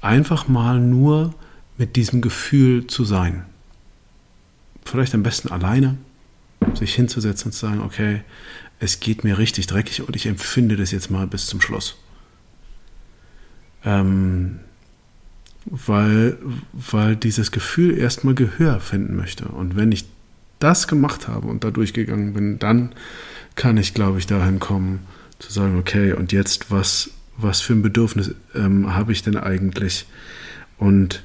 einfach 0.00 0.48
mal 0.48 0.80
nur 0.80 1.34
mit 1.78 1.96
diesem 1.96 2.20
Gefühl 2.22 2.86
zu 2.86 3.04
sein. 3.04 3.44
Vielleicht 4.84 5.14
am 5.14 5.22
besten 5.22 5.48
alleine, 5.50 5.98
sich 6.74 6.94
hinzusetzen 6.94 7.48
und 7.48 7.52
zu 7.52 7.66
sagen, 7.66 7.80
okay, 7.80 8.22
es 8.78 9.00
geht 9.00 9.24
mir 9.24 9.38
richtig 9.38 9.66
dreckig 9.66 10.02
und 10.02 10.16
ich 10.16 10.26
empfinde 10.26 10.76
das 10.76 10.90
jetzt 10.90 11.10
mal 11.10 11.26
bis 11.26 11.46
zum 11.46 11.60
Schluss. 11.60 11.96
Ähm, 13.84 14.60
weil, 15.66 16.38
weil 16.72 17.16
dieses 17.16 17.50
Gefühl 17.50 17.98
erstmal 17.98 18.34
Gehör 18.34 18.80
finden 18.80 19.16
möchte. 19.16 19.46
Und 19.46 19.76
wenn 19.76 19.92
ich 19.92 20.06
das 20.58 20.88
gemacht 20.88 21.28
habe 21.28 21.48
und 21.48 21.64
da 21.64 21.70
durchgegangen 21.70 22.32
bin, 22.32 22.58
dann 22.58 22.92
kann 23.56 23.76
ich, 23.76 23.92
glaube 23.92 24.18
ich, 24.18 24.26
dahin 24.26 24.60
kommen, 24.60 25.00
zu 25.38 25.52
sagen, 25.52 25.78
okay, 25.78 26.12
und 26.12 26.32
jetzt, 26.32 26.70
was, 26.70 27.10
was 27.36 27.60
für 27.60 27.74
ein 27.74 27.82
Bedürfnis 27.82 28.34
ähm, 28.54 28.94
habe 28.94 29.12
ich 29.12 29.22
denn 29.22 29.36
eigentlich? 29.36 30.06
Und 30.78 31.22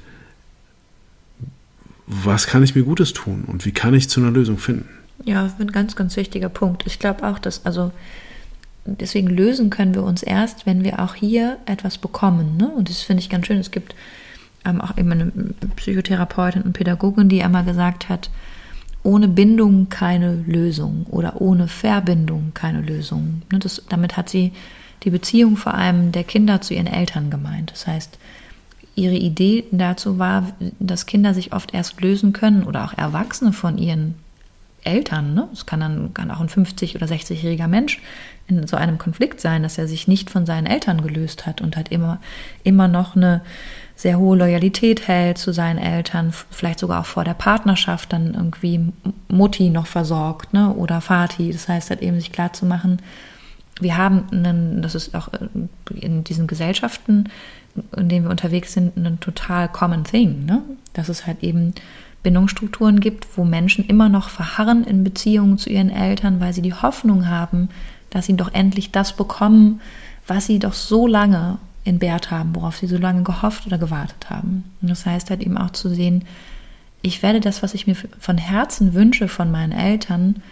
was 2.06 2.46
kann 2.46 2.62
ich 2.62 2.74
mir 2.74 2.82
Gutes 2.82 3.12
tun? 3.12 3.44
Und 3.46 3.64
wie 3.64 3.72
kann 3.72 3.94
ich 3.94 4.08
zu 4.08 4.20
einer 4.20 4.30
Lösung 4.30 4.58
finden? 4.58 4.88
Ja, 5.24 5.50
ein 5.58 5.72
ganz, 5.72 5.96
ganz 5.96 6.16
wichtiger 6.16 6.48
Punkt. 6.48 6.84
Ich 6.86 6.98
glaube 6.98 7.26
auch, 7.26 7.38
dass, 7.38 7.64
also 7.64 7.92
deswegen 8.84 9.28
lösen 9.28 9.70
können 9.70 9.94
wir 9.94 10.02
uns 10.02 10.22
erst, 10.22 10.66
wenn 10.66 10.84
wir 10.84 11.00
auch 11.00 11.14
hier 11.14 11.58
etwas 11.66 11.96
bekommen. 11.96 12.56
Ne? 12.56 12.68
Und 12.68 12.90
das 12.90 13.02
finde 13.02 13.22
ich 13.22 13.30
ganz 13.30 13.46
schön. 13.46 13.58
Es 13.58 13.70
gibt 13.70 13.94
ähm, 14.64 14.80
auch 14.80 14.96
immer 14.96 15.12
eine 15.12 15.32
Psychotherapeutin 15.76 16.62
und 16.62 16.72
Pädagogin, 16.72 17.28
die 17.28 17.42
einmal 17.42 17.64
gesagt 17.64 18.08
hat, 18.08 18.30
ohne 19.02 19.28
Bindung 19.28 19.88
keine 19.88 20.34
Lösung 20.46 21.06
oder 21.10 21.40
ohne 21.40 21.68
Verbindung 21.68 22.52
keine 22.54 22.80
Lösung. 22.80 23.42
Ne? 23.50 23.58
Das, 23.58 23.82
damit 23.88 24.16
hat 24.16 24.28
sie 24.28 24.52
die 25.02 25.10
Beziehung 25.10 25.56
vor 25.56 25.74
allem 25.74 26.12
der 26.12 26.24
Kinder 26.24 26.60
zu 26.60 26.74
ihren 26.74 26.86
Eltern 26.86 27.30
gemeint. 27.30 27.72
Das 27.72 27.86
heißt, 27.86 28.18
ihre 28.94 29.16
Idee 29.16 29.64
dazu 29.72 30.18
war, 30.18 30.52
dass 30.78 31.06
Kinder 31.06 31.34
sich 31.34 31.52
oft 31.52 31.74
erst 31.74 32.00
lösen 32.00 32.32
können 32.32 32.62
oder 32.62 32.84
auch 32.84 32.96
Erwachsene 32.96 33.52
von 33.52 33.78
ihren 33.78 34.14
Eltern. 34.84 35.34
Ne? 35.34 35.48
Es 35.52 35.66
kann 35.66 35.80
dann 35.80 36.14
kann 36.14 36.30
auch 36.30 36.40
ein 36.40 36.48
50- 36.48 36.96
oder 36.96 37.06
60-jähriger 37.06 37.68
Mensch 37.68 38.00
in 38.48 38.66
so 38.66 38.76
einem 38.76 38.98
Konflikt 38.98 39.40
sein, 39.40 39.62
dass 39.62 39.78
er 39.78 39.88
sich 39.88 40.08
nicht 40.08 40.30
von 40.30 40.46
seinen 40.46 40.66
Eltern 40.66 41.02
gelöst 41.02 41.46
hat 41.46 41.60
und 41.60 41.76
hat 41.76 41.90
immer, 41.90 42.20
immer 42.64 42.88
noch 42.88 43.16
eine 43.16 43.42
sehr 43.94 44.18
hohe 44.18 44.36
Loyalität 44.36 45.06
hält 45.06 45.38
zu 45.38 45.52
seinen 45.52 45.78
Eltern, 45.78 46.32
vielleicht 46.50 46.78
sogar 46.78 47.00
auch 47.00 47.06
vor 47.06 47.24
der 47.24 47.34
Partnerschaft 47.34 48.12
dann 48.12 48.34
irgendwie 48.34 48.92
Mutti 49.28 49.70
noch 49.70 49.86
versorgt 49.86 50.52
ne? 50.52 50.72
oder 50.74 51.00
Vati. 51.00 51.52
Das 51.52 51.68
heißt 51.68 51.90
halt 51.90 52.02
eben 52.02 52.16
sich 52.16 52.32
klar 52.32 52.52
zu 52.52 52.66
machen, 52.66 53.00
wir 53.80 53.96
haben 53.96 54.24
einen, 54.30 54.82
das 54.82 54.94
ist 54.94 55.14
auch 55.14 55.28
in 55.94 56.24
diesen 56.24 56.46
Gesellschaften, 56.46 57.28
in 57.96 58.08
denen 58.08 58.26
wir 58.26 58.30
unterwegs 58.30 58.72
sind, 58.72 58.96
ein 58.96 59.20
total 59.20 59.68
common 59.68 60.04
thing, 60.04 60.44
ne? 60.44 60.62
dass 60.92 61.08
es 61.08 61.26
halt 61.26 61.42
eben 61.42 61.74
Bindungsstrukturen 62.22 63.00
gibt, 63.00 63.36
wo 63.36 63.44
Menschen 63.44 63.84
immer 63.84 64.08
noch 64.08 64.28
verharren 64.28 64.84
in 64.84 65.04
Beziehungen 65.04 65.58
zu 65.58 65.70
ihren 65.70 65.90
Eltern, 65.90 66.40
weil 66.40 66.52
sie 66.52 66.62
die 66.62 66.74
Hoffnung 66.74 67.28
haben, 67.28 67.68
dass 68.10 68.26
sie 68.26 68.36
doch 68.36 68.52
endlich 68.52 68.92
das 68.92 69.16
bekommen, 69.16 69.80
was 70.26 70.46
sie 70.46 70.58
doch 70.58 70.74
so 70.74 71.06
lange 71.06 71.58
entbehrt 71.84 72.30
haben, 72.30 72.54
worauf 72.54 72.76
sie 72.76 72.86
so 72.86 72.96
lange 72.96 73.22
gehofft 73.22 73.66
oder 73.66 73.78
gewartet 73.78 74.30
haben. 74.30 74.64
Und 74.80 74.90
das 74.90 75.06
heißt 75.06 75.30
halt 75.30 75.42
eben 75.42 75.58
auch 75.58 75.70
zu 75.70 75.88
sehen, 75.88 76.24
ich 77.02 77.22
werde 77.22 77.40
das, 77.40 77.62
was 77.62 77.74
ich 77.74 77.86
mir 77.86 77.96
von 78.18 78.38
Herzen 78.38 78.94
wünsche 78.94 79.26
von 79.26 79.50
meinen 79.50 79.72
Eltern, 79.72 80.42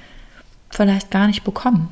vielleicht 0.68 1.10
gar 1.10 1.28
nicht 1.28 1.44
bekommen. 1.44 1.88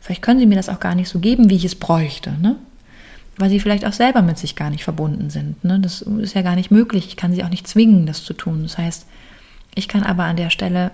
Vielleicht 0.00 0.22
können 0.22 0.40
sie 0.40 0.46
mir 0.46 0.56
das 0.56 0.68
auch 0.68 0.80
gar 0.80 0.96
nicht 0.96 1.08
so 1.08 1.20
geben, 1.20 1.48
wie 1.48 1.56
ich 1.56 1.64
es 1.64 1.76
bräuchte, 1.76 2.32
ne? 2.32 2.56
weil 3.36 3.50
sie 3.50 3.60
vielleicht 3.60 3.84
auch 3.86 3.92
selber 3.92 4.20
mit 4.20 4.36
sich 4.36 4.56
gar 4.56 4.70
nicht 4.70 4.84
verbunden 4.84 5.30
sind. 5.30 5.62
Ne? 5.64 5.78
Das 5.78 6.02
ist 6.02 6.34
ja 6.34 6.42
gar 6.42 6.56
nicht 6.56 6.72
möglich. 6.72 7.06
Ich 7.06 7.16
kann 7.16 7.32
sie 7.32 7.44
auch 7.44 7.48
nicht 7.48 7.68
zwingen, 7.68 8.06
das 8.06 8.24
zu 8.24 8.34
tun. 8.34 8.62
Das 8.64 8.78
heißt, 8.78 9.06
ich 9.74 9.88
kann 9.88 10.02
aber 10.02 10.24
an 10.24 10.36
der 10.36 10.50
Stelle 10.50 10.90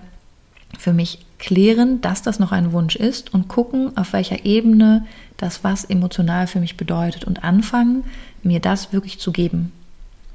für 0.77 0.93
mich 0.93 1.25
klären, 1.39 2.01
dass 2.01 2.21
das 2.21 2.39
noch 2.39 2.51
ein 2.51 2.71
Wunsch 2.73 2.95
ist 2.95 3.33
und 3.33 3.47
gucken, 3.47 3.95
auf 3.97 4.13
welcher 4.13 4.45
Ebene 4.45 5.05
das 5.37 5.63
was 5.63 5.85
emotional 5.85 6.47
für 6.47 6.59
mich 6.59 6.77
bedeutet 6.77 7.23
und 7.23 7.43
anfangen, 7.43 8.03
mir 8.43 8.59
das 8.59 8.93
wirklich 8.93 9.19
zu 9.19 9.31
geben. 9.31 9.71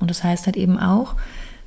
Und 0.01 0.11
das 0.11 0.25
heißt 0.25 0.47
halt 0.47 0.57
eben 0.57 0.79
auch, 0.79 1.15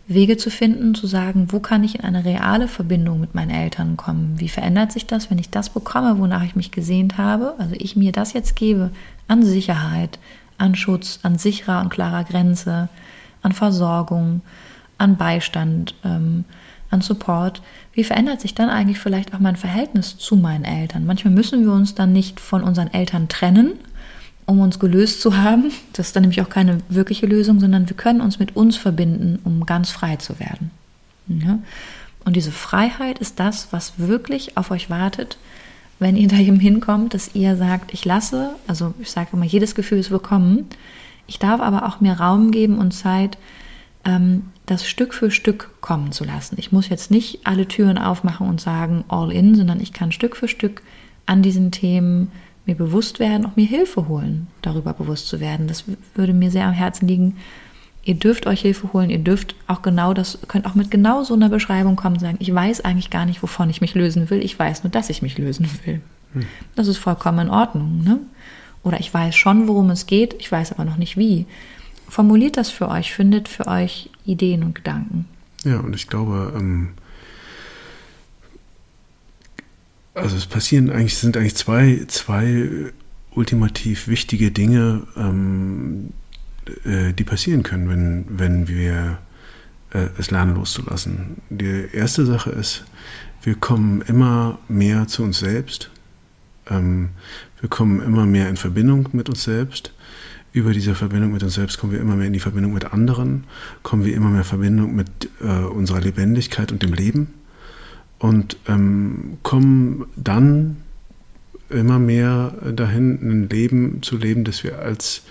Wege 0.07 0.38
zu 0.38 0.49
finden, 0.49 0.95
zu 0.95 1.05
sagen, 1.05 1.47
wo 1.51 1.59
kann 1.59 1.84
ich 1.84 1.95
in 1.95 2.01
eine 2.01 2.24
reale 2.24 2.68
Verbindung 2.70 3.20
mit 3.20 3.36
meinen 3.36 3.51
Eltern 3.51 3.97
kommen? 3.97 4.36
Wie 4.38 4.47
verändert 4.47 4.91
sich 4.91 5.05
das, 5.05 5.30
wenn 5.30 5.38
ich 5.38 5.49
das 5.49 5.70
bekomme, 5.70 6.18
wonach 6.18 6.43
ich 6.43 6.55
mich 6.55 6.72
gesehnt 6.72 7.18
habe? 7.18 7.55
Also 7.57 7.76
ich 7.78 7.97
mir 7.97 8.13
das 8.13 8.32
jetzt 8.34 8.55
gebe 8.55 8.91
an 9.28 9.43
Sicherheit, 9.43 10.18
an 10.57 10.76
Schutz, 10.76 11.20
an 11.24 11.38
sicherer 11.38 11.82
und 11.82 11.89
klarer 11.89 12.24
Grenze, 12.24 12.88
an 13.41 13.51
Versorgung, 13.51 14.41
an 14.97 15.18
Beistand, 15.18 15.93
ähm, 16.05 16.45
an 16.90 17.02
Support. 17.02 17.62
Wie 17.94 18.04
verändert 18.04 18.42
sich 18.42 18.56
dann 18.56 18.70
eigentlich 18.70 19.00
vielleicht 19.00 19.34
auch 19.34 19.40
mein 19.40 19.56
Verhältnis 19.56 20.18
zu 20.18 20.36
meinen 20.36 20.66
Eltern? 20.66 21.06
Manchmal 21.06 21.34
müssen 21.34 21.64
wir 21.64 21.72
uns 21.72 21.96
dann 21.96 22.14
nicht 22.14 22.40
von 22.40 22.64
unseren 22.64 22.94
Eltern 22.94 23.28
trennen, 23.28 23.74
um 24.46 24.60
uns 24.60 24.80
gelöst 24.80 25.22
zu 25.22 25.38
haben. 25.38 25.72
Das 25.94 26.08
ist 26.08 26.16
dann 26.16 26.22
nämlich 26.22 26.42
auch 26.42 26.50
keine 26.50 26.80
wirkliche 26.90 27.26
Lösung, 27.26 27.60
sondern 27.60 27.90
wir 27.90 27.98
können 27.98 28.22
uns 28.22 28.40
mit 28.40 28.56
uns 28.56 28.78
verbinden, 28.78 29.40
um 29.44 29.66
ganz 29.66 29.92
frei 29.92 30.16
zu 30.16 30.40
werden. 30.40 30.72
Ja? 31.28 31.60
Und 32.26 32.36
diese 32.36 32.52
Freiheit 32.52 33.20
ist 33.20 33.40
das, 33.40 33.68
was 33.72 33.94
wirklich 33.98 34.58
auf 34.58 34.72
euch 34.72 34.90
wartet, 34.90 35.38
wenn 36.00 36.16
ihr 36.16 36.28
da 36.30 36.38
eben 36.38 36.60
hinkommt, 36.60 37.14
dass 37.14 37.36
ihr 37.36 37.56
sagt, 37.58 37.94
ich 37.94 38.06
lasse, 38.06 38.52
also 38.68 38.94
ich 39.00 39.12
sage 39.12 39.30
immer, 39.34 39.46
jedes 39.46 39.76
Gefühl 39.76 40.00
ist 40.00 40.12
willkommen. 40.12 40.66
Ich 41.28 41.40
darf 41.40 41.60
aber 41.60 41.86
auch 41.86 42.00
mir 42.00 42.14
Raum 42.14 42.52
geben 42.52 42.78
und 42.78 42.92
Zeit, 42.92 43.38
das 44.66 44.88
Stück 44.88 45.14
für 45.14 45.32
Stück 45.32 45.70
kommen 45.82 46.14
zu 46.14 46.24
lassen. 46.24 46.56
Ich 46.58 46.72
muss 46.72 46.88
jetzt 46.88 47.12
nicht 47.12 47.41
alle 47.45 47.68
Türen 47.68 47.98
aufmachen 47.98 48.48
und 48.48 48.62
sagen 48.62 49.04
all 49.10 49.34
in, 49.34 49.54
sondern 49.54 49.82
ich 49.82 49.91
kann 49.91 50.14
Stück 50.14 50.38
für 50.38 50.48
Stück 50.48 50.82
an 51.26 51.41
diesen 51.41 51.72
Themen 51.72 52.32
mir 52.66 52.76
bewusst 52.76 53.20
werden, 53.20 53.45
auch 53.45 53.56
mir 53.56 53.66
Hilfe 53.66 54.08
holen, 54.08 54.48
darüber 54.62 54.93
bewusst 54.93 55.28
zu 55.28 55.39
werden. 55.39 55.68
Das 55.68 55.86
würde 56.16 56.34
mir 56.34 56.52
sehr 56.52 56.66
am 56.66 56.74
Herzen 56.74 57.08
liegen. 57.08 57.38
Ihr 58.04 58.16
dürft 58.16 58.48
euch 58.48 58.62
Hilfe 58.62 58.93
holen, 58.93 59.10
ihr 59.10 59.20
dürft 59.20 59.56
auch 59.68 59.82
genau 59.82 60.14
das, 60.14 60.39
könnt 60.48 60.66
auch 60.66 60.76
mit 60.76 60.91
genau 60.91 61.24
so 61.24 61.34
einer 61.34 61.50
Beschreibung 61.50 61.98
kommen 61.98 62.16
und 62.16 62.22
sagen, 62.22 62.38
ich 62.39 62.54
weiß 62.54 62.82
eigentlich 62.82 63.10
gar 63.10 63.26
nicht, 63.26 63.43
wovon 63.43 63.70
ich 63.70 63.82
mich 63.82 63.95
lösen 63.95 64.30
will, 64.30 64.43
ich 64.43 64.58
weiß 64.58 64.84
nur, 64.84 64.91
dass 64.91 65.10
ich 65.10 65.22
mich 65.22 65.38
lösen 65.38 65.70
will. 65.84 66.02
Hm. 66.34 66.45
Das 66.76 66.88
ist 66.88 66.98
vollkommen 66.98 67.48
in 67.48 67.50
Ordnung. 67.50 68.04
Ne? 68.04 68.20
Oder 68.84 69.00
ich 69.02 69.14
weiß 69.14 69.36
schon, 69.36 69.68
worum 69.68 69.89
es 69.89 70.06
geht, 70.06 70.36
ich 70.39 70.50
weiß 70.50 70.72
aber 70.72 70.86
noch 70.86 70.98
nicht 70.98 71.18
wie. 71.18 71.45
Formuliert 72.08 72.58
das 72.58 72.70
für 72.70 72.89
euch, 72.89 73.14
findet 73.14 73.47
für 73.47 73.68
euch 73.68 74.10
Ideen 74.26 74.64
und 74.64 74.76
Gedanken. 74.76 75.26
Ja, 75.64 75.80
und 75.80 75.95
ich 75.95 76.08
glaube, 76.08 76.53
ähm, 76.55 76.89
also 80.14 80.36
es 80.36 80.45
passieren 80.45 80.89
eigentlich, 80.89 81.18
sind 81.18 81.38
eigentlich 81.38 81.55
zwei, 81.55 82.03
zwei 82.08 82.91
ultimativ 83.32 84.08
wichtige 84.08 84.51
Dinge, 84.51 85.03
ähm, 85.16 86.14
äh, 86.86 87.14
die 87.14 87.24
passieren 87.24 87.64
können, 87.64 87.89
wenn, 87.89 88.26
wenn 88.39 88.68
wir 88.68 89.20
äh, 89.93 90.08
es 90.18 90.32
lernen 90.32 90.55
loszulassen. 90.55 91.38
Die 91.49 91.88
erste 91.93 92.26
Sache 92.26 92.49
ist, 92.51 92.86
wir 93.43 93.55
kommen 93.55 94.01
immer 94.01 94.60
mehr 94.68 95.08
zu 95.08 95.24
uns 95.24 95.39
selbst. 95.39 95.91
Ähm, 96.70 97.10
wir 97.60 97.70
kommen 97.70 98.01
immer 98.01 98.26
mehr 98.26 98.49
in 98.49 98.58
Verbindung 98.58 99.10
mit 99.14 99.30
uns 99.30 99.43
selbst. 99.43 99.93
Über 100.58 100.74
diese 100.74 100.95
Verbindung 100.95 101.34
mit 101.34 101.43
uns 101.43 101.53
selbst 101.53 101.78
kommen 101.78 101.93
wir 101.93 101.99
immer 101.99 102.16
mehr 102.16 102.26
in 102.26 102.34
die 102.34 102.39
Verbindung 102.39 102.74
mit 102.74 102.91
anderen, 102.91 103.43
kommen 103.84 104.03
wir 104.03 104.15
immer 104.15 104.30
mehr 104.30 104.40
in 104.40 104.44
Verbindung 104.44 104.95
mit 104.95 105.30
äh, 105.40 105.65
unserer 105.65 106.02
Lebendigkeit 106.02 106.72
und 106.72 106.82
dem 106.82 106.94
Leben 106.94 107.36
und 108.18 108.57
ähm, 108.68 109.38
kommen 109.44 110.07
dann 110.15 110.77
immer 111.69 111.99
mehr 111.99 112.56
dahin, 112.73 113.19
ein 113.22 113.49
Leben 113.49 114.02
zu 114.02 114.18
leben, 114.18 114.45
das 114.45 114.64
wir 114.64 114.80
als 114.80 115.22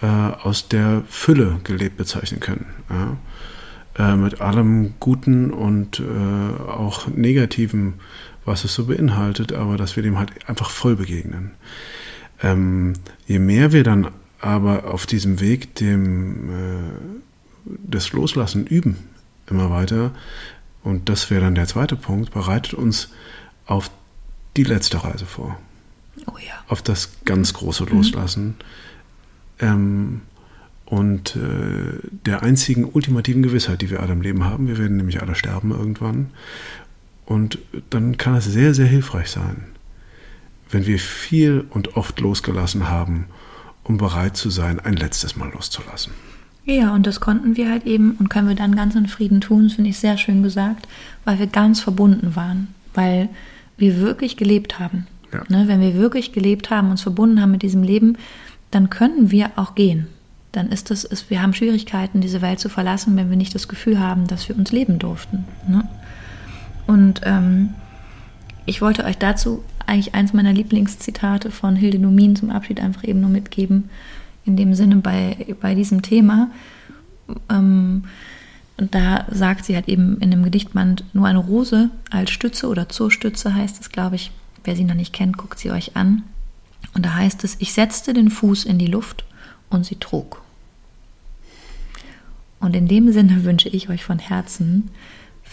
äh, 0.00 0.06
aus 0.06 0.68
der 0.68 1.02
Fülle 1.10 1.60
gelebt 1.64 1.98
bezeichnen 1.98 2.40
können. 2.40 2.64
Ja? 2.88 3.18
Äh, 4.12 4.16
mit 4.16 4.40
allem 4.40 4.94
Guten 4.98 5.50
und 5.50 6.00
äh, 6.00 6.62
auch 6.70 7.06
Negativen, 7.08 8.00
was 8.46 8.64
es 8.64 8.72
so 8.72 8.86
beinhaltet, 8.86 9.52
aber 9.52 9.76
dass 9.76 9.96
wir 9.96 10.02
dem 10.02 10.16
halt 10.16 10.48
einfach 10.48 10.70
voll 10.70 10.96
begegnen. 10.96 11.50
Ähm, 12.42 12.94
je 13.26 13.38
mehr 13.38 13.72
wir 13.72 13.84
dann 13.84 14.08
aber 14.44 14.92
auf 14.92 15.06
diesem 15.06 15.40
Weg 15.40 15.74
dem, 15.76 16.50
äh, 16.50 16.82
des 17.64 18.12
Loslassen 18.12 18.66
üben, 18.66 18.98
immer 19.48 19.70
weiter, 19.70 20.12
und 20.82 21.08
das 21.08 21.30
wäre 21.30 21.40
dann 21.40 21.54
der 21.54 21.66
zweite 21.66 21.96
Punkt, 21.96 22.30
bereitet 22.32 22.74
uns 22.74 23.08
auf 23.64 23.90
die 24.56 24.64
letzte 24.64 25.02
Reise 25.02 25.24
vor. 25.24 25.58
Oh 26.26 26.36
ja. 26.36 26.52
Auf 26.68 26.82
das 26.82 27.24
ganz 27.24 27.54
große 27.54 27.84
Loslassen. 27.84 28.46
Mhm. 28.46 28.54
Ähm, 29.60 30.20
und 30.84 31.36
äh, 31.36 31.98
der 32.26 32.42
einzigen 32.42 32.84
ultimativen 32.84 33.42
Gewissheit, 33.42 33.80
die 33.80 33.90
wir 33.90 34.00
alle 34.00 34.12
im 34.12 34.20
Leben 34.20 34.44
haben. 34.44 34.68
Wir 34.68 34.76
werden 34.76 34.98
nämlich 34.98 35.22
alle 35.22 35.34
sterben 35.34 35.70
irgendwann. 35.70 36.30
Und 37.24 37.58
dann 37.88 38.18
kann 38.18 38.34
es 38.34 38.44
sehr, 38.44 38.74
sehr 38.74 38.86
hilfreich 38.86 39.30
sein, 39.30 39.64
wenn 40.70 40.86
wir 40.86 40.98
viel 40.98 41.64
und 41.70 41.96
oft 41.96 42.20
losgelassen 42.20 42.90
haben, 42.90 43.26
um 43.84 43.98
bereit 43.98 44.36
zu 44.36 44.50
sein, 44.50 44.80
ein 44.80 44.94
letztes 44.94 45.36
Mal 45.36 45.50
loszulassen. 45.52 46.12
Ja, 46.66 46.94
und 46.94 47.06
das 47.06 47.20
konnten 47.20 47.56
wir 47.56 47.70
halt 47.70 47.84
eben 47.84 48.12
und 48.18 48.30
können 48.30 48.48
wir 48.48 48.54
dann 48.54 48.74
ganz 48.74 48.94
in 48.94 49.06
Frieden 49.06 49.42
tun, 49.42 49.64
das 49.64 49.74
finde 49.74 49.90
ich 49.90 49.98
sehr 49.98 50.16
schön 50.16 50.42
gesagt, 50.42 50.88
weil 51.24 51.38
wir 51.38 51.46
ganz 51.46 51.80
verbunden 51.80 52.36
waren, 52.36 52.68
weil 52.94 53.28
wir 53.76 53.98
wirklich 54.00 54.36
gelebt 54.36 54.78
haben. 54.78 55.06
Ja. 55.32 55.42
Ne, 55.48 55.68
wenn 55.68 55.80
wir 55.80 55.94
wirklich 55.94 56.32
gelebt 56.32 56.70
haben, 56.70 56.90
uns 56.90 57.02
verbunden 57.02 57.42
haben 57.42 57.50
mit 57.50 57.62
diesem 57.62 57.82
Leben, 57.82 58.16
dann 58.70 58.88
können 58.88 59.30
wir 59.30 59.50
auch 59.56 59.74
gehen. 59.74 60.06
dann 60.52 60.68
ist 60.70 60.90
es, 60.92 61.02
ist, 61.02 61.30
wir 61.30 61.42
haben 61.42 61.52
Schwierigkeiten, 61.52 62.20
diese 62.20 62.40
Welt 62.40 62.60
zu 62.60 62.68
verlassen, 62.68 63.16
wenn 63.16 63.28
wir 63.28 63.36
nicht 63.36 63.54
das 63.54 63.66
Gefühl 63.66 63.98
haben, 63.98 64.28
dass 64.28 64.48
wir 64.48 64.56
uns 64.56 64.70
leben 64.70 65.00
durften. 65.00 65.44
Ne? 65.68 65.86
Und 66.86 67.22
ähm, 67.24 67.70
ich 68.64 68.80
wollte 68.80 69.04
euch 69.04 69.18
dazu 69.18 69.64
eigentlich 69.86 70.14
eins 70.14 70.32
meiner 70.32 70.52
Lieblingszitate 70.52 71.50
von 71.50 71.76
Hilde 71.76 71.98
Numin 71.98 72.36
zum 72.36 72.50
Abschied 72.50 72.80
einfach 72.80 73.04
eben 73.04 73.20
nur 73.20 73.30
mitgeben, 73.30 73.90
in 74.44 74.56
dem 74.56 74.74
Sinne 74.74 74.96
bei, 74.96 75.54
bei 75.60 75.74
diesem 75.74 76.02
Thema. 76.02 76.50
Ähm, 77.48 78.04
da 78.76 79.26
sagt 79.30 79.64
sie 79.64 79.74
halt 79.76 79.88
eben 79.88 80.18
in 80.18 80.30
dem 80.30 80.42
Gedichtband 80.42 81.04
nur 81.12 81.26
eine 81.26 81.38
Rose 81.38 81.90
als 82.10 82.30
Stütze 82.30 82.68
oder 82.68 82.88
zur 82.88 83.10
Stütze 83.10 83.54
heißt 83.54 83.80
es, 83.80 83.90
glaube 83.90 84.16
ich. 84.16 84.32
Wer 84.64 84.76
sie 84.76 84.84
noch 84.84 84.94
nicht 84.94 85.12
kennt, 85.12 85.36
guckt 85.36 85.58
sie 85.58 85.70
euch 85.70 85.94
an. 85.94 86.22
Und 86.94 87.04
da 87.04 87.14
heißt 87.14 87.44
es, 87.44 87.56
ich 87.58 87.72
setzte 87.72 88.14
den 88.14 88.30
Fuß 88.30 88.64
in 88.64 88.78
die 88.78 88.86
Luft 88.86 89.24
und 89.68 89.84
sie 89.84 89.96
trug. 89.96 90.42
Und 92.60 92.74
in 92.74 92.88
dem 92.88 93.12
Sinne 93.12 93.44
wünsche 93.44 93.68
ich 93.68 93.90
euch 93.90 94.04
von 94.04 94.18
Herzen 94.18 94.90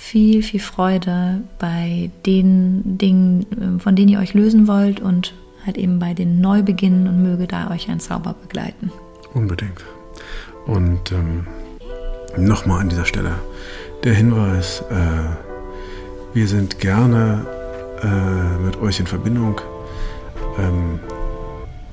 viel, 0.01 0.41
viel 0.41 0.59
Freude 0.59 1.41
bei 1.59 2.09
den 2.25 2.97
Dingen, 2.97 3.45
ähm, 3.61 3.79
von 3.79 3.95
denen 3.95 4.09
ihr 4.09 4.19
euch 4.19 4.33
lösen 4.33 4.67
wollt 4.67 4.99
und 4.99 5.33
halt 5.65 5.77
eben 5.77 5.99
bei 5.99 6.15
den 6.15 6.41
Neubeginnen 6.41 7.07
und 7.07 7.21
möge 7.21 7.45
da 7.45 7.69
euch 7.69 7.87
ein 7.87 7.99
Zauber 7.99 8.35
begleiten. 8.41 8.91
Unbedingt. 9.35 9.85
Und 10.65 11.11
ähm, 11.11 11.45
nochmal 12.35 12.81
an 12.81 12.89
dieser 12.89 13.05
Stelle 13.05 13.35
der 14.03 14.15
Hinweis, 14.15 14.83
äh, 14.89 16.33
wir 16.33 16.47
sind 16.47 16.79
gerne 16.79 17.45
äh, 18.01 18.65
mit 18.65 18.81
euch 18.81 18.99
in 18.99 19.05
Verbindung, 19.05 19.61
ähm, 20.57 20.99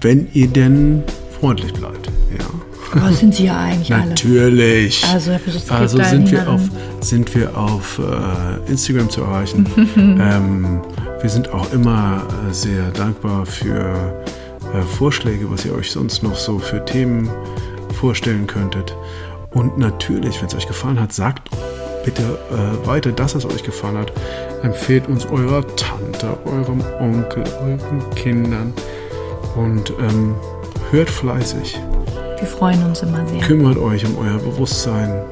wenn 0.01 0.29
ihr 0.33 0.49
denn 0.49 1.05
freundlich 1.39 1.75
bleibt. 1.75 2.11
Ja. 2.37 2.68
Aber 2.93 3.13
sind 3.13 3.35
sie 3.35 3.47
ja 3.47 3.59
eigentlich 3.59 3.93
alle. 3.93 4.11
Natürlich. 4.11 5.05
Also, 5.07 5.33
also 5.69 6.03
sind, 6.03 6.31
wir 6.31 6.49
auf, 6.49 6.61
sind 7.01 7.35
wir 7.35 7.57
auf 7.57 7.99
äh, 7.99 8.71
Instagram 8.71 9.11
zu 9.11 9.23
erreichen. 9.23 9.67
ähm, 9.97 10.81
wir 11.21 11.31
sind 11.31 11.53
auch 11.53 11.73
immer 11.73 12.23
äh, 12.49 12.53
sehr 12.53 12.91
dankbar 12.93 13.45
für 13.47 14.15
äh, 14.75 14.83
Vorschläge, 14.97 15.51
was 15.51 15.65
ihr 15.65 15.75
euch 15.75 15.91
sonst 15.91 16.23
noch 16.23 16.37
so 16.37 16.59
für 16.59 16.85
Themen 16.85 17.29
vorstellen 17.99 18.47
könntet. 18.47 18.95
Und 19.51 19.79
natürlich, 19.79 20.41
wenn 20.41 20.49
es 20.49 20.55
euch 20.55 20.67
gefallen 20.67 21.01
hat, 21.01 21.13
sagt 21.13 21.51
bitte 22.05 22.23
äh, 22.23 22.87
weiter, 22.87 23.13
dass 23.13 23.35
es 23.35 23.45
euch 23.45 23.63
gefallen 23.63 23.99
hat. 23.99 24.13
Empfehlt 24.63 25.09
uns 25.09 25.27
eurer 25.27 25.65
Tante, 25.77 26.39
eurem 26.45 26.83
Onkel, 27.01 27.45
euren 27.61 28.11
Kindern 28.15 28.73
und 29.57 29.93
ähm, 30.01 30.35
hört 30.91 31.11
fleißig. 31.11 31.79
Wir 32.39 32.47
freuen 32.47 32.85
uns 32.85 33.03
immer 33.03 33.27
sehr. 33.27 33.41
Kümmert 33.41 33.79
euch 33.79 34.05
um 34.07 34.17
euer 34.19 34.39
Bewusstsein. 34.39 35.23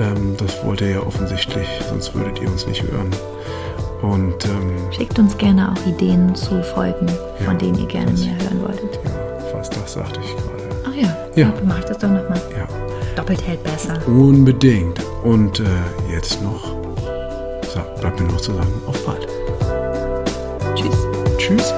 Ähm, 0.00 0.36
das 0.36 0.64
wollt 0.64 0.80
ihr 0.80 0.90
ja 0.90 1.00
offensichtlich, 1.00 1.66
sonst 1.88 2.14
würdet 2.14 2.40
ihr 2.40 2.50
uns 2.50 2.66
nicht 2.66 2.82
hören. 2.82 3.10
Und 4.02 4.44
ähm, 4.44 4.92
schickt 4.92 5.18
uns 5.18 5.36
gerne 5.38 5.72
auch 5.72 5.86
Ideen 5.86 6.34
zu 6.34 6.62
Folgen, 6.62 7.08
von 7.44 7.52
ja, 7.52 7.54
denen 7.54 7.78
ihr 7.78 7.86
gerne 7.86 8.12
mehr 8.12 8.36
hören 8.38 8.62
wolltet. 8.62 8.98
Ja, 9.04 9.38
fast 9.52 9.76
das 9.76 9.92
sagte 9.92 10.20
ich 10.22 10.36
gerade. 10.36 10.68
Ach 10.88 10.94
ja, 10.94 11.16
ja. 11.34 11.48
ja 11.48 11.52
mach 11.64 11.82
das 11.84 11.98
doch 11.98 12.08
nochmal. 12.08 12.40
Ja. 12.56 12.66
Doppelt 13.16 13.44
hält 13.46 13.62
besser. 13.64 13.94
Unbedingt. 14.06 15.00
Und 15.24 15.60
äh, 15.60 15.64
jetzt 16.12 16.42
noch, 16.42 16.64
so, 17.62 17.80
bleibt 18.00 18.20
mir 18.20 18.26
noch 18.26 18.40
zu 18.40 18.54
sagen, 18.54 18.72
auf 18.86 19.04
bald. 19.04 19.26
Tschüss. 20.76 20.96
Tschüss. 21.38 21.74